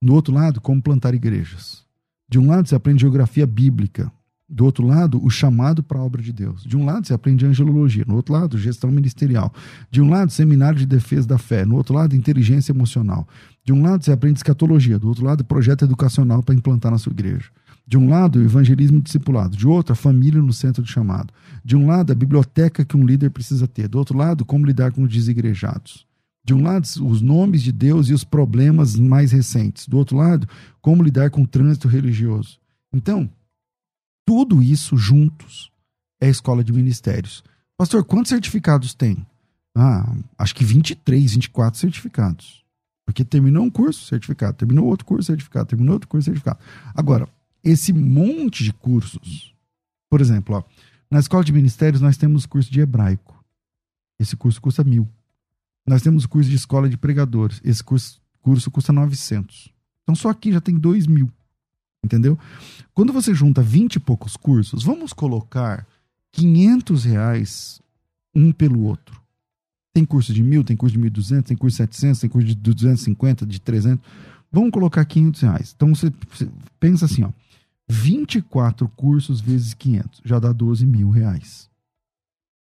Do 0.00 0.14
outro 0.14 0.32
lado, 0.32 0.60
como 0.60 0.80
plantar 0.80 1.12
igrejas. 1.12 1.84
De 2.28 2.38
um 2.38 2.46
lado, 2.46 2.68
você 2.68 2.76
aprende 2.76 3.00
geografia 3.00 3.44
bíblica. 3.44 4.08
Do 4.48 4.64
outro 4.64 4.86
lado, 4.86 5.20
o 5.20 5.28
chamado 5.28 5.82
para 5.82 5.98
a 5.98 6.04
obra 6.04 6.22
de 6.22 6.32
Deus. 6.32 6.62
De 6.62 6.76
um 6.76 6.84
lado, 6.84 7.08
você 7.08 7.12
aprende 7.12 7.44
angelologia. 7.44 8.04
No 8.06 8.14
outro 8.14 8.32
lado, 8.32 8.56
gestão 8.56 8.88
ministerial. 8.88 9.52
De 9.90 10.00
um 10.00 10.08
lado, 10.08 10.30
seminário 10.30 10.78
de 10.78 10.86
defesa 10.86 11.26
da 11.26 11.38
fé. 11.38 11.64
No 11.64 11.74
outro 11.74 11.92
lado, 11.92 12.14
inteligência 12.14 12.70
emocional. 12.70 13.26
De 13.64 13.72
um 13.72 13.82
lado, 13.82 14.04
você 14.04 14.12
aprende 14.12 14.38
escatologia. 14.38 14.96
Do 14.96 15.08
outro 15.08 15.24
lado, 15.24 15.44
projeto 15.44 15.84
educacional 15.84 16.40
para 16.40 16.54
implantar 16.54 16.92
na 16.92 16.98
sua 16.98 17.10
igreja. 17.10 17.50
De 17.86 17.98
um 17.98 18.08
lado, 18.08 18.38
o 18.38 18.42
evangelismo 18.42 19.00
discipulado. 19.00 19.56
De 19.56 19.66
outro, 19.66 19.92
a 19.92 19.96
família 19.96 20.40
no 20.40 20.52
centro 20.52 20.82
do 20.82 20.88
chamado. 20.88 21.32
De 21.62 21.76
um 21.76 21.86
lado, 21.86 22.12
a 22.12 22.14
biblioteca 22.14 22.84
que 22.84 22.96
um 22.96 23.04
líder 23.04 23.30
precisa 23.30 23.68
ter. 23.68 23.88
Do 23.88 23.98
outro 23.98 24.16
lado, 24.16 24.44
como 24.44 24.64
lidar 24.64 24.92
com 24.92 25.02
os 25.02 25.12
desigrejados. 25.12 26.06
De 26.42 26.54
um 26.54 26.62
lado, 26.62 26.84
os 26.84 27.20
nomes 27.20 27.62
de 27.62 27.72
Deus 27.72 28.08
e 28.08 28.14
os 28.14 28.24
problemas 28.24 28.96
mais 28.96 29.32
recentes. 29.32 29.86
Do 29.86 29.98
outro 29.98 30.16
lado, 30.16 30.48
como 30.80 31.02
lidar 31.02 31.30
com 31.30 31.42
o 31.42 31.46
trânsito 31.46 31.88
religioso. 31.88 32.58
Então, 32.92 33.30
tudo 34.26 34.62
isso 34.62 34.96
juntos 34.96 35.70
é 36.20 36.28
escola 36.28 36.64
de 36.64 36.72
ministérios. 36.72 37.44
Pastor, 37.76 38.04
quantos 38.04 38.30
certificados 38.30 38.94
tem? 38.94 39.26
Ah, 39.76 40.10
acho 40.38 40.54
que 40.54 40.64
23, 40.64 41.34
24 41.34 41.78
certificados. 41.78 42.64
Porque 43.04 43.24
terminou 43.24 43.64
um 43.64 43.70
curso, 43.70 44.06
certificado. 44.06 44.56
Terminou 44.56 44.86
outro 44.86 45.04
curso, 45.04 45.26
certificado. 45.26 45.66
Terminou 45.66 45.94
outro 45.94 46.08
curso, 46.08 46.26
certificado. 46.26 46.58
Agora, 46.94 47.28
esse 47.64 47.92
monte 47.92 48.62
de 48.62 48.72
cursos. 48.72 49.54
Por 50.08 50.20
exemplo, 50.20 50.56
ó, 50.56 50.62
na 51.10 51.18
escola 51.18 51.42
de 51.42 51.52
ministérios 51.52 52.00
nós 52.00 52.16
temos 52.16 52.46
curso 52.46 52.70
de 52.70 52.80
hebraico. 52.80 53.42
Esse 54.18 54.36
curso 54.36 54.60
custa 54.60 54.84
mil. 54.84 55.08
Nós 55.86 56.02
temos 56.02 56.26
curso 56.26 56.48
de 56.48 56.56
escola 56.56 56.88
de 56.88 56.96
pregadores. 56.96 57.60
Esse 57.64 57.82
curso, 57.82 58.20
curso 58.40 58.70
custa 58.70 58.92
900. 58.92 59.72
Então 60.02 60.14
só 60.14 60.28
aqui 60.28 60.52
já 60.52 60.60
tem 60.60 60.78
dois 60.78 61.06
mil. 61.06 61.30
Entendeu? 62.04 62.38
Quando 62.92 63.12
você 63.12 63.34
junta 63.34 63.62
20 63.62 63.94
e 63.94 64.00
poucos 64.00 64.36
cursos, 64.36 64.82
vamos 64.82 65.12
colocar 65.12 65.86
500 66.32 67.04
reais 67.04 67.80
um 68.34 68.52
pelo 68.52 68.82
outro. 68.82 69.18
Tem 69.92 70.04
curso 70.04 70.34
de 70.34 70.42
mil, 70.42 70.64
tem 70.64 70.76
curso 70.76 70.98
de 70.98 71.02
1.200, 71.02 71.44
tem 71.44 71.56
curso 71.56 71.76
de 71.76 71.78
700, 71.78 72.20
tem 72.20 72.28
curso 72.28 72.48
de 72.48 72.54
250, 72.56 73.46
de 73.46 73.60
300. 73.60 74.04
Vamos 74.50 74.70
colocar 74.70 75.04
500 75.04 75.40
reais. 75.40 75.72
Então 75.74 75.94
você, 75.94 76.12
você 76.30 76.48
pensa 76.78 77.04
assim, 77.04 77.22
ó. 77.22 77.30
24 77.88 78.88
cursos 78.90 79.40
vezes 79.40 79.74
500 79.74 80.22
já 80.24 80.38
dá 80.38 80.52
12 80.52 80.86
mil 80.86 81.10
reais. 81.10 81.70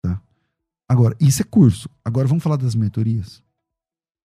Tá? 0.03 0.21
Agora, 0.89 1.17
isso 1.21 1.43
é 1.43 1.45
curso. 1.45 1.89
Agora 2.05 2.27
vamos 2.27 2.43
falar 2.43 2.57
das 2.57 2.75
mentorias. 2.75 3.43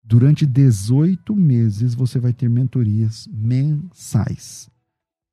Durante 0.03 0.45
18 0.45 1.35
meses 1.35 1.93
você 1.93 2.19
vai 2.19 2.33
ter 2.33 2.49
mentorias 2.49 3.27
mensais. 3.31 4.69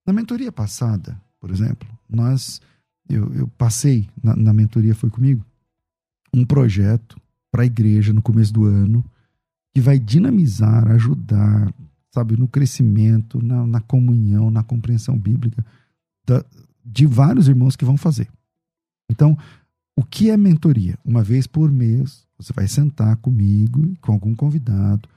Na 0.07 0.13
mentoria 0.13 0.53
passada, 0.53 1.21
por 1.41 1.51
exemplo, 1.51 1.89
nós 2.09 2.61
eu, 3.09 3.33
eu 3.35 3.49
passei 3.49 4.09
na, 4.23 4.35
na 4.37 4.53
mentoria 4.53 4.95
foi 4.95 5.09
comigo 5.11 5.45
um 6.35 6.45
projeto 6.45 7.17
para 7.51 7.63
a 7.63 7.67
igreja 7.67 8.13
no 8.13 8.21
começo 8.21 8.53
do 8.53 8.67
ano 8.67 9.05
que 9.75 9.81
vai 9.81 9.99
dinamizar, 9.99 10.91
ajudar, 10.91 11.73
sabe, 12.17 12.37
no 12.37 12.49
crescimento, 12.49 13.43
na, 13.43 13.67
na 13.67 13.81
comunhão, 13.81 14.51
na 14.51 14.63
compreensão 14.63 15.19
bíblica 15.19 15.65
da, 16.27 16.45
de 16.85 17.07
vários 17.07 17.49
irmãos 17.49 17.77
que 17.77 17.85
vão 17.85 17.97
fazer. 17.97 18.29
Então, 19.11 19.37
o 19.95 20.03
que 20.03 20.31
é 20.31 20.37
mentoria? 20.37 20.99
Uma 21.05 21.23
vez 21.23 21.47
por 21.47 21.71
mês, 21.71 22.27
você 22.39 22.53
vai 22.53 22.67
sentar 22.67 23.17
comigo 23.17 23.85
e 23.87 23.97
com 23.97 24.13
algum 24.13 24.35
convidado 24.35 25.09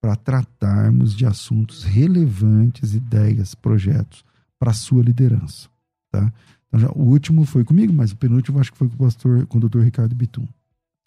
para 0.00 0.16
tratarmos 0.16 1.14
de 1.14 1.26
assuntos 1.26 1.82
relevantes, 1.82 2.94
ideias, 2.94 3.54
projetos 3.54 4.24
para 4.58 4.70
a 4.70 4.74
sua 4.74 5.02
liderança, 5.02 5.68
tá? 6.10 6.32
Então, 6.68 6.80
já, 6.80 6.90
o 6.90 7.02
último 7.02 7.44
foi 7.44 7.64
comigo, 7.64 7.92
mas 7.92 8.12
o 8.12 8.16
penúltimo 8.16 8.58
acho 8.58 8.72
que 8.72 8.78
foi 8.78 8.88
com 8.88 8.94
o 8.94 8.98
pastor, 8.98 9.46
com 9.46 9.58
o 9.58 9.60
doutor 9.60 9.82
Ricardo 9.82 10.14
Bitum, 10.14 10.46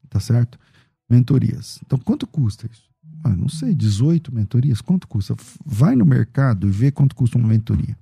tá 0.10 0.20
certo? 0.20 0.58
mentorias. 1.10 1.80
Então, 1.86 1.98
quanto 1.98 2.28
custa 2.28 2.68
isso? 2.72 2.87
Ah, 3.24 3.36
não 3.36 3.50
sei, 3.50 3.74
18 3.74 4.34
mentorias, 4.34 4.82
quanto 4.82 5.08
custa? 5.08 5.36
Vai 5.66 5.96
no 5.96 6.06
mercado 6.06 6.68
e 6.68 6.72
vê 6.72 6.92
quanto 6.92 7.16
custa 7.16 7.38
uma 7.38 7.48
mentoria. 7.48 7.98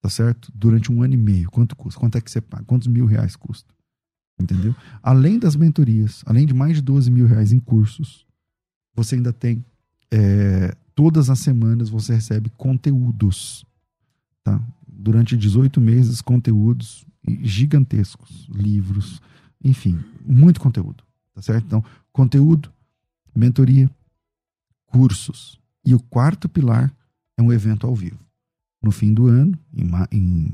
Tá 0.00 0.08
certo? 0.08 0.52
Durante 0.54 0.92
um 0.92 1.02
ano 1.02 1.14
e 1.14 1.16
meio, 1.16 1.50
quanto 1.50 1.74
custa? 1.74 1.98
Quanto 1.98 2.16
é 2.16 2.20
que 2.20 2.30
você 2.30 2.40
paga? 2.40 2.64
Quantos 2.64 2.88
mil 2.88 3.06
reais 3.06 3.34
custa? 3.34 3.74
Entendeu? 4.40 4.74
Além 5.02 5.38
das 5.38 5.56
mentorias, 5.56 6.22
além 6.26 6.46
de 6.46 6.54
mais 6.54 6.76
de 6.76 6.82
12 6.82 7.10
mil 7.10 7.26
reais 7.26 7.52
em 7.52 7.58
cursos, 7.58 8.26
você 8.94 9.14
ainda 9.14 9.32
tem. 9.32 9.64
É, 10.10 10.76
todas 10.94 11.30
as 11.30 11.38
semanas 11.40 11.88
você 11.88 12.14
recebe 12.14 12.50
conteúdos. 12.56 13.64
Tá? 14.44 14.60
Durante 14.86 15.36
18 15.36 15.80
meses, 15.80 16.20
conteúdos 16.20 17.06
gigantescos, 17.42 18.48
livros, 18.52 19.20
enfim, 19.62 19.98
muito 20.24 20.60
conteúdo. 20.60 21.02
Tá 21.34 21.42
certo? 21.42 21.64
Então, 21.64 21.84
conteúdo, 22.12 22.70
mentoria, 23.34 23.90
cursos. 24.96 25.58
E 25.84 25.94
o 25.94 26.00
quarto 26.00 26.48
pilar 26.48 26.92
é 27.38 27.42
um 27.42 27.52
evento 27.52 27.86
ao 27.86 27.94
vivo. 27.94 28.18
No 28.82 28.90
fim 28.90 29.12
do 29.12 29.26
ano, 29.26 29.58
em, 29.72 29.84
em 30.12 30.52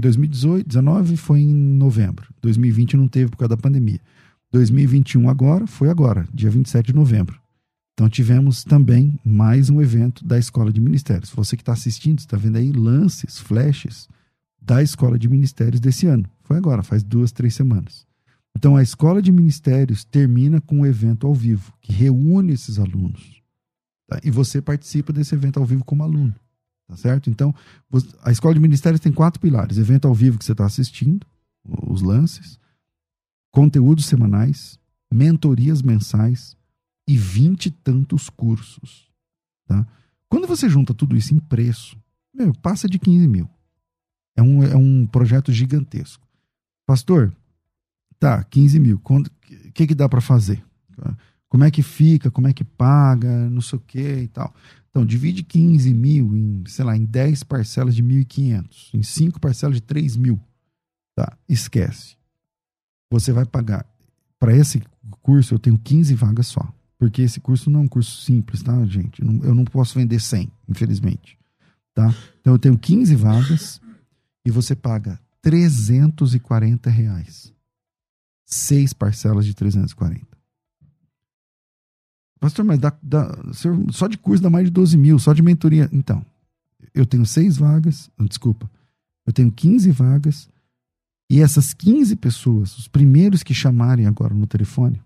2018, 0.00 0.66
2019 0.66 1.16
foi 1.16 1.40
em 1.40 1.54
novembro. 1.54 2.26
2020 2.42 2.96
não 2.96 3.08
teve 3.08 3.30
por 3.30 3.38
causa 3.38 3.50
da 3.50 3.56
pandemia. 3.56 4.00
2021 4.52 5.28
agora 5.28 5.66
foi 5.66 5.88
agora, 5.88 6.26
dia 6.34 6.50
27 6.50 6.86
de 6.86 6.94
novembro. 6.94 7.40
Então 7.94 8.08
tivemos 8.08 8.64
também 8.64 9.18
mais 9.24 9.70
um 9.70 9.80
evento 9.80 10.24
da 10.24 10.38
Escola 10.38 10.72
de 10.72 10.80
Ministérios. 10.80 11.30
Você 11.30 11.56
que 11.56 11.62
está 11.62 11.72
assistindo, 11.72 12.18
está 12.18 12.36
vendo 12.36 12.56
aí 12.56 12.72
lances, 12.72 13.38
flashes 13.38 14.08
da 14.60 14.82
Escola 14.82 15.18
de 15.18 15.28
Ministérios 15.28 15.80
desse 15.80 16.06
ano. 16.06 16.24
Foi 16.42 16.56
agora, 16.56 16.82
faz 16.82 17.02
duas, 17.02 17.30
três 17.30 17.54
semanas. 17.54 18.06
Então, 18.56 18.76
a 18.76 18.82
escola 18.82 19.22
de 19.22 19.30
ministérios 19.30 20.04
termina 20.04 20.60
com 20.60 20.80
um 20.80 20.86
evento 20.86 21.26
ao 21.26 21.34
vivo, 21.34 21.72
que 21.80 21.92
reúne 21.92 22.52
esses 22.52 22.78
alunos. 22.78 23.39
Tá? 24.10 24.18
E 24.24 24.30
você 24.30 24.60
participa 24.60 25.12
desse 25.12 25.34
evento 25.36 25.60
ao 25.60 25.64
vivo 25.64 25.84
como 25.84 26.02
aluno. 26.02 26.34
Tá 26.88 26.96
certo? 26.96 27.30
Então, 27.30 27.54
a 28.24 28.32
escola 28.32 28.52
de 28.52 28.58
ministérios 28.58 29.00
tem 29.00 29.12
quatro 29.12 29.40
pilares: 29.40 29.78
evento 29.78 30.08
ao 30.08 30.14
vivo 30.14 30.36
que 30.36 30.44
você 30.44 30.50
está 30.50 30.66
assistindo, 30.66 31.24
os 31.64 32.02
lances, 32.02 32.58
conteúdos 33.52 34.06
semanais, 34.06 34.76
mentorias 35.12 35.80
mensais 35.80 36.56
e 37.06 37.16
vinte 37.16 37.66
e 37.66 37.70
tantos 37.70 38.28
cursos. 38.28 39.08
Tá? 39.68 39.86
Quando 40.28 40.48
você 40.48 40.68
junta 40.68 40.92
tudo 40.92 41.16
isso 41.16 41.32
em 41.32 41.38
preço, 41.38 41.96
meu, 42.34 42.52
passa 42.54 42.88
de 42.88 42.98
15 42.98 43.28
mil. 43.28 43.48
É 44.36 44.42
um, 44.42 44.64
é 44.64 44.76
um 44.76 45.06
projeto 45.06 45.52
gigantesco. 45.52 46.26
Pastor, 46.84 47.32
Tá, 48.20 48.44
15 48.44 48.78
mil. 48.78 49.00
O 49.02 49.22
que, 49.72 49.86
que 49.86 49.94
dá 49.94 50.06
para 50.06 50.20
fazer? 50.20 50.62
Como 51.50 51.64
é 51.64 51.70
que 51.70 51.82
fica? 51.82 52.30
Como 52.30 52.48
é 52.48 52.52
que 52.54 52.64
paga? 52.64 53.28
Não 53.50 53.60
sei 53.60 53.76
o 53.78 53.82
que 53.82 54.00
e 54.00 54.28
tal. 54.28 54.54
Então, 54.88 55.04
divide 55.04 55.42
15 55.42 55.92
mil 55.92 56.34
em, 56.34 56.64
sei 56.66 56.84
lá, 56.84 56.96
em 56.96 57.04
10 57.04 57.42
parcelas 57.42 57.94
de 57.94 58.02
1.500, 58.02 58.94
em 58.94 59.02
5 59.02 59.38
parcelas 59.38 59.76
de 59.76 59.82
3 59.82 60.16
mil. 60.16 60.40
Tá, 61.14 61.36
esquece. 61.48 62.16
Você 63.10 63.32
vai 63.32 63.44
pagar. 63.44 63.84
Para 64.38 64.56
esse 64.56 64.82
curso, 65.20 65.54
eu 65.54 65.58
tenho 65.58 65.76
15 65.76 66.14
vagas 66.14 66.46
só. 66.46 66.72
Porque 66.98 67.20
esse 67.20 67.40
curso 67.40 67.68
não 67.68 67.80
é 67.80 67.82
um 67.82 67.88
curso 67.88 68.22
simples, 68.22 68.62
tá, 68.62 68.84
gente? 68.86 69.20
Eu 69.20 69.54
não 69.54 69.64
posso 69.64 69.98
vender 69.98 70.20
100, 70.20 70.50
infelizmente. 70.68 71.38
Tá? 71.94 72.14
Então, 72.40 72.54
eu 72.54 72.58
tenho 72.58 72.78
15 72.78 73.14
vagas 73.16 73.80
e 74.44 74.50
você 74.50 74.74
paga 74.74 75.20
340 75.42 76.88
reais 76.88 77.52
seis 78.50 78.92
parcelas 78.92 79.46
de 79.46 79.54
340. 79.54 80.26
Pastor, 82.40 82.64
mas 82.64 82.78
dá, 82.78 82.90
dá, 83.02 83.36
só 83.92 84.08
de 84.08 84.16
curso 84.16 84.42
dá 84.42 84.48
mais 84.48 84.64
de 84.64 84.70
12 84.70 84.96
mil, 84.96 85.18
só 85.18 85.34
de 85.34 85.42
mentoria. 85.42 85.90
Então, 85.92 86.24
eu 86.94 87.04
tenho 87.04 87.26
seis 87.26 87.58
vagas, 87.58 88.10
desculpa, 88.18 88.68
eu 89.26 89.32
tenho 89.32 89.52
15 89.52 89.90
vagas, 89.90 90.48
e 91.30 91.40
essas 91.40 91.74
15 91.74 92.16
pessoas, 92.16 92.76
os 92.78 92.88
primeiros 92.88 93.42
que 93.42 93.52
chamarem 93.52 94.06
agora 94.06 94.34
no 94.34 94.46
telefone, 94.46 95.00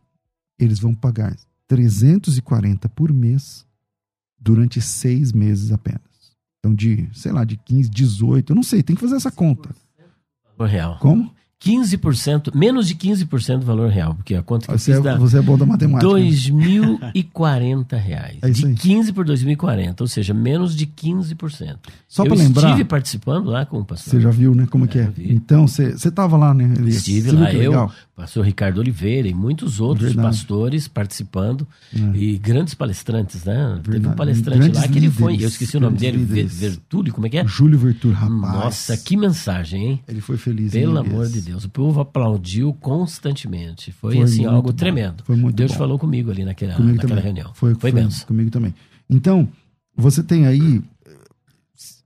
eles 0.58 0.78
vão 0.78 0.94
pagar 0.94 1.36
340 1.66 2.88
por 2.90 3.12
mês 3.12 3.66
durante 4.38 4.80
seis 4.80 5.32
meses 5.32 5.72
apenas. 5.72 6.00
Então, 6.60 6.72
de, 6.72 7.08
sei 7.12 7.32
lá, 7.32 7.44
de 7.44 7.56
15, 7.56 7.90
18, 7.90 8.52
eu 8.52 8.56
não 8.56 8.62
sei, 8.62 8.82
tem 8.82 8.94
que 8.94 9.02
fazer 9.02 9.16
essa 9.16 9.30
conta. 9.30 9.74
Real. 10.58 10.98
Como? 10.98 11.34
15%, 11.64 12.54
menos 12.54 12.86
de 12.86 12.94
15% 12.94 13.60
do 13.60 13.64
valor 13.64 13.88
real, 13.88 14.14
porque 14.14 14.34
a 14.34 14.42
conta 14.42 14.66
que 14.66 14.72
você 14.78 14.92
eu 14.92 15.02
fiz 15.02 15.06
é, 15.06 15.16
Você 15.16 15.38
é 15.38 15.42
bom 15.42 15.56
da 15.56 15.64
matemática. 15.64 16.06
2.040 16.06 17.96
reais. 17.96 18.38
É 18.42 18.50
de 18.50 18.74
15 18.74 19.12
por 19.14 19.24
2.040, 19.24 20.02
ou 20.02 20.06
seja, 20.06 20.34
menos 20.34 20.76
de 20.76 20.86
15%. 20.86 21.76
Só 22.06 22.24
para 22.24 22.34
lembrar. 22.34 22.64
Eu 22.64 22.68
estive 22.68 22.84
participando 22.84 23.46
lá 23.46 23.64
com 23.64 23.78
o 23.78 23.84
pastor. 23.84 24.10
Você 24.10 24.20
já 24.20 24.30
viu, 24.30 24.54
né, 24.54 24.66
como 24.70 24.84
é, 24.84 24.88
que 24.88 24.98
é. 24.98 25.10
Então, 25.18 25.66
você 25.66 25.94
estava 25.94 26.36
lá, 26.36 26.52
né, 26.52 26.74
Elias? 26.76 26.96
Estive 26.96 27.30
você 27.30 27.36
lá, 27.36 27.52
eu, 27.54 27.90
pastor 28.14 28.44
Ricardo 28.44 28.78
Oliveira 28.78 29.26
e 29.26 29.34
muitos 29.34 29.80
outros 29.80 30.08
Verdade. 30.08 30.28
pastores 30.28 30.86
participando 30.86 31.66
é. 31.92 32.16
e 32.16 32.38
grandes 32.38 32.72
palestrantes, 32.74 33.44
né? 33.44 33.54
Verdade. 33.54 33.90
Teve 33.90 34.08
um 34.08 34.12
palestrante 34.12 34.58
grandes 34.58 34.80
lá 34.80 34.88
que 34.88 34.98
ele 34.98 35.10
foi, 35.10 35.34
eu 35.34 35.48
esqueci 35.48 35.76
o 35.76 35.80
nome 35.80 35.98
dele, 35.98 36.18
Vertúlio, 36.24 37.12
como 37.12 37.26
é 37.26 37.30
que 37.30 37.38
é? 37.38 37.46
Júlio 37.46 37.78
Vertúlio, 37.78 38.16
rapaz. 38.16 38.40
Nossa, 38.40 38.96
que 38.96 39.16
mensagem, 39.16 39.86
hein? 39.86 40.00
Ele 40.06 40.20
foi 40.20 40.36
feliz. 40.36 40.72
Pelo 40.72 40.98
amor 40.98 41.28
de 41.28 41.40
Deus, 41.40 41.64
o 41.64 41.68
povo 41.68 42.00
aplaudiu 42.00 42.72
constantemente. 42.74 43.90
Foi, 43.92 44.14
foi 44.14 44.22
assim 44.22 44.44
algo 44.44 44.68
bom. 44.68 44.76
tremendo. 44.76 45.24
Foi 45.24 45.36
muito 45.36 45.56
Deus 45.56 45.72
bom. 45.72 45.78
falou 45.78 45.98
comigo 45.98 46.30
ali 46.30 46.44
naquela, 46.44 46.74
comigo 46.74 46.96
naquela 46.96 47.20
reunião. 47.20 47.50
Foi, 47.54 47.74
foi, 47.74 47.90
foi 47.90 48.08
Comigo 48.26 48.50
também. 48.50 48.74
Então, 49.10 49.48
você 49.96 50.22
tem 50.22 50.46
aí 50.46 50.82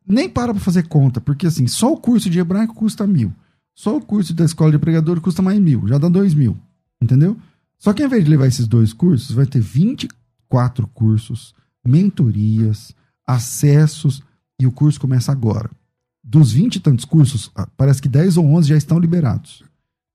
nem 0.07 0.29
para 0.29 0.55
para 0.55 0.63
fazer 0.63 0.85
conta, 0.89 1.21
porque 1.21 1.47
assim, 1.47 1.67
só 1.67 1.93
o 1.93 1.97
curso 1.99 2.31
de 2.31 2.39
hebraico 2.39 2.75
custa 2.75 3.07
mil. 3.07 3.31
Só 3.79 3.97
o 3.97 4.01
curso 4.01 4.35
da 4.35 4.45
escola 4.45 4.73
de 4.73 4.79
pregador 4.79 5.21
custa 5.21 5.41
mais 5.41 5.57
mil, 5.61 5.87
já 5.87 5.99
dá 5.99 6.09
dois 6.09 6.35
mil. 6.35 6.57
Entendeu? 7.01 7.37
Só 7.79 7.93
que 7.93 8.03
ao 8.03 8.09
invés 8.09 8.25
de 8.25 8.31
levar 8.31 8.49
esses 8.49 8.67
dois 8.67 8.93
cursos, 8.93 9.31
vai 9.31 9.47
ter 9.47 9.61
24 9.61 10.85
cursos, 10.89 11.55
mentorias, 11.87 12.93
acessos, 13.25 14.21
e 14.61 14.67
o 14.67 14.73
curso 14.73 15.01
começa 15.01 15.31
agora. 15.31 15.71
Dos 16.25 16.51
20 16.51 16.75
e 16.75 16.81
tantos 16.81 17.05
cursos, 17.05 17.53
ah, 17.55 17.69
parece 17.77 18.03
que 18.03 18.09
10 18.09 18.37
ou 18.37 18.47
11 18.47 18.69
já 18.69 18.77
estão 18.77 18.99
liberados. 18.99 19.63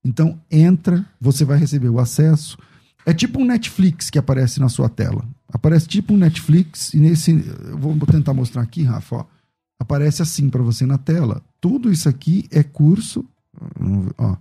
Então, 0.03 0.37
entra, 0.51 1.05
você 1.17 1.45
vai 1.45 1.57
receber 1.57 1.87
o 1.87 1.99
acesso. 1.99 2.57
É 3.05 3.13
tipo 3.13 3.39
um 3.39 3.45
Netflix 3.45 4.09
que 4.09 4.19
aparece 4.19 4.59
na 4.59 4.67
sua 4.67 4.89
tela. 4.89 5.25
Aparece 5.47 5.87
tipo 5.87 6.13
um 6.13 6.17
Netflix, 6.17 6.93
e 6.93 6.97
nesse. 6.97 7.31
Eu 7.31 7.77
vou 7.77 7.97
tentar 8.07 8.33
mostrar 8.33 8.61
aqui, 8.61 8.83
Rafa. 8.83 9.15
Ó. 9.15 9.25
aparece 9.79 10.21
assim 10.21 10.49
para 10.49 10.61
você 10.61 10.85
na 10.85 10.97
tela. 10.97 11.41
Tudo 11.61 11.89
isso 11.89 12.09
aqui 12.09 12.45
é 12.51 12.61
curso, 12.61 13.25
ó, 14.17 14.35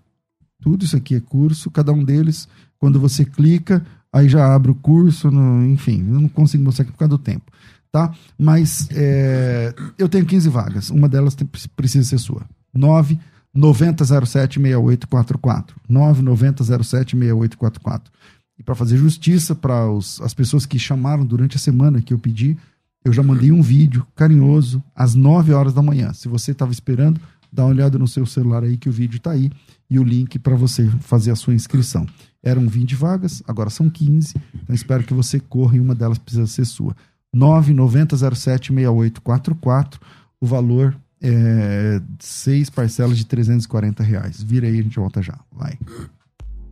tudo 0.61 0.85
isso 0.85 0.97
aqui 0.97 1.15
é 1.15 1.21
curso, 1.21 1.71
cada 1.71 1.93
um 1.93 2.05
deles, 2.05 2.49
quando 2.79 3.01
você 3.01 3.25
clica, 3.25 3.85
aí 4.13 4.29
já 4.29 4.55
abre 4.55 4.71
o 4.71 4.75
curso, 4.75 5.31
no, 5.31 5.67
enfim, 5.67 6.03
não 6.03 6.29
consigo 6.29 6.63
mostrar 6.63 6.85
aqui 6.85 6.93
por 6.93 6.99
causa 6.99 7.11
do 7.11 7.19
tempo, 7.19 7.51
tá? 7.91 8.15
Mas 8.39 8.89
é, 8.93 9.75
eu 9.99 10.09
tenho 10.09 10.25
15 10.25 10.49
vagas, 10.49 10.91
uma 10.91 11.09
delas 11.09 11.35
tem, 11.35 11.49
precisa 11.77 12.09
ser 12.09 12.19
sua. 12.19 12.43
9 12.75 13.19
9007 13.55 14.59
6844. 14.61 15.77
99007 15.89 17.17
6844. 17.17 18.13
E 18.59 18.63
para 18.63 18.75
fazer 18.75 18.97
justiça 18.97 19.55
para 19.55 19.87
as 20.23 20.35
pessoas 20.35 20.65
que 20.65 20.79
chamaram 20.79 21.25
durante 21.25 21.57
a 21.57 21.61
semana 21.61 22.01
que 22.01 22.15
eu 22.15 22.19
pedi, 22.19 22.57
eu 23.05 23.13
já 23.13 23.23
mandei 23.23 23.51
um 23.51 23.61
vídeo 23.61 24.07
carinhoso 24.15 24.83
às 24.95 25.15
9 25.15 25.53
horas 25.53 25.75
da 25.75 25.83
manhã. 25.83 26.13
Se 26.13 26.29
você 26.29 26.53
estava 26.53 26.73
esperando, 26.73 27.21
dá 27.53 27.65
uma 27.65 27.71
olhada 27.71 27.99
no 27.99 28.09
seu 28.09 28.25
celular 28.25 28.65
aí 28.65 28.77
que 28.77 28.89
o 28.89 28.93
vídeo 28.93 29.19
está 29.19 29.33
aí 29.33 29.51
e 29.91 29.99
o 29.99 30.03
link 30.03 30.39
para 30.39 30.57
você 30.57 30.89
fazer 31.01 31.31
a 31.31 31.37
sua 31.37 31.55
inscrição. 31.55 32.07
Eram 32.43 32.67
20 32.67 32.97
vagas, 32.97 33.43
agora 33.47 33.69
são 33.69 33.91
15. 33.91 34.35
Então 34.55 34.75
espero 34.75 35.05
que 35.05 35.13
você 35.13 35.39
corra 35.39 35.77
e 35.77 35.81
uma 35.81 35.95
delas 35.95 36.17
precisa 36.19 36.47
ser 36.47 36.65
sua. 36.65 36.97
990076844. 37.37 40.01
O 40.41 40.47
valor 40.47 40.97
é 41.21 42.01
seis 42.19 42.71
parcelas 42.71 43.19
de 43.19 43.27
340 43.27 44.03
reais. 44.03 44.43
Vira 44.43 44.67
aí, 44.67 44.81
a 44.81 44.83
gente 44.83 44.99
volta 44.99 45.21
já. 45.23 45.39
Vai. 45.53 45.79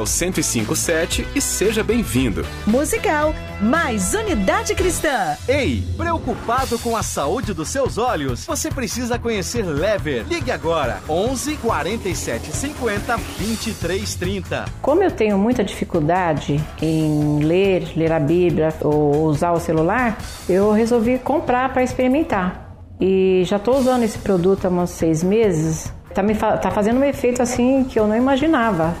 1057 0.00 1.26
e 1.34 1.40
seja 1.40 1.82
bem-vindo. 1.82 2.44
Musical, 2.66 3.34
mais 3.60 4.14
unidade 4.14 4.74
cristã. 4.74 5.36
Ei, 5.48 5.82
preocupado 5.96 6.78
com 6.78 6.96
a 6.96 7.02
saúde 7.02 7.52
dos 7.52 7.68
seus 7.68 7.98
olhos? 7.98 8.46
Você 8.46 8.70
precisa 8.70 9.18
conhecer 9.18 9.62
Lever. 9.62 10.26
Ligue 10.28 10.50
agora 10.50 11.00
11 11.08 11.56
47 11.56 12.52
50 12.52 13.16
23 13.16 14.14
30. 14.14 14.64
Como 14.80 15.02
eu 15.02 15.10
tenho 15.10 15.38
muita 15.38 15.62
dificuldade 15.64 16.60
em 16.80 17.40
ler, 17.44 17.92
ler 17.96 18.12
a 18.12 18.20
Bíblia 18.20 18.74
ou 18.80 19.24
usar 19.24 19.52
o 19.52 19.60
celular, 19.60 20.18
eu 20.48 20.72
resolvi 20.72 21.18
comprar 21.18 21.72
para 21.72 21.82
experimentar. 21.82 22.70
E 23.00 23.42
já 23.46 23.56
estou 23.56 23.78
usando 23.78 24.02
esse 24.02 24.18
produto 24.18 24.66
há 24.66 24.68
uns 24.68 24.90
seis 24.90 25.22
meses. 25.22 25.92
Tá, 26.14 26.22
me 26.22 26.34
fa 26.34 26.58
tá 26.58 26.70
fazendo 26.70 27.00
um 27.00 27.04
efeito 27.04 27.40
assim 27.40 27.84
que 27.84 27.98
eu 27.98 28.06
não 28.06 28.16
imaginava. 28.16 28.94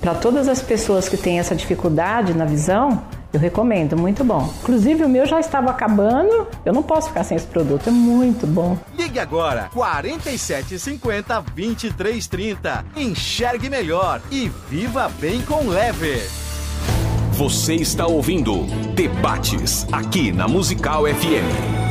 Para 0.00 0.14
todas 0.14 0.48
as 0.48 0.62
pessoas 0.62 1.08
que 1.08 1.16
têm 1.16 1.38
essa 1.38 1.54
dificuldade 1.54 2.34
na 2.34 2.44
visão, 2.44 3.02
eu 3.32 3.40
recomendo, 3.40 3.96
muito 3.96 4.24
bom. 4.24 4.52
Inclusive 4.62 5.04
o 5.04 5.08
meu 5.08 5.26
já 5.26 5.40
estava 5.40 5.70
acabando, 5.70 6.46
eu 6.64 6.72
não 6.72 6.82
posso 6.82 7.08
ficar 7.08 7.24
sem 7.24 7.36
esse 7.36 7.46
produto, 7.46 7.88
é 7.88 7.92
muito 7.92 8.46
bom. 8.46 8.78
Ligue 8.96 9.18
agora 9.18 9.68
4750 9.74 11.40
2330. 11.54 12.84
Enxergue 12.96 13.68
melhor 13.68 14.20
e 14.30 14.50
viva 14.70 15.10
bem 15.20 15.42
com 15.42 15.68
Lever. 15.68 16.26
Você 17.32 17.74
está 17.74 18.06
ouvindo 18.06 18.64
Debates 18.94 19.86
aqui 19.92 20.32
na 20.32 20.48
Musical 20.48 21.04
FM. 21.04 21.85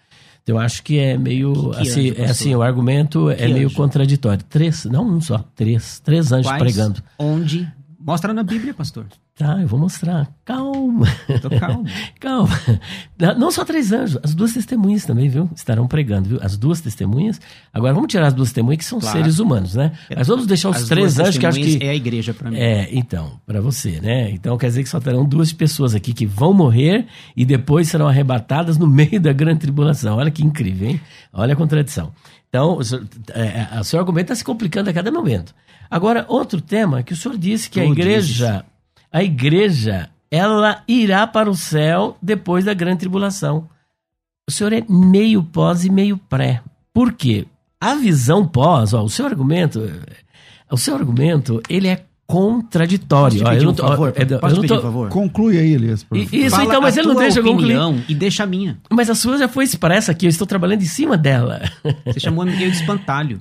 Eu 0.47 0.59
acho 0.59 0.83
que 0.83 0.99
é 0.99 1.19
meio. 1.19 1.71
Que 1.73 1.81
assim, 1.83 2.15
é 2.17 2.25
assim, 2.27 2.55
o 2.55 2.63
argumento 2.63 3.29
é 3.31 3.35
Que 3.35 3.49
meio 3.49 3.67
anjo? 3.67 3.77
contraditório. 3.77 4.45
Três, 4.49 4.85
não 4.85 5.05
um 5.09 5.21
só, 5.21 5.45
três. 5.57 5.99
Três 6.01 6.31
anjos 6.31 6.47
Quais, 6.47 6.63
pregando. 6.63 7.03
Onde? 7.19 7.69
Mostra 7.99 8.33
na 8.33 8.45
Bíblia, 8.45 8.73
pastor. 8.73 9.07
Tá, 9.39 9.61
eu 9.61 9.69
vou 9.69 9.79
mostrar. 9.79 10.27
Calma. 10.47 11.07
Tô 11.43 11.51
calmo. 11.51 11.85
Calma. 12.19 12.59
Não 13.37 13.51
só 13.51 13.67
três 13.67 13.93
anjos, 13.93 14.19
as 14.23 14.35
duas 14.35 14.55
testemunhas 14.55 15.05
também, 15.05 15.29
viu? 15.29 15.51
Estarão 15.55 15.87
pregando, 15.87 16.31
viu? 16.31 16.39
As 16.41 16.57
duas 16.57 16.81
testemunhas. 16.81 17.39
Agora 17.71 17.93
vamos 17.93 18.11
tirar 18.11 18.29
as 18.29 18.33
duas 18.33 18.49
testemunhas 18.49 18.79
que 18.79 18.85
são 18.87 18.99
Claro. 18.99 19.19
seres 19.19 19.39
humanos, 19.39 19.75
né? 19.75 19.93
Mas 20.17 20.27
vamos 20.27 20.47
deixar 20.47 20.71
os 20.71 20.79
As 20.79 20.89
três 20.89 21.19
anjos 21.19 21.37
que 21.37 21.45
acho 21.45 21.61
que. 21.61 21.85
É 21.85 21.91
a 21.91 21.95
igreja 21.95 22.33
para 22.33 22.51
mim. 22.51 22.57
É, 22.57 22.89
então, 22.91 23.39
para 23.45 23.61
você, 23.61 24.01
né? 24.01 24.31
Então 24.31 24.57
quer 24.57 24.69
dizer 24.69 24.83
que 24.83 24.89
só 24.89 25.01
terão 25.01 25.23
duas 25.23 25.53
pessoas 25.53 25.95
aqui 25.95 26.15
que 26.15 26.25
vão 26.25 26.55
morrer 26.55 27.07
e 27.37 27.45
depois 27.45 27.89
serão 27.89 28.09
arrebatadas 28.09 28.79
no 28.79 28.87
meio 28.87 29.21
da 29.21 29.35
grande 29.35 29.61
tribulação. 29.61 30.17
Olha 30.17 30.31
que 30.31 30.43
incrível, 30.43 30.89
hein? 30.89 31.01
Olha 31.31 31.53
a 31.53 31.57
contradição. 31.57 32.11
Então, 32.49 32.79
o 32.79 32.83
senhor, 32.83 33.07
é, 33.35 33.67
é, 33.77 33.81
o 33.81 33.85
seu 33.85 33.99
argumento 33.99 34.33
está 34.33 34.35
se 34.35 34.45
complicando 34.45 34.89
a 34.89 34.95
cada 34.95 35.13
momento. 35.13 35.55
Agora, 35.91 36.25
outro 36.27 36.59
tema 36.59 37.03
que 37.03 37.13
o 37.13 37.17
senhor 37.17 37.37
disse 37.37 37.69
que 37.69 37.79
a 37.79 37.85
igreja, 37.85 38.65
a 39.17 39.23
igreja, 39.25 40.11
ela 40.31 40.83
irá 40.87 41.27
para 41.27 41.49
o 41.51 41.55
céu 41.57 42.19
depois 42.21 42.65
da 42.67 42.75
grande 42.75 42.99
tribulação. 43.01 43.67
O 44.47 44.53
senhor 44.53 44.73
é 44.75 44.85
meio 44.89 45.43
pós 45.43 45.85
e 45.87 45.91
meio 45.91 46.19
pré. 46.19 46.61
Por 46.93 47.13
quê? 47.15 47.47
A 47.81 47.95
visão 47.95 48.47
pós, 48.47 48.93
ó, 48.93 49.03
o 49.03 49.09
seu 49.09 49.25
argumento, 49.27 49.81
o 50.71 50.77
seu 50.77 50.95
argumento, 50.95 51.63
ele 51.69 51.89
é 51.89 52.05
contraditório. 52.27 53.39
Posso 53.39 53.45
te 53.45 53.45
Ó, 53.45 53.53
eu 53.53 53.55
pedir 53.55 53.67
um 53.69 53.73
tô- 53.75 53.89
favor? 53.89 54.13
Posso 54.13 54.23
eu 54.23 54.41
não 54.57 54.61
pedir 54.61 54.69
tô- 54.69 54.79
um 54.79 54.83
favor? 54.83 55.09
Conclui 55.09 55.59
aí, 55.59 55.73
Elias. 55.73 56.05
por 56.05 56.19
favor. 56.19 56.35
Isso, 56.35 56.51
Fala 56.57 56.65
então, 56.65 56.81
mas 56.83 56.97
ele 56.97 57.07
não 57.09 57.15
deixa 57.15 57.39
eu 57.39 57.45
concluir. 57.45 57.65
opinião 57.79 58.03
e 58.09 58.15
deixa 58.15 58.43
a 58.43 58.47
minha. 58.47 58.79
Mas 58.91 59.09
a 59.09 59.15
sua 59.15 59.39
já 59.39 59.49
foi 59.49 59.65
expressa 59.65 60.13
aqui, 60.13 60.27
eu 60.27 60.31
estou 60.31 60.47
trabalhando 60.47 60.83
em 60.83 60.87
cima 60.87 61.17
dela. 61.17 61.63
Você 62.05 62.21
chamou 62.21 62.47
eu 62.47 62.53
de 62.55 62.65
espantalho. 62.65 63.41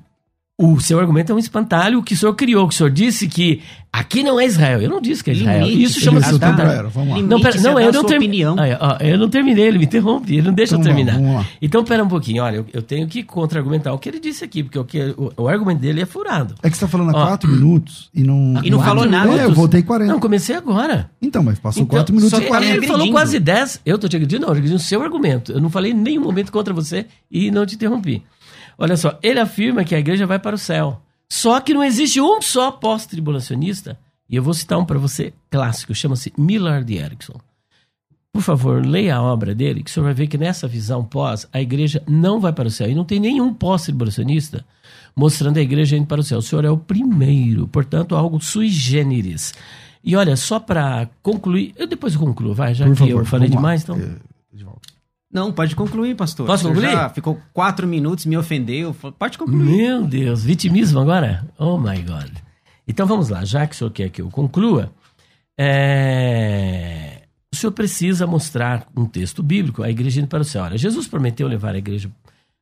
O 0.57 0.79
seu 0.79 0.99
argumento 0.99 1.31
é 1.31 1.35
um 1.35 1.39
espantalho 1.39 2.01
que 2.01 2.13
o 2.13 2.17
senhor 2.17 2.33
criou, 2.33 2.65
que 2.67 2.73
o 2.73 2.77
senhor 2.77 2.89
disse 2.89 3.27
que 3.27 3.61
aqui 3.91 4.23
não 4.23 4.39
é 4.39 4.45
Israel. 4.45 4.81
Eu 4.81 4.89
não 4.89 5.01
disse 5.01 5.21
que 5.21 5.31
é 5.31 5.33
Israel. 5.33 5.65
Limite, 5.65 5.83
Isso 5.83 5.99
chama-se 5.99 6.31
espantalho. 6.31 6.89
Limite, 6.95 7.21
Não, 7.27 7.41
pera, 7.41 7.59
não, 7.61 7.77
eu 7.79 7.91
não 7.91 8.03
terminei. 8.05 8.45
opinião. 8.45 8.55
eu 9.01 9.17
não 9.17 9.27
terminei, 9.29 9.65
ele 9.65 9.77
me 9.79 9.83
interrompe, 9.83 10.33
ele 10.33 10.43
não 10.47 10.53
deixa 10.53 10.75
Então 10.77 10.89
eu 10.89 10.95
terminar. 10.95 11.19
vamos. 11.19 11.45
Então, 11.61 11.83
pera 11.83 12.01
um 12.01 12.07
pouquinho, 12.07 12.41
olha, 12.41 12.55
eu, 12.57 12.65
eu 12.73 12.81
tenho 12.81 13.05
que 13.05 13.21
contra-argumentar 13.21 13.91
o 13.91 13.99
que 13.99 14.07
ele 14.07 14.19
disse 14.19 14.45
aqui, 14.45 14.63
porque 14.63 14.79
o, 14.79 14.85
que, 14.85 15.01
o, 15.17 15.33
o 15.35 15.47
argumento 15.49 15.81
dele 15.81 16.01
é 16.01 16.05
furado. 16.05 16.55
É 16.63 16.69
que 16.69 16.77
você 16.77 16.85
tá 16.85 16.87
falando 16.89 17.13
há 17.13 17.19
Ó. 17.21 17.27
quatro 17.27 17.49
minutos 17.49 18.09
e 18.13 18.23
não. 18.23 18.61
E 18.63 18.69
não 18.69 18.81
falou 18.81 19.05
nada. 19.05 19.33
É, 19.33 19.43
eu 19.43 19.53
voltei 19.53 19.83
40. 19.83 20.09
Não, 20.13 20.21
comecei 20.21 20.55
agora. 20.55 21.09
Então, 21.21 21.43
mas 21.43 21.59
passou 21.59 21.83
Então, 21.83 21.97
quatro 21.97 22.15
minutos 22.15 22.37
e 22.39 22.41
que- 22.41 22.47
40. 22.47 22.65
Ele 22.65 22.77
agredindo. 22.77 22.97
falou 22.97 23.11
quase 23.11 23.39
10. 23.41 23.81
Eu 23.85 23.97
tô 23.97 24.07
te 24.07 24.15
agredindo, 24.15 24.41
não, 24.43 24.47
eu 24.47 24.53
agredi 24.53 24.73
o 24.73 24.79
seu 24.79 25.01
argumento. 25.01 25.51
Eu 25.51 25.59
não 25.59 25.69
falei 25.69 25.91
em 25.91 25.95
nenhum 25.95 26.21
momento 26.23 26.49
contra 26.49 26.73
você 26.73 27.07
e 27.29 27.51
não 27.51 27.65
te 27.65 27.75
interrompi. 27.75 28.23
Olha 28.77 28.97
só, 28.97 29.17
ele 29.21 29.39
afirma 29.39 29.83
que 29.83 29.95
a 29.95 29.99
igreja 29.99 30.25
vai 30.25 30.39
para 30.39 30.55
o 30.55 30.59
céu. 30.59 31.01
Só 31.29 31.59
que 31.59 31.73
não 31.73 31.83
existe 31.83 32.21
um 32.21 32.41
só 32.41 32.71
pós-tribulacionista. 32.71 33.97
E 34.29 34.35
eu 34.35 34.43
vou 34.43 34.53
citar 34.53 34.77
um 34.79 34.85
para 34.85 34.99
você 34.99 35.33
clássico, 35.49 35.93
chama-se 35.93 36.33
Millard 36.37 36.91
Erickson. 36.93 37.39
Por 38.33 38.41
favor, 38.41 38.85
leia 38.85 39.15
a 39.15 39.21
obra 39.21 39.55
dele, 39.55 39.81
que 39.81 39.89
o 39.89 39.93
senhor 39.93 40.05
vai 40.05 40.13
ver 40.13 40.27
que 40.27 40.37
nessa 40.37 40.67
visão 40.67 41.05
pós, 41.05 41.47
a 41.53 41.61
igreja 41.61 42.03
não 42.05 42.39
vai 42.39 42.51
para 42.51 42.67
o 42.67 42.71
céu. 42.71 42.89
E 42.89 42.95
não 42.95 43.05
tem 43.05 43.19
nenhum 43.19 43.53
pós-tribulacionista 43.53 44.65
mostrando 45.15 45.57
a 45.57 45.61
igreja 45.61 45.95
indo 45.95 46.05
para 46.05 46.19
o 46.19 46.23
céu. 46.23 46.39
O 46.39 46.41
senhor 46.41 46.65
é 46.65 46.69
o 46.69 46.77
primeiro, 46.77 47.67
portanto, 47.67 48.15
algo 48.15 48.41
sui 48.41 48.67
generis. 48.67 49.53
E 50.03 50.15
olha, 50.15 50.35
só 50.35 50.59
para 50.59 51.09
concluir, 51.23 51.73
eu 51.77 51.87
depois 51.87 52.15
concluo, 52.15 52.53
vai, 52.53 52.73
já 52.73 52.85
Por 52.85 52.93
que 52.93 52.99
favor, 52.99 53.21
eu 53.21 53.25
falei 53.25 53.49
demais, 53.49 53.83
então. 53.83 53.97
É. 53.97 54.34
Não, 55.35 55.51
pode 55.51 55.75
concluir, 55.75 56.15
pastor. 56.15 56.47
Posso 56.47 56.65
concluir? 56.65 56.91
Já 56.91 57.09
ficou 57.09 57.37
quatro 57.51 57.85
minutos, 57.85 58.25
me 58.25 58.37
ofendeu. 58.37 58.95
Pode 59.19 59.37
concluir. 59.37 59.57
Meu 59.57 60.07
Deus, 60.07 60.45
vitimismo 60.45 60.97
agora? 60.97 61.45
Oh 61.59 61.77
my 61.77 62.01
God. 62.01 62.31
Então 62.87 63.05
vamos 63.05 63.27
lá, 63.27 63.43
já 63.43 63.67
que 63.67 63.75
o 63.75 63.77
senhor 63.77 63.91
quer 63.91 64.09
que 64.09 64.21
eu 64.21 64.29
conclua, 64.29 64.93
é, 65.59 67.23
o 67.51 67.55
senhor 67.57 67.73
precisa 67.73 68.25
mostrar 68.25 68.87
um 68.95 69.05
texto 69.05 69.43
bíblico, 69.43 69.83
a 69.83 69.89
igreja 69.89 70.21
indo 70.21 70.29
para 70.29 70.39
o 70.39 70.45
céu. 70.45 70.63
Olha, 70.63 70.77
Jesus 70.77 71.05
prometeu 71.05 71.49
levar 71.49 71.75
a 71.75 71.79
igreja 71.79 72.09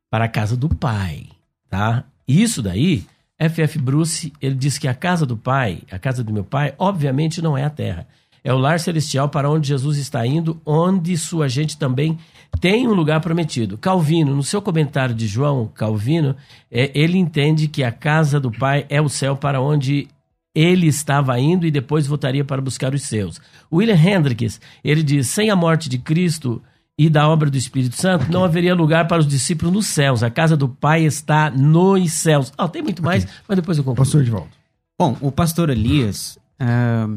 para 0.10 0.26
a 0.26 0.30
casa 0.30 0.58
do 0.58 0.68
Pai, 0.68 1.28
tá? 1.70 2.06
Isso 2.28 2.60
daí, 2.60 3.06
F.F. 3.38 3.78
Bruce, 3.78 4.34
ele 4.42 4.56
diz 4.56 4.80
que 4.80 4.88
a 4.88 4.96
casa 4.96 5.28
do 5.28 5.38
Pai, 5.38 5.84
a 5.92 6.00
casa 6.00 6.24
do 6.24 6.34
meu 6.34 6.44
Pai, 6.44 6.74
obviamente 6.80 7.40
não 7.40 7.56
é 7.56 7.64
a 7.66 7.70
terra. 7.70 8.08
É 8.44 8.54
o 8.54 8.58
lar 8.58 8.80
celestial 8.80 9.30
para 9.30 9.50
onde 9.50 9.70
Jesus 9.70 9.98
está 9.98 10.26
indo, 10.28 10.62
onde 10.66 11.18
sua 11.18 11.48
gente 11.48 11.78
também 11.78 12.18
tem 12.60 12.88
um 12.88 12.94
lugar 12.94 13.22
prometido. 13.22 13.78
Calvino, 13.78 14.36
no 14.36 14.44
seu 14.44 14.62
comentário 14.62 15.16
de 15.16 15.28
João 15.28 15.68
Calvino, 15.74 16.36
é, 16.70 16.92
ele 16.94 17.18
entende 17.18 17.68
que 17.68 17.84
a 17.84 17.92
casa 17.92 18.40
do 18.40 18.52
Pai 18.52 18.86
é 18.90 19.02
o 19.02 19.10
céu 19.10 19.36
para 19.36 19.62
onde 19.62 20.08
ele 20.56 20.88
estava 20.88 21.40
indo 21.40 21.66
e 21.66 21.72
depois 21.72 22.06
voltaria 22.06 22.46
para 22.46 22.62
buscar 22.62 22.94
os 22.94 23.04
seus. 23.04 23.42
William 23.72 23.96
Hendricks, 23.96 24.62
ele 24.84 25.02
diz: 25.02 25.28
sem 25.28 25.50
a 25.50 25.56
morte 25.56 25.90
de 25.90 25.98
Cristo 25.98 26.62
e 26.98 27.10
da 27.10 27.28
obra 27.28 27.50
do 27.50 27.58
Espírito 27.58 27.96
Santo, 27.96 28.32
não 28.32 28.44
haveria 28.44 28.76
lugar 28.76 29.08
para 29.08 29.20
os 29.20 29.28
discípulos 29.28 29.74
nos 29.74 29.88
céus. 29.88 30.22
A 30.22 30.30
casa 30.30 30.56
do 30.56 30.70
Pai 30.70 31.04
está 31.06 31.50
nos 31.50 32.12
céus. 32.12 32.54
Ah, 32.58 32.68
tem 32.68 32.84
muito 32.84 33.02
mais, 33.02 33.28
mas 33.48 33.56
depois 33.56 33.78
eu 33.78 33.84
concluo. 33.84 34.06
Pastor 34.06 34.22
Edivaldo. 34.22 34.50
Bom, 35.00 35.18
o 35.22 35.32
pastor 35.32 35.72
Elias, 35.72 36.38
ah, 36.60 37.10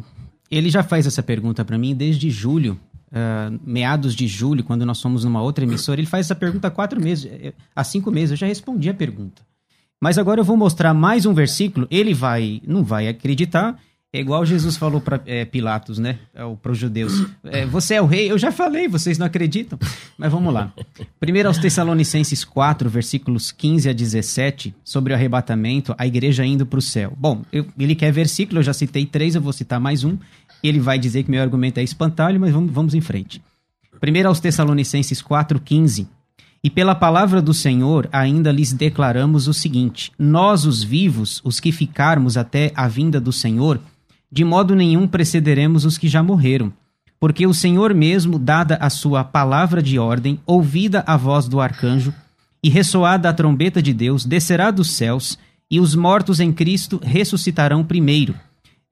ele 0.50 0.70
já 0.70 0.82
faz 0.82 1.06
essa 1.06 1.22
pergunta 1.22 1.64
para 1.64 1.78
mim 1.78 1.94
desde 1.94 2.30
julho, 2.30 2.78
ah, 3.12 3.50
meados 3.64 4.14
de 4.14 4.26
julho, 4.26 4.64
quando 4.64 4.84
nós 4.84 5.00
fomos 5.00 5.24
numa 5.24 5.40
outra 5.40 5.64
emissora. 5.64 6.00
Ele 6.00 6.06
faz 6.06 6.26
essa 6.26 6.34
pergunta 6.34 6.68
há 6.68 6.70
quatro 6.70 7.00
meses, 7.00 7.26
eh, 7.26 7.52
há 7.74 7.84
cinco 7.84 8.10
meses. 8.10 8.32
Eu 8.32 8.36
já 8.36 8.46
respondi 8.46 8.88
a 8.88 8.94
pergunta. 8.94 9.42
Mas 10.00 10.18
agora 10.18 10.40
eu 10.40 10.44
vou 10.44 10.56
mostrar 10.56 10.92
mais 10.92 11.24
um 11.24 11.32
versículo. 11.32 11.86
Ele 11.90 12.12
vai, 12.12 12.60
não 12.66 12.84
vai 12.84 13.08
acreditar. 13.08 13.80
É 14.16 14.20
igual 14.20 14.46
Jesus 14.46 14.76
falou 14.78 14.98
para 15.00 15.20
Pilatos, 15.50 15.98
né? 15.98 16.18
Para 16.62 16.72
os 16.72 16.78
judeus. 16.78 17.26
É, 17.44 17.66
você 17.66 17.94
é 17.94 18.00
o 18.02 18.06
rei? 18.06 18.30
Eu 18.30 18.38
já 18.38 18.50
falei, 18.50 18.88
vocês 18.88 19.18
não 19.18 19.26
acreditam. 19.26 19.78
Mas 20.16 20.32
vamos 20.32 20.54
lá. 20.54 20.72
Primeiro 21.20 21.48
aos 21.48 21.58
Tessalonicenses 21.58 22.42
4, 22.44 22.88
versículos 22.88 23.52
15 23.52 23.90
a 23.90 23.92
17, 23.92 24.74
sobre 24.82 25.12
o 25.12 25.16
arrebatamento, 25.16 25.94
a 25.98 26.06
igreja 26.06 26.46
indo 26.46 26.64
para 26.64 26.78
o 26.78 26.82
céu. 26.82 27.12
Bom, 27.16 27.42
eu- 27.52 27.66
ele 27.78 27.94
quer 27.94 28.10
versículo, 28.10 28.60
eu 28.60 28.62
já 28.62 28.72
citei 28.72 29.04
três, 29.04 29.34
eu 29.34 29.40
vou 29.42 29.52
citar 29.52 29.78
mais 29.78 30.02
um. 30.02 30.16
Ele 30.62 30.80
vai 30.80 30.98
dizer 30.98 31.22
que 31.22 31.30
meu 31.30 31.42
argumento 31.42 31.78
é 31.78 31.82
espantalho, 31.82 32.40
mas 32.40 32.52
vamos, 32.52 32.72
vamos 32.72 32.94
em 32.94 33.00
frente. 33.02 33.42
Primeiro 34.00 34.28
aos 34.30 34.40
Tessalonicenses 34.40 35.20
4, 35.20 35.60
15. 35.60 36.08
E 36.64 36.70
pela 36.70 36.94
palavra 36.94 37.42
do 37.42 37.52
Senhor 37.52 38.08
ainda 38.10 38.50
lhes 38.50 38.72
declaramos 38.72 39.46
o 39.46 39.52
seguinte: 39.52 40.10
Nós, 40.18 40.64
os 40.64 40.82
vivos, 40.82 41.40
os 41.44 41.60
que 41.60 41.70
ficarmos 41.70 42.36
até 42.38 42.72
a 42.74 42.88
vinda 42.88 43.20
do 43.20 43.30
Senhor, 43.30 43.78
de 44.30 44.44
modo 44.44 44.74
nenhum 44.74 45.06
precederemos 45.06 45.84
os 45.84 45.96
que 45.98 46.08
já 46.08 46.22
morreram. 46.22 46.72
Porque 47.18 47.46
o 47.46 47.54
Senhor 47.54 47.94
mesmo, 47.94 48.38
dada 48.38 48.76
a 48.76 48.90
sua 48.90 49.24
palavra 49.24 49.82
de 49.82 49.98
ordem, 49.98 50.38
ouvida 50.44 51.02
a 51.06 51.16
voz 51.16 51.48
do 51.48 51.60
arcanjo, 51.60 52.12
e 52.62 52.68
ressoada 52.68 53.28
a 53.28 53.32
trombeta 53.32 53.80
de 53.80 53.92
Deus, 53.94 54.24
descerá 54.24 54.70
dos 54.70 54.90
céus, 54.90 55.38
e 55.70 55.80
os 55.80 55.94
mortos 55.94 56.40
em 56.40 56.52
Cristo 56.52 57.00
ressuscitarão 57.02 57.84
primeiro. 57.84 58.34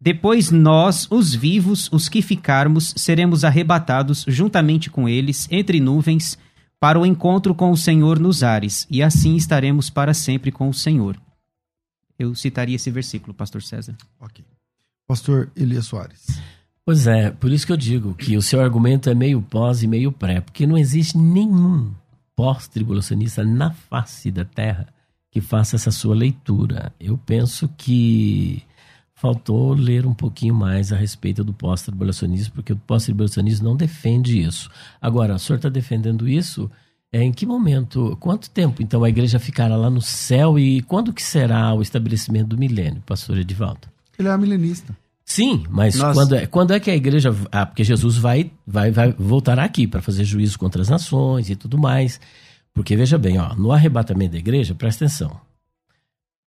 Depois 0.00 0.50
nós, 0.50 1.06
os 1.10 1.34
vivos, 1.34 1.88
os 1.92 2.08
que 2.08 2.20
ficarmos, 2.20 2.92
seremos 2.96 3.44
arrebatados 3.44 4.24
juntamente 4.28 4.90
com 4.90 5.08
eles 5.08 5.48
entre 5.50 5.80
nuvens 5.80 6.38
para 6.78 7.00
o 7.00 7.06
encontro 7.06 7.54
com 7.54 7.70
o 7.70 7.76
Senhor 7.76 8.18
nos 8.18 8.42
ares, 8.42 8.86
e 8.90 9.02
assim 9.02 9.36
estaremos 9.36 9.88
para 9.88 10.12
sempre 10.12 10.52
com 10.52 10.68
o 10.68 10.74
Senhor. 10.74 11.18
Eu 12.18 12.34
citaria 12.34 12.76
esse 12.76 12.90
versículo, 12.90 13.32
pastor 13.32 13.62
César. 13.62 13.96
Ok. 14.20 14.44
Pastor 15.06 15.50
Elias 15.56 15.86
Soares. 15.86 16.40
Pois 16.84 17.06
é, 17.06 17.30
por 17.30 17.50
isso 17.50 17.66
que 17.66 17.72
eu 17.72 17.76
digo 17.76 18.14
que 18.14 18.36
o 18.36 18.42
seu 18.42 18.60
argumento 18.60 19.08
é 19.08 19.14
meio 19.14 19.40
pós 19.40 19.82
e 19.82 19.86
meio 19.86 20.12
pré, 20.12 20.40
porque 20.40 20.66
não 20.66 20.76
existe 20.76 21.16
nenhum 21.16 21.92
pós-tribulacionista 22.36 23.44
na 23.44 23.70
face 23.70 24.30
da 24.30 24.44
terra 24.44 24.86
que 25.30 25.40
faça 25.40 25.76
essa 25.76 25.90
sua 25.90 26.14
leitura. 26.14 26.92
Eu 27.00 27.18
penso 27.18 27.68
que 27.76 28.62
faltou 29.14 29.72
ler 29.72 30.04
um 30.06 30.14
pouquinho 30.14 30.54
mais 30.54 30.92
a 30.92 30.96
respeito 30.96 31.42
do 31.42 31.54
pós-tribulacionismo, 31.54 32.54
porque 32.54 32.72
o 32.72 32.76
pós-tribulacionismo 32.76 33.66
não 33.66 33.76
defende 33.76 34.40
isso. 34.40 34.70
Agora, 35.00 35.34
o 35.34 35.38
senhor 35.38 35.56
está 35.56 35.68
defendendo 35.68 36.28
isso? 36.28 36.70
É, 37.10 37.22
em 37.22 37.32
que 37.32 37.46
momento, 37.46 38.16
quanto 38.20 38.50
tempo 38.50 38.82
então 38.82 39.04
a 39.04 39.08
igreja 39.08 39.38
ficará 39.38 39.76
lá 39.76 39.88
no 39.88 40.02
céu 40.02 40.58
e 40.58 40.82
quando 40.82 41.12
que 41.12 41.22
será 41.22 41.72
o 41.72 41.80
estabelecimento 41.80 42.48
do 42.48 42.58
milênio, 42.58 43.02
pastor 43.06 43.38
Edivaldo? 43.38 43.93
Ele 44.18 44.28
é 44.28 44.36
milenista. 44.36 44.96
Sim, 45.24 45.64
mas 45.70 45.94
Nós- 45.96 46.14
quando, 46.14 46.34
é, 46.34 46.46
quando 46.46 46.72
é 46.72 46.80
que 46.80 46.90
a 46.90 46.94
igreja. 46.96 47.34
Ah, 47.50 47.64
porque 47.64 47.82
Jesus 47.82 48.16
vai, 48.16 48.50
vai, 48.66 48.90
vai 48.90 49.12
voltar 49.12 49.58
aqui 49.58 49.86
para 49.86 50.02
fazer 50.02 50.24
juízo 50.24 50.58
contra 50.58 50.82
as 50.82 50.88
nações 50.88 51.48
e 51.48 51.56
tudo 51.56 51.78
mais. 51.78 52.20
Porque 52.74 52.94
veja 52.96 53.16
bem, 53.16 53.38
ó, 53.38 53.54
no 53.54 53.72
arrebatamento 53.72 54.32
da 54.32 54.38
igreja, 54.38 54.74
presta 54.74 55.04
atenção. 55.06 55.40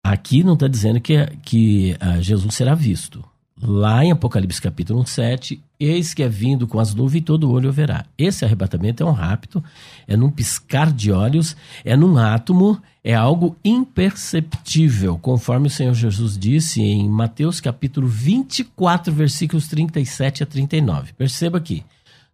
Aqui 0.03 0.43
não 0.43 0.53
está 0.53 0.67
dizendo 0.67 1.01
que, 1.01 1.25
que 1.43 1.95
ah, 1.99 2.21
Jesus 2.21 2.53
será 2.55 2.75
visto. 2.75 3.23
Lá 3.59 4.05
em 4.05 4.11
Apocalipse 4.11 4.61
capítulo 4.61 5.03
7, 5.05 5.59
eis 5.79 6.13
que 6.13 6.21
é 6.21 6.29
vindo 6.29 6.67
com 6.67 6.79
as 6.79 6.93
nuvens 6.93 7.21
e 7.21 7.25
todo 7.25 7.49
olho 7.49 7.71
verá. 7.71 8.05
Esse 8.15 8.45
arrebatamento 8.45 9.01
é 9.01 9.05
um 9.05 9.11
rapto, 9.11 9.63
é 10.07 10.15
num 10.15 10.29
piscar 10.29 10.91
de 10.91 11.11
olhos, 11.11 11.57
é 11.83 11.95
num 11.95 12.19
átomo, 12.19 12.79
é 13.03 13.15
algo 13.15 13.55
imperceptível, 13.65 15.17
conforme 15.17 15.67
o 15.67 15.71
Senhor 15.71 15.95
Jesus 15.95 16.37
disse 16.37 16.83
em 16.83 17.09
Mateus 17.09 17.59
capítulo 17.59 18.07
24, 18.07 19.11
versículos 19.11 19.67
37 19.67 20.43
a 20.43 20.45
39. 20.45 21.13
Perceba 21.13 21.57
aqui, 21.57 21.83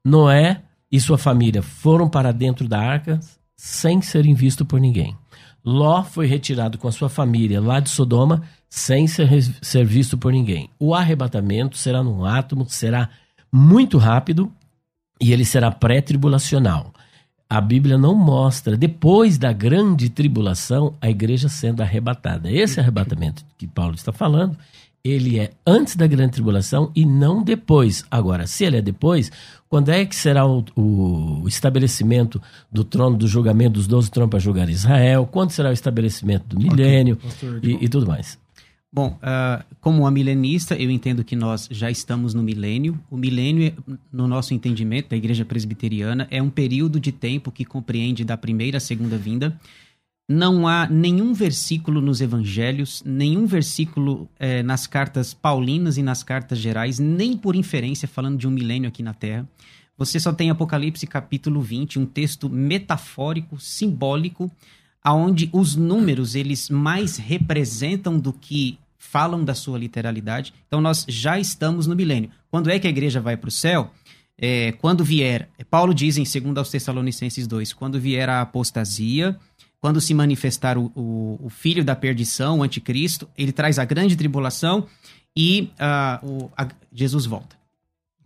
Noé 0.04 0.62
e 0.92 1.00
sua 1.00 1.18
família 1.18 1.62
foram 1.62 2.10
para 2.10 2.34
dentro 2.34 2.68
da 2.68 2.80
arca 2.80 3.22
sem 3.56 4.02
serem 4.02 4.34
vistos 4.34 4.68
por 4.68 4.78
ninguém. 4.78 5.16
Ló 5.64 6.04
foi 6.04 6.28
retirado 6.28 6.78
com 6.78 6.90
a 6.90 6.92
sua 6.92 7.08
família 7.08 7.62
lá 7.62 7.80
de 7.80 7.90
Sodoma 7.90 8.44
sem 8.76 9.06
ser, 9.06 9.30
ser 9.62 9.86
visto 9.86 10.18
por 10.18 10.32
ninguém. 10.32 10.68
O 10.80 10.96
arrebatamento 10.96 11.78
será 11.78 12.02
num 12.02 12.26
átomo, 12.26 12.66
será 12.68 13.08
muito 13.52 14.00
rápido 14.00 14.52
e 15.22 15.32
ele 15.32 15.46
será 15.46 15.70
pré-tribulacional. 15.70 16.92
A 17.48 17.62
Bíblia 17.62 18.00
não 18.00 18.16
mostra, 18.16 18.76
depois 18.76 19.38
da 19.38 19.54
grande 19.54 20.10
tribulação, 20.10 20.96
a 21.00 21.08
igreja 21.08 21.48
sendo 21.48 21.84
arrebatada. 21.84 22.52
Esse 22.52 22.80
arrebatamento 22.80 23.46
que 23.60 23.68
Paulo 23.68 23.94
está 23.94 24.12
falando, 24.12 24.58
ele 25.04 25.38
é 25.38 25.52
antes 25.68 25.96
da 25.96 26.08
grande 26.08 26.32
tribulação 26.32 26.92
e 26.96 27.06
não 27.06 27.44
depois. 27.44 28.04
Agora, 28.10 28.48
se 28.48 28.66
ele 28.66 28.78
é 28.78 28.82
depois, 28.82 29.32
quando 29.70 29.90
é 29.90 30.04
que 30.04 30.16
será 30.16 30.48
o, 30.48 30.66
o 30.76 31.48
estabelecimento 31.48 32.42
do 32.72 32.84
trono 32.84 33.18
do 33.18 33.28
julgamento 33.28 33.74
dos 33.74 33.86
doze 33.86 34.10
tronos 34.10 34.32
para 34.32 34.40
julgar 34.40 34.68
Israel? 34.68 35.30
Quando 35.32 35.52
será 35.52 35.70
o 35.70 35.74
estabelecimento 35.74 36.48
do 36.48 36.60
milênio 36.60 37.18
pastor 37.18 37.60
e, 37.64 37.86
e 37.86 37.88
tudo 37.88 38.08
mais? 38.08 38.42
Bom, 38.96 39.18
ah, 39.24 39.66
como 39.82 40.02
uma 40.02 40.12
milenista, 40.12 40.76
eu 40.76 40.92
entendo 40.92 41.24
que 41.24 41.36
nós 41.36 41.68
já 41.72 41.90
estamos 41.90 42.36
no 42.36 42.44
milênio. 42.44 43.00
O 43.10 43.18
milênio, 43.18 43.74
no 44.12 44.28
nosso 44.28 44.54
entendimento 44.54 45.10
da 45.10 45.16
Igreja 45.18 45.44
Presbiteriana, 45.44 46.28
é 46.30 46.40
um 46.40 46.50
período 46.50 47.00
de 47.00 47.12
tempo 47.12 47.52
que 47.52 47.66
compreende 47.66 48.24
da 48.24 48.38
primeira 48.38 48.78
à 48.78 48.80
segunda 48.80 49.18
vinda. 49.18 49.60
não 50.30 50.68
há 50.68 50.88
nenhum 50.88 51.34
versículo 51.34 52.00
nos 52.00 52.22
evangelhos, 52.22 53.04
nenhum 53.06 53.46
versículo 53.46 54.30
eh, 54.40 54.64
nas 54.64 54.88
cartas 54.88 55.34
paulinas 55.34 55.98
e 55.98 56.04
nas 56.04 56.24
cartas 56.24 56.60
gerais, 56.60 56.98
nem 56.98 57.36
por 57.36 57.56
inferência 57.56 58.08
falando 58.08 58.38
de 58.38 58.48
um 58.48 58.52
milênio 58.52 58.88
aqui 58.88 59.04
na 59.04 59.14
Terra. 59.14 59.48
Você 59.98 60.20
só 60.20 60.32
tem 60.32 60.50
Apocalipse 60.50 61.06
capítulo 61.08 61.62
20, 61.62 62.00
um 62.00 62.06
texto 62.06 62.48
metafórico, 62.50 63.60
simbólico, 63.60 64.50
aonde 65.04 65.50
os 65.52 65.76
números 65.76 66.36
eles 66.36 66.70
mais 66.70 67.18
representam 67.18 68.18
do 68.18 68.32
que 68.32 68.80
falam 69.10 69.44
da 69.44 69.54
sua 69.54 69.78
literalidade. 69.78 70.54
Então 70.68 70.82
nós 70.82 71.06
já 71.08 71.38
estamos 71.38 71.86
no 71.86 71.96
milênio. 71.96 72.32
Quando 72.50 72.70
é 72.70 72.80
que 72.80 72.88
a 72.88 72.90
igreja 72.90 73.20
vai 73.20 73.38
para 73.38 73.50
o 73.50 73.52
céu? 73.52 73.92
É, 74.38 74.72
quando 74.74 75.04
vier, 75.04 75.50
Paulo 75.70 75.94
diz 75.94 76.18
em 76.18 76.24
2 76.24 76.58
aos 76.58 76.70
Tessalonicenses 76.70 77.46
2, 77.46 77.74
quando 77.74 78.00
vier 78.00 78.28
a 78.28 78.42
apostasia, 78.42 79.38
quando 79.80 80.02
se 80.02 80.14
manifestar 80.14 80.78
o, 80.78 80.92
o, 80.96 81.40
o, 81.44 81.50
filho 81.50 81.84
da 81.84 81.96
perdição, 81.96 82.60
o 82.60 82.64
anticristo, 82.64 83.30
ele 83.38 83.52
traz 83.52 83.78
a 83.78 83.86
grande 83.86 84.16
tribulação 84.16 84.88
e 85.36 85.70
uh, 85.80 86.28
o, 86.28 86.52
a, 86.58 86.68
Jesus 86.92 87.26
volta. 87.26 87.56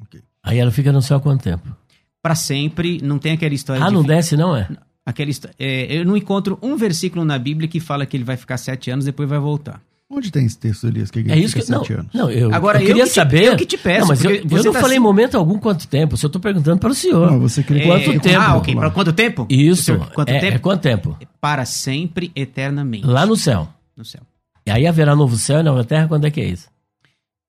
Okay. 0.04 0.22
Aí 0.42 0.60
ela 0.60 0.72
fica 0.72 0.94
no 0.94 1.02
céu 1.02 1.18
há 1.18 1.20
quanto 1.20 1.44
tempo? 1.44 1.76
Para 2.22 2.36
sempre, 2.36 3.02
não 3.04 3.20
tem 3.20 3.34
aquela 3.34 3.54
história 3.54 3.84
Ah, 3.84 3.88
de 3.88 3.94
não 3.94 4.04
desce 4.04 4.38
não 4.38 4.56
é? 4.56 4.70
Aquela, 5.06 5.32
é, 5.60 5.98
eu 5.98 6.06
não 6.06 6.16
encontro 6.16 6.58
um 6.62 6.78
versículo 6.78 7.26
na 7.26 7.38
Bíblia 7.38 7.68
que 7.68 7.80
fala 7.80 8.06
que 8.06 8.16
ele 8.16 8.24
vai 8.24 8.38
ficar 8.38 8.58
sete 8.58 8.90
anos 8.90 9.06
depois 9.06 9.28
vai 9.28 9.40
voltar. 9.40 9.82
Onde 10.10 10.32
tem 10.32 10.46
esse 10.46 10.58
texto, 10.58 10.88
Elias? 10.88 11.12
Que 11.12 11.20
é 11.20 11.38
isso 11.38 11.60
que 11.60 11.70
não, 11.70 11.84
anos? 11.84 12.14
não, 12.14 12.32
eu, 12.32 12.54
Agora, 12.54 12.82
eu 12.82 12.86
queria 12.86 13.04
eu 13.04 13.08
que 13.08 13.14
saber. 13.14 13.42
Te, 13.42 13.46
eu 13.48 13.58
que 13.58 13.66
te 13.66 13.78
peço. 13.78 14.02
Não, 14.02 14.08
mas 14.08 14.24
eu, 14.24 14.32
eu 14.32 14.64
não 14.64 14.72
tá 14.72 14.80
falei 14.80 14.96
em 14.96 15.02
momento 15.02 15.36
algum 15.36 15.60
quanto 15.60 15.86
tempo. 15.86 16.16
Se 16.16 16.26
eu 16.26 16.28
estou 16.28 16.42
perguntando 16.42 16.80
para 16.80 16.90
o 16.90 16.96
senhor. 16.96 17.30
Não, 17.30 17.40
você 17.42 17.62
queria 17.62 17.86
quanto 17.86 18.12
é, 18.12 18.20
tempo? 18.20 18.42
Ah, 18.42 18.56
ok. 18.56 18.74
Para 18.74 18.92
quanto 18.92 19.12
tempo? 19.12 19.46
Isso. 19.50 19.84
Senhor, 19.84 20.10
quanto 20.12 20.30
é, 20.30 20.40
tempo? 20.40 20.56
É 20.56 20.60
quanto 20.60 20.82
tempo? 20.82 21.18
Para 21.42 21.66
sempre, 21.66 22.32
eternamente. 22.34 23.06
Lá 23.06 23.26
no 23.26 23.36
céu. 23.36 23.68
No 23.98 24.06
céu. 24.06 24.22
E 24.66 24.72
aí 24.72 24.88
haverá 24.88 25.14
novo 25.14 25.36
céu 25.36 25.60
e 25.60 25.64
nova 25.64 25.84
terra. 25.84 26.08
Quando 26.08 26.26
é 26.26 26.32
que 26.32 26.40
é 26.40 26.46
isso? 26.46 26.70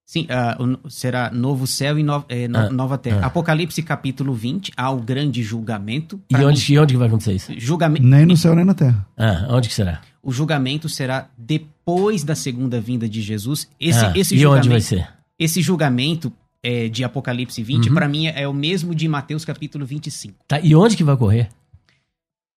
Sim, 0.04 0.26
uh, 0.26 0.90
será 0.90 1.30
novo 1.30 1.66
céu 1.66 1.98
e 1.98 2.02
no, 2.02 2.24
eh, 2.30 2.48
no, 2.48 2.58
ah, 2.58 2.70
nova 2.70 2.96
terra. 2.96 3.20
Ah. 3.22 3.26
Apocalipse 3.26 3.82
capítulo 3.82 4.32
20, 4.32 4.72
há 4.74 4.90
o 4.90 5.00
grande 5.00 5.42
julgamento. 5.42 6.18
E 6.30 6.36
onde, 6.36 6.72
e 6.72 6.78
onde 6.78 6.94
que 6.94 6.98
vai 6.98 7.08
acontecer 7.08 7.34
isso? 7.34 7.52
Julgamento. 7.58 8.06
Nem 8.06 8.24
no 8.24 8.34
céu 8.34 8.54
nem 8.56 8.64
na 8.64 8.72
terra. 8.72 9.06
Ah, 9.18 9.46
onde 9.50 9.68
que 9.68 9.74
será? 9.74 10.00
O 10.28 10.30
julgamento 10.30 10.90
será 10.90 11.30
depois 11.38 12.22
da 12.22 12.34
segunda 12.34 12.78
vinda 12.78 13.08
de 13.08 13.22
Jesus. 13.22 13.66
Esse, 13.80 14.04
ah, 14.04 14.12
esse 14.14 14.36
e 14.36 14.44
onde 14.44 14.68
vai 14.68 14.78
ser? 14.78 15.08
Esse 15.38 15.62
julgamento 15.62 16.30
é, 16.62 16.86
de 16.86 17.02
Apocalipse 17.02 17.62
20, 17.62 17.88
uhum. 17.88 17.94
para 17.94 18.06
mim, 18.06 18.26
é 18.26 18.46
o 18.46 18.52
mesmo 18.52 18.94
de 18.94 19.08
Mateus 19.08 19.42
capítulo 19.42 19.86
25. 19.86 20.34
Tá, 20.46 20.60
e 20.60 20.74
onde 20.74 20.98
que 20.98 21.02
vai 21.02 21.14
ocorrer? 21.14 21.48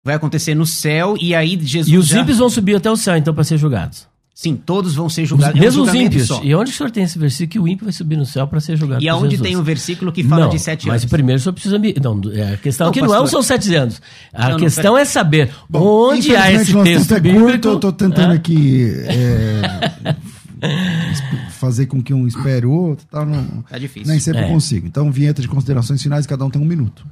Vai 0.03 0.15
acontecer 0.15 0.55
no 0.55 0.65
céu 0.65 1.15
e 1.21 1.35
aí 1.35 1.59
Jesus. 1.61 1.89
E 1.93 1.99
os 1.99 2.07
já... 2.07 2.23
ímpios 2.23 2.39
vão 2.39 2.49
subir 2.49 2.75
até 2.75 2.91
o 2.91 2.97
céu, 2.97 3.19
então, 3.19 3.35
para 3.35 3.45
ser 3.45 3.59
julgados. 3.59 4.09
Sim, 4.41 4.55
todos 4.55 4.95
vão 4.95 5.09
ser 5.09 5.27
julgados. 5.27 5.57
Os, 5.57 5.61
mesmo 5.61 5.81
é 5.81 5.85
um 5.85 5.89
os 5.89 5.95
ímpios. 5.97 6.29
Só. 6.29 6.41
E 6.45 6.55
onde 6.55 6.71
o 6.71 6.73
senhor 6.73 6.93
tem 6.93 7.03
esse 7.03 7.19
versículo 7.19 7.51
que 7.51 7.59
o 7.59 7.67
ímpio 7.67 7.87
vai 7.87 7.93
subir 7.93 8.15
no 8.15 8.25
céu 8.25 8.47
para 8.47 8.61
ser 8.61 8.77
julgado? 8.77 9.03
E 9.03 9.09
aonde 9.09 9.37
tem 9.37 9.57
um 9.57 9.65
versículo 9.65 10.13
que 10.13 10.23
fala 10.23 10.43
não, 10.43 10.51
de 10.51 10.61
sete 10.61 10.89
anos? 10.89 11.03
Mas 11.03 11.11
primeiro 11.11 11.43
só 11.43 11.51
precisa 11.51 11.77
me. 11.77 11.93
Não, 12.01 12.21
é, 12.33 12.53
a 12.53 12.57
questão 12.57 12.85
não, 12.85 12.91
aqui 12.93 13.01
pastor. 13.01 13.19
não 13.19 13.27
são 13.27 13.43
sete 13.43 13.75
anos. 13.75 14.01
A 14.33 14.51
não, 14.51 14.57
questão 14.57 14.97
é 14.97 15.05
saber 15.05 15.51
Bom, 15.69 16.13
onde 16.13 16.37
há 16.37 16.53
esse 16.53 16.73
texto 16.85 17.15
é 17.17 17.19
bíblico. 17.19 17.47
Curto, 17.47 17.69
eu 17.69 17.81
tô 17.81 17.91
tentando 17.91 18.33
aqui 18.33 18.93
é, 19.07 20.15
fazer 21.51 21.87
com 21.87 22.01
que 22.01 22.15
um 22.15 22.25
espere 22.25 22.65
o 22.65 22.71
outro. 22.71 23.09
Tá, 23.11 23.27
não, 23.27 23.65
é 23.69 23.79
difícil. 23.81 24.09
Nem 24.09 24.21
sempre 24.21 24.43
é. 24.43 24.49
consigo. 24.49 24.87
Então, 24.87 25.11
vinheta 25.11 25.43
de 25.43 25.49
considerações 25.49 26.01
finais, 26.01 26.29
cada 26.29 26.45
um 26.45 26.51
tem 26.51 26.63
um 26.63 26.65
minuto. 26.65 27.05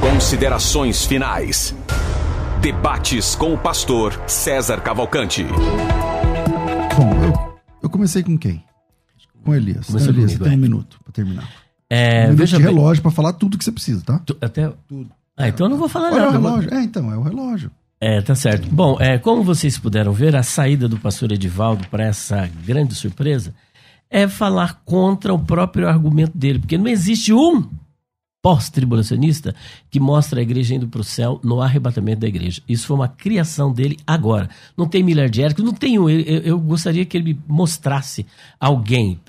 Considerações 0.00 1.04
finais. 1.04 1.74
Debates 2.66 3.36
com 3.36 3.54
o 3.54 3.56
pastor 3.56 4.20
César 4.26 4.80
Cavalcante. 4.80 5.44
Bom, 6.96 7.14
eu, 7.22 7.58
eu 7.84 7.88
comecei 7.88 8.24
com 8.24 8.36
quem? 8.36 8.64
Com 9.44 9.54
Elias. 9.54 9.86
Comecei 9.86 10.08
Elias, 10.08 10.32
comigo, 10.32 10.38
você 10.38 10.50
tem 10.50 10.52
um 10.52 10.54
é. 10.54 10.56
minuto 10.56 10.98
para 11.04 11.12
terminar. 11.12 11.48
É, 11.88 12.26
um 12.26 12.32
minuto 12.32 12.48
de 12.48 12.56
relógio 12.56 13.02
para 13.04 13.12
falar 13.12 13.34
tudo 13.34 13.56
que 13.56 13.62
você 13.62 13.70
precisa, 13.70 14.02
tá? 14.04 14.18
Tu, 14.18 14.36
até 14.40 14.72
tudo. 14.88 15.08
Ah, 15.36 15.46
então 15.46 15.66
eu 15.66 15.70
não 15.70 15.76
vou 15.76 15.88
falar 15.88 16.08
Olha 16.08 16.24
nada. 16.24 16.26
É 16.26 16.38
o 16.38 16.42
relógio. 16.42 16.74
É, 16.74 16.82
então, 16.82 17.12
é 17.12 17.16
o 17.16 17.22
relógio. 17.22 17.70
É, 18.00 18.20
tá 18.20 18.34
certo. 18.34 18.68
Bom, 18.68 18.96
é, 18.98 19.16
como 19.16 19.44
vocês 19.44 19.78
puderam 19.78 20.12
ver, 20.12 20.34
a 20.34 20.42
saída 20.42 20.88
do 20.88 20.98
pastor 20.98 21.30
Edivaldo 21.30 21.86
para 21.86 22.02
essa 22.02 22.50
grande 22.64 22.96
surpresa 22.96 23.54
é 24.10 24.26
falar 24.26 24.82
contra 24.84 25.32
o 25.32 25.38
próprio 25.38 25.86
argumento 25.86 26.36
dele, 26.36 26.58
porque 26.58 26.76
não 26.76 26.88
existe 26.88 27.32
um 27.32 27.70
pós-tribulacionista 28.46 29.56
que 29.90 29.98
mostra 29.98 30.38
a 30.38 30.42
igreja 30.42 30.76
indo 30.76 30.86
para 30.86 31.00
o 31.00 31.04
céu 31.04 31.40
no 31.42 31.60
arrebatamento 31.60 32.20
da 32.20 32.28
igreja. 32.28 32.62
Isso 32.68 32.86
foi 32.86 32.94
uma 32.94 33.08
criação 33.08 33.72
dele 33.72 33.96
agora. 34.06 34.48
Não 34.76 34.86
tem 34.86 35.02
miliardérico, 35.02 35.64
não 35.64 35.72
tem 35.72 35.98
um. 35.98 36.08
Eu, 36.08 36.20
eu, 36.20 36.60
gostaria 36.60 37.04
que 37.04 37.16
ele 37.16 37.34
me 37.34 37.40
mostrasse 37.48 38.24
alguém 38.60 39.20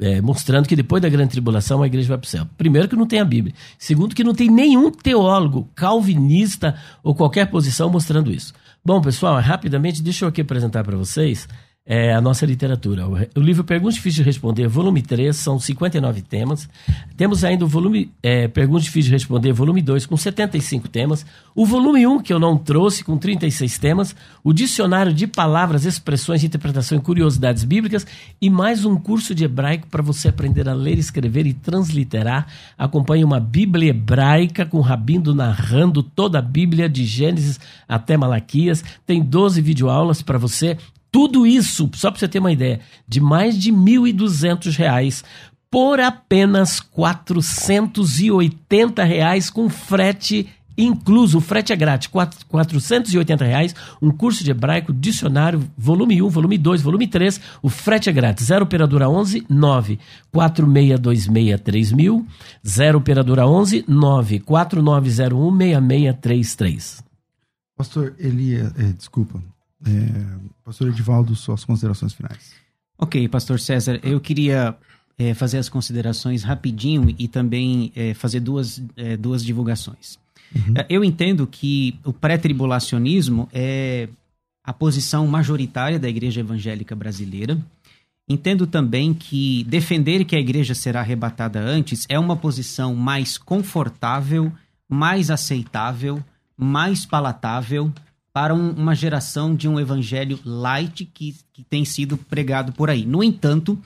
é, 0.00 0.20
mostrando 0.20 0.66
que 0.66 0.74
depois 0.74 1.00
da 1.00 1.08
grande 1.08 1.30
tribulação 1.30 1.84
a 1.84 1.86
igreja 1.86 2.08
vai 2.08 2.18
para 2.18 2.26
o 2.26 2.28
céu. 2.28 2.48
Primeiro, 2.58 2.88
que 2.88 2.96
não 2.96 3.06
tem 3.06 3.20
a 3.20 3.24
Bíblia. 3.24 3.54
Segundo, 3.78 4.12
que 4.12 4.24
não 4.24 4.34
tem 4.34 4.50
nenhum 4.50 4.90
teólogo 4.90 5.68
calvinista 5.76 6.74
ou 7.00 7.14
qualquer 7.14 7.48
posição 7.48 7.88
mostrando 7.88 8.32
isso. 8.32 8.52
Bom, 8.84 9.00
pessoal, 9.00 9.38
rapidamente, 9.38 10.02
deixa 10.02 10.24
eu 10.24 10.30
aqui 10.30 10.40
apresentar 10.40 10.82
para 10.82 10.96
vocês 10.96 11.46
é, 11.86 12.14
a 12.14 12.20
nossa 12.20 12.46
literatura. 12.46 13.06
O, 13.06 13.14
o 13.36 13.40
livro 13.40 13.62
Perguntas 13.62 13.96
Difíceis 13.96 14.16
de 14.16 14.22
Responder, 14.22 14.66
volume 14.66 15.02
3, 15.02 15.36
são 15.36 15.58
59 15.58 16.22
temas. 16.22 16.68
Temos 17.16 17.44
ainda 17.44 17.64
o 17.64 17.68
volume 17.68 18.10
é, 18.22 18.48
Perguntas 18.48 18.84
Difíceis 18.84 19.06
de 19.06 19.12
Responder, 19.12 19.52
volume 19.52 19.82
2, 19.82 20.06
com 20.06 20.16
75 20.16 20.88
temas. 20.88 21.26
O 21.54 21.66
volume 21.66 22.06
1, 22.06 22.20
que 22.20 22.32
eu 22.32 22.38
não 22.38 22.56
trouxe, 22.56 23.04
com 23.04 23.18
36 23.18 23.78
temas. 23.78 24.16
O 24.42 24.52
Dicionário 24.52 25.12
de 25.12 25.26
Palavras, 25.26 25.84
Expressões, 25.84 26.42
Interpretação 26.42 26.96
e 26.96 27.02
Curiosidades 27.02 27.64
Bíblicas. 27.64 28.06
E 28.40 28.48
mais 28.48 28.86
um 28.86 28.96
curso 28.96 29.34
de 29.34 29.44
hebraico 29.44 29.86
para 29.88 30.02
você 30.02 30.28
aprender 30.28 30.66
a 30.68 30.72
ler, 30.74 30.98
escrever 30.98 31.46
e 31.46 31.52
transliterar. 31.52 32.46
Acompanhe 32.78 33.24
uma 33.24 33.38
Bíblia 33.38 33.90
hebraica 33.90 34.64
com 34.64 34.80
Rabindo 34.80 35.34
narrando 35.34 36.02
toda 36.02 36.38
a 36.38 36.42
Bíblia, 36.42 36.88
de 36.88 37.04
Gênesis 37.04 37.60
até 37.86 38.16
Malaquias. 38.16 38.82
Tem 39.04 39.22
12 39.22 39.60
videoaulas 39.60 40.22
para 40.22 40.38
você 40.38 40.78
tudo 41.14 41.46
isso, 41.46 41.88
só 41.94 42.10
para 42.10 42.18
você 42.18 42.26
ter 42.26 42.40
uma 42.40 42.50
ideia, 42.50 42.80
de 43.06 43.20
mais 43.20 43.56
de 43.56 43.70
R$ 43.70 43.76
1.200 43.76 45.22
por 45.70 46.00
apenas 46.00 46.80
480 46.80 49.04
reais 49.04 49.48
com 49.48 49.70
frete 49.70 50.48
incluso. 50.76 51.38
O 51.38 51.40
frete 51.40 51.72
é 51.72 51.76
grátis, 51.76 52.08
480 52.08 53.44
reais, 53.44 53.76
um 54.02 54.10
curso 54.10 54.42
de 54.42 54.50
hebraico, 54.50 54.92
dicionário, 54.92 55.62
volume 55.78 56.20
1, 56.20 56.28
volume 56.28 56.58
2, 56.58 56.82
volume 56.82 57.06
3. 57.06 57.40
O 57.62 57.68
frete 57.68 58.10
é 58.10 58.12
grátis. 58.12 58.46
0 58.46 58.64
operadora 58.64 59.08
11 59.08 59.46
9 59.48 60.00
4626 60.32 61.92
mil 61.92 62.26
0 62.66 62.98
operadora 62.98 63.46
11 63.46 63.84
9 63.86 64.40
4901 64.40 65.58
6633. 65.58 67.04
Pastor 67.76 68.16
Elia, 68.18 68.72
é, 68.76 68.92
desculpa, 68.92 69.40
é, 69.86 70.38
pastor 70.64 70.88
Edivaldo, 70.88 71.34
suas 71.36 71.64
considerações 71.64 72.12
finais. 72.12 72.54
Ok, 72.98 73.28
pastor 73.28 73.60
César, 73.60 74.00
eu 74.02 74.20
queria 74.20 74.76
é, 75.18 75.34
fazer 75.34 75.58
as 75.58 75.68
considerações 75.68 76.42
rapidinho 76.42 77.14
e 77.18 77.28
também 77.28 77.92
é, 77.94 78.14
fazer 78.14 78.40
duas, 78.40 78.82
é, 78.96 79.16
duas 79.16 79.44
divulgações. 79.44 80.18
Uhum. 80.54 80.74
É, 80.76 80.86
eu 80.88 81.04
entendo 81.04 81.46
que 81.46 81.98
o 82.04 82.12
pré-tribulacionismo 82.12 83.48
é 83.52 84.08
a 84.62 84.72
posição 84.72 85.26
majoritária 85.26 85.98
da 85.98 86.08
igreja 86.08 86.40
evangélica 86.40 86.94
brasileira. 86.94 87.58
Entendo 88.26 88.66
também 88.66 89.12
que 89.12 89.64
defender 89.64 90.24
que 90.24 90.34
a 90.34 90.40
igreja 90.40 90.74
será 90.74 91.00
arrebatada 91.00 91.60
antes 91.60 92.06
é 92.08 92.18
uma 92.18 92.36
posição 92.36 92.94
mais 92.94 93.36
confortável, 93.36 94.50
mais 94.88 95.30
aceitável, 95.30 96.24
mais 96.56 97.04
palatável 97.04 97.92
para 98.34 98.52
um, 98.52 98.70
uma 98.72 98.96
geração 98.96 99.54
de 99.54 99.68
um 99.68 99.78
evangelho 99.78 100.40
light 100.44 101.04
que, 101.04 101.36
que 101.52 101.62
tem 101.62 101.84
sido 101.84 102.16
pregado 102.16 102.72
por 102.72 102.90
aí. 102.90 103.06
No 103.06 103.22
entanto, 103.22 103.78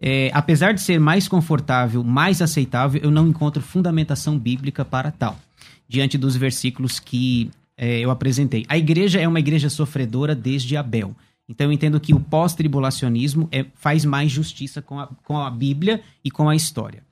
é, 0.00 0.28
apesar 0.34 0.74
de 0.74 0.82
ser 0.82 0.98
mais 0.98 1.28
confortável, 1.28 2.02
mais 2.02 2.42
aceitável, 2.42 3.00
eu 3.00 3.12
não 3.12 3.28
encontro 3.28 3.62
fundamentação 3.62 4.36
bíblica 4.36 4.84
para 4.84 5.12
tal, 5.12 5.38
diante 5.88 6.18
dos 6.18 6.34
versículos 6.34 6.98
que 6.98 7.48
é, 7.76 8.00
eu 8.00 8.10
apresentei. 8.10 8.66
A 8.68 8.76
igreja 8.76 9.20
é 9.20 9.28
uma 9.28 9.38
igreja 9.38 9.70
sofredora 9.70 10.34
desde 10.34 10.76
Abel. 10.76 11.14
Então 11.48 11.68
eu 11.68 11.72
entendo 11.72 12.00
que 12.00 12.12
o 12.12 12.18
pós-tribulacionismo 12.18 13.48
é, 13.52 13.66
faz 13.76 14.04
mais 14.04 14.32
justiça 14.32 14.82
com 14.82 14.98
a, 14.98 15.06
com 15.22 15.38
a 15.38 15.48
Bíblia 15.48 16.02
e 16.24 16.30
com 16.30 16.48
a 16.48 16.56
história. 16.56 17.04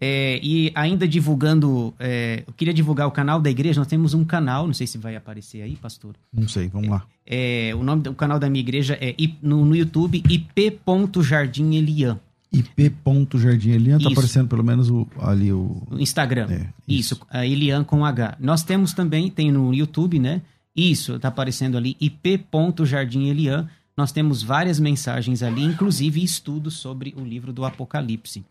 É, 0.00 0.40
e 0.42 0.72
ainda 0.74 1.06
divulgando, 1.06 1.94
é, 1.98 2.42
eu 2.46 2.52
queria 2.52 2.74
divulgar 2.74 3.06
o 3.06 3.10
canal 3.10 3.40
da 3.40 3.50
igreja. 3.50 3.80
Nós 3.80 3.86
temos 3.86 4.12
um 4.12 4.24
canal, 4.24 4.66
não 4.66 4.74
sei 4.74 4.86
se 4.86 4.98
vai 4.98 5.14
aparecer 5.14 5.62
aí, 5.62 5.76
pastor. 5.76 6.14
Não 6.32 6.48
sei, 6.48 6.68
vamos 6.68 6.88
lá. 6.88 7.06
É, 7.26 7.72
o 7.74 7.82
nome 7.82 8.02
do 8.02 8.14
canal 8.14 8.38
da 8.38 8.50
minha 8.50 8.60
igreja 8.60 8.98
é 9.00 9.14
no, 9.40 9.64
no 9.64 9.74
YouTube 9.74 10.22
ip.jardim 10.28 11.76
Elian. 11.76 12.18
ip.jardim 12.52 13.70
Elian, 13.70 13.98
tá 13.98 14.10
aparecendo 14.10 14.48
pelo 14.48 14.64
menos 14.64 14.90
o, 14.90 15.06
ali 15.18 15.52
o... 15.52 15.82
o 15.90 15.98
Instagram. 15.98 16.48
É, 16.50 16.68
isso. 16.86 17.14
isso, 17.14 17.26
a 17.30 17.46
Elian 17.46 17.84
com 17.84 18.04
H. 18.04 18.36
Nós 18.40 18.62
temos 18.62 18.92
também, 18.92 19.30
tem 19.30 19.50
no 19.50 19.72
YouTube, 19.72 20.18
né? 20.18 20.42
Isso, 20.76 21.18
tá 21.20 21.28
aparecendo 21.28 21.78
ali, 21.78 21.96
ip.jardim 22.00 23.28
Elian. 23.28 23.68
Nós 23.96 24.10
temos 24.10 24.42
várias 24.42 24.80
mensagens 24.80 25.40
ali, 25.40 25.62
inclusive 25.62 26.22
estudos 26.22 26.74
sobre 26.74 27.14
o 27.16 27.24
livro 27.24 27.52
do 27.52 27.64
Apocalipse. 27.64 28.44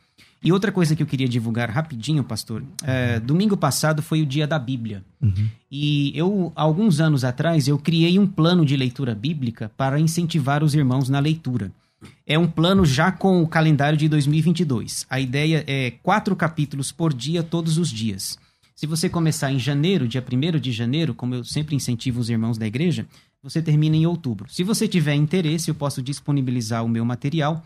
E 0.44 0.52
outra 0.52 0.72
coisa 0.72 0.96
que 0.96 1.02
eu 1.02 1.08
queria 1.08 1.28
divulgar 1.28 1.70
rapidinho, 1.70 2.24
pastor. 2.24 2.64
É, 2.84 3.20
domingo 3.20 3.56
passado 3.56 4.02
foi 4.02 4.22
o 4.22 4.26
dia 4.26 4.46
da 4.46 4.60
Bíblia. 4.60 5.04
E 5.72 6.12
eu, 6.16 6.52
alguns 6.56 7.00
anos 7.00 7.24
atrás, 7.24 7.68
eu 7.68 7.80
criei 7.80 8.20
um 8.20 8.28
plano 8.28 8.66
de 8.66 8.76
leitura 8.76 9.16
bíblica 9.16 9.72
para 9.78 10.00
incentivar 10.00 10.64
os 10.64 10.76
irmãos 10.76 11.08
na 11.08 11.20
leitura. 11.20 11.72
É 12.28 12.38
um 12.38 12.48
plano 12.48 12.86
já 12.86 13.12
com 13.12 13.42
o 13.42 13.48
calendário 13.48 13.98
de 13.98 14.10
2022. 14.10 15.06
A 15.10 15.20
ideia 15.20 15.64
é 15.66 15.92
quatro 15.92 16.36
capítulos 16.36 16.92
por 16.92 17.14
dia, 17.14 17.42
todos 17.42 17.78
os 17.78 17.90
dias. 17.90 18.38
Se 18.76 18.86
você 18.86 19.08
começar 19.08 19.52
em 19.52 19.60
janeiro, 19.60 20.08
dia 20.08 20.22
1 20.22 20.60
de 20.60 20.72
janeiro, 20.72 21.14
como 21.14 21.36
eu 21.36 21.44
sempre 21.46 21.76
incentivo 21.76 22.20
os 22.20 22.30
irmãos 22.30 22.58
da 22.58 22.68
igreja, 22.68 23.08
você 23.42 23.62
termina 23.62 23.96
em 23.96 24.06
outubro. 24.06 24.50
Se 24.50 24.64
você 24.64 24.88
tiver 24.88 25.16
interesse, 25.16 25.70
eu 25.70 25.76
posso 25.76 26.02
disponibilizar 26.02 26.84
o 26.84 26.90
meu 26.90 27.06
material 27.06 27.64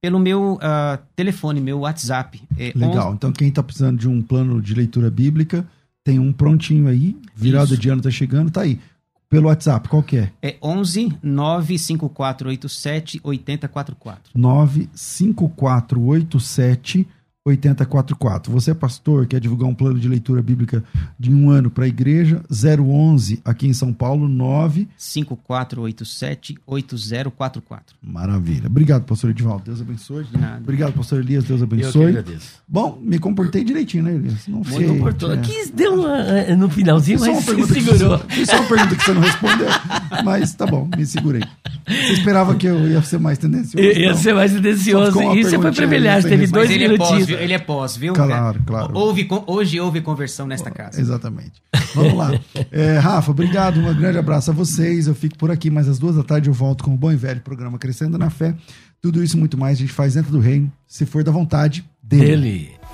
pelo 0.00 0.18
meu 0.18 0.58
ah, 0.60 0.98
telefone, 1.14 1.60
meu 1.60 1.80
WhatsApp. 1.80 2.42
É 2.56 2.72
Legal. 2.74 3.12
Então, 3.14 3.30
quem 3.32 3.48
está 3.48 3.62
precisando 3.62 3.98
de 3.98 4.08
um 4.08 4.22
plano 4.22 4.62
de 4.62 4.74
leitura 4.74 5.10
bíblica, 5.10 5.66
tem 6.04 6.18
um 6.18 6.32
prontinho 6.32 6.88
aí. 6.88 7.16
Virada 7.34 7.76
de 7.76 7.88
ano 7.88 8.02
tá 8.02 8.10
chegando, 8.10 8.50
tá 8.50 8.62
aí. 8.62 8.80
Pelo 9.28 9.48
WhatsApp, 9.48 9.88
qual 9.90 10.02
que 10.02 10.16
é? 10.16 10.32
É 10.40 10.56
11 10.62 11.18
95487 11.22 13.20
8044. 13.22 14.32
95487 14.34 17.06
8044. 17.48 18.52
Você 18.52 18.70
é 18.70 18.74
pastor, 18.74 19.26
quer 19.26 19.40
divulgar 19.40 19.68
um 19.68 19.74
plano 19.74 19.98
de 19.98 20.08
leitura 20.08 20.40
bíblica 20.42 20.82
de 21.18 21.32
um 21.32 21.50
ano 21.50 21.70
para 21.70 21.84
a 21.84 21.88
igreja? 21.88 22.42
011 22.50 23.40
aqui 23.44 23.66
em 23.66 23.72
São 23.72 23.92
Paulo, 23.92 24.28
9. 24.28 24.88
5487 24.96 26.56
8044. 26.66 27.96
Maravilha. 28.02 28.66
Obrigado, 28.66 29.04
pastor 29.04 29.30
Edivaldo. 29.30 29.64
Deus 29.64 29.80
abençoe. 29.80 30.24
De 30.24 30.38
nada. 30.38 30.60
Obrigado, 30.62 30.92
pastor 30.92 31.20
Elias. 31.20 31.44
Deus 31.44 31.60
Eu 31.60 31.68
que 31.68 31.74
abençoe. 31.74 32.06
agradeço. 32.08 32.52
Bom, 32.68 32.98
me 33.02 33.18
comportei 33.18 33.64
direitinho, 33.64 34.04
né, 34.04 34.14
Elias? 34.14 34.46
Não 34.46 34.56
Muito 34.58 34.72
sei. 34.74 34.88
oportuno. 34.90 35.34
é. 35.34 35.38
Aqui 35.38 35.70
deu 35.74 35.94
uma, 35.94 36.16
eh, 36.18 36.56
no 36.56 36.68
finalzinho, 36.70 37.18
só, 37.18 37.26
mas 37.26 37.44
se 37.44 37.80
segurou. 37.82 38.18
você, 38.18 38.46
só 38.46 38.56
uma 38.60 38.68
pergunta 38.68 38.96
que 38.96 39.04
você 39.04 39.12
não 39.14 39.20
respondeu, 39.22 39.68
mas 40.24 40.54
tá 40.54 40.66
bom, 40.66 40.88
me 40.96 41.06
segurei. 41.06 41.42
Você 41.86 42.12
esperava 42.12 42.54
que 42.54 42.66
eu 42.66 42.86
ia 42.88 43.00
ser 43.02 43.18
mais 43.18 43.38
tendencioso? 43.38 43.78
I- 43.78 43.98
Ia 44.02 44.10
Não. 44.10 44.18
ser 44.18 44.34
mais 44.34 44.52
tendencioso. 44.52 45.12
Você 45.12 45.18
foi 45.24 45.42
sem 45.42 46.30
teve 46.30 46.46
dois 46.46 46.70
é 46.70 46.78
minutinhos. 46.78 47.30
Ele 47.42 47.52
é 47.52 47.58
pós, 47.58 47.96
viu? 47.96 48.12
Claro, 48.12 48.62
claro. 48.66 48.96
Houve, 48.96 49.28
hoje 49.46 49.80
houve 49.80 50.00
conversão 50.00 50.46
nesta 50.46 50.70
casa. 50.70 51.00
Exatamente. 51.00 51.62
Vamos 51.94 52.14
lá. 52.14 52.38
É, 52.70 52.98
Rafa, 52.98 53.30
obrigado. 53.30 53.80
Um 53.80 53.94
grande 53.94 54.18
abraço 54.18 54.50
a 54.50 54.54
vocês. 54.54 55.06
Eu 55.06 55.14
fico 55.14 55.36
por 55.38 55.50
aqui, 55.50 55.70
mas 55.70 55.88
às 55.88 55.98
duas 55.98 56.16
da 56.16 56.22
tarde 56.22 56.48
eu 56.48 56.54
volto 56.54 56.84
com 56.84 56.94
o 56.94 56.96
bom 56.96 57.12
e 57.12 57.16
velho 57.16 57.40
programa 57.40 57.78
Crescendo 57.78 58.18
na 58.18 58.30
Fé. 58.30 58.54
Tudo 59.00 59.22
isso 59.22 59.36
e 59.36 59.38
muito 59.38 59.56
mais 59.56 59.78
a 59.78 59.80
gente 59.80 59.92
faz 59.92 60.14
dentro 60.14 60.32
do 60.32 60.40
reino, 60.40 60.70
se 60.86 61.06
for 61.06 61.22
da 61.22 61.30
vontade 61.30 61.84
dele. 62.02 62.32
Ele. 62.32 62.77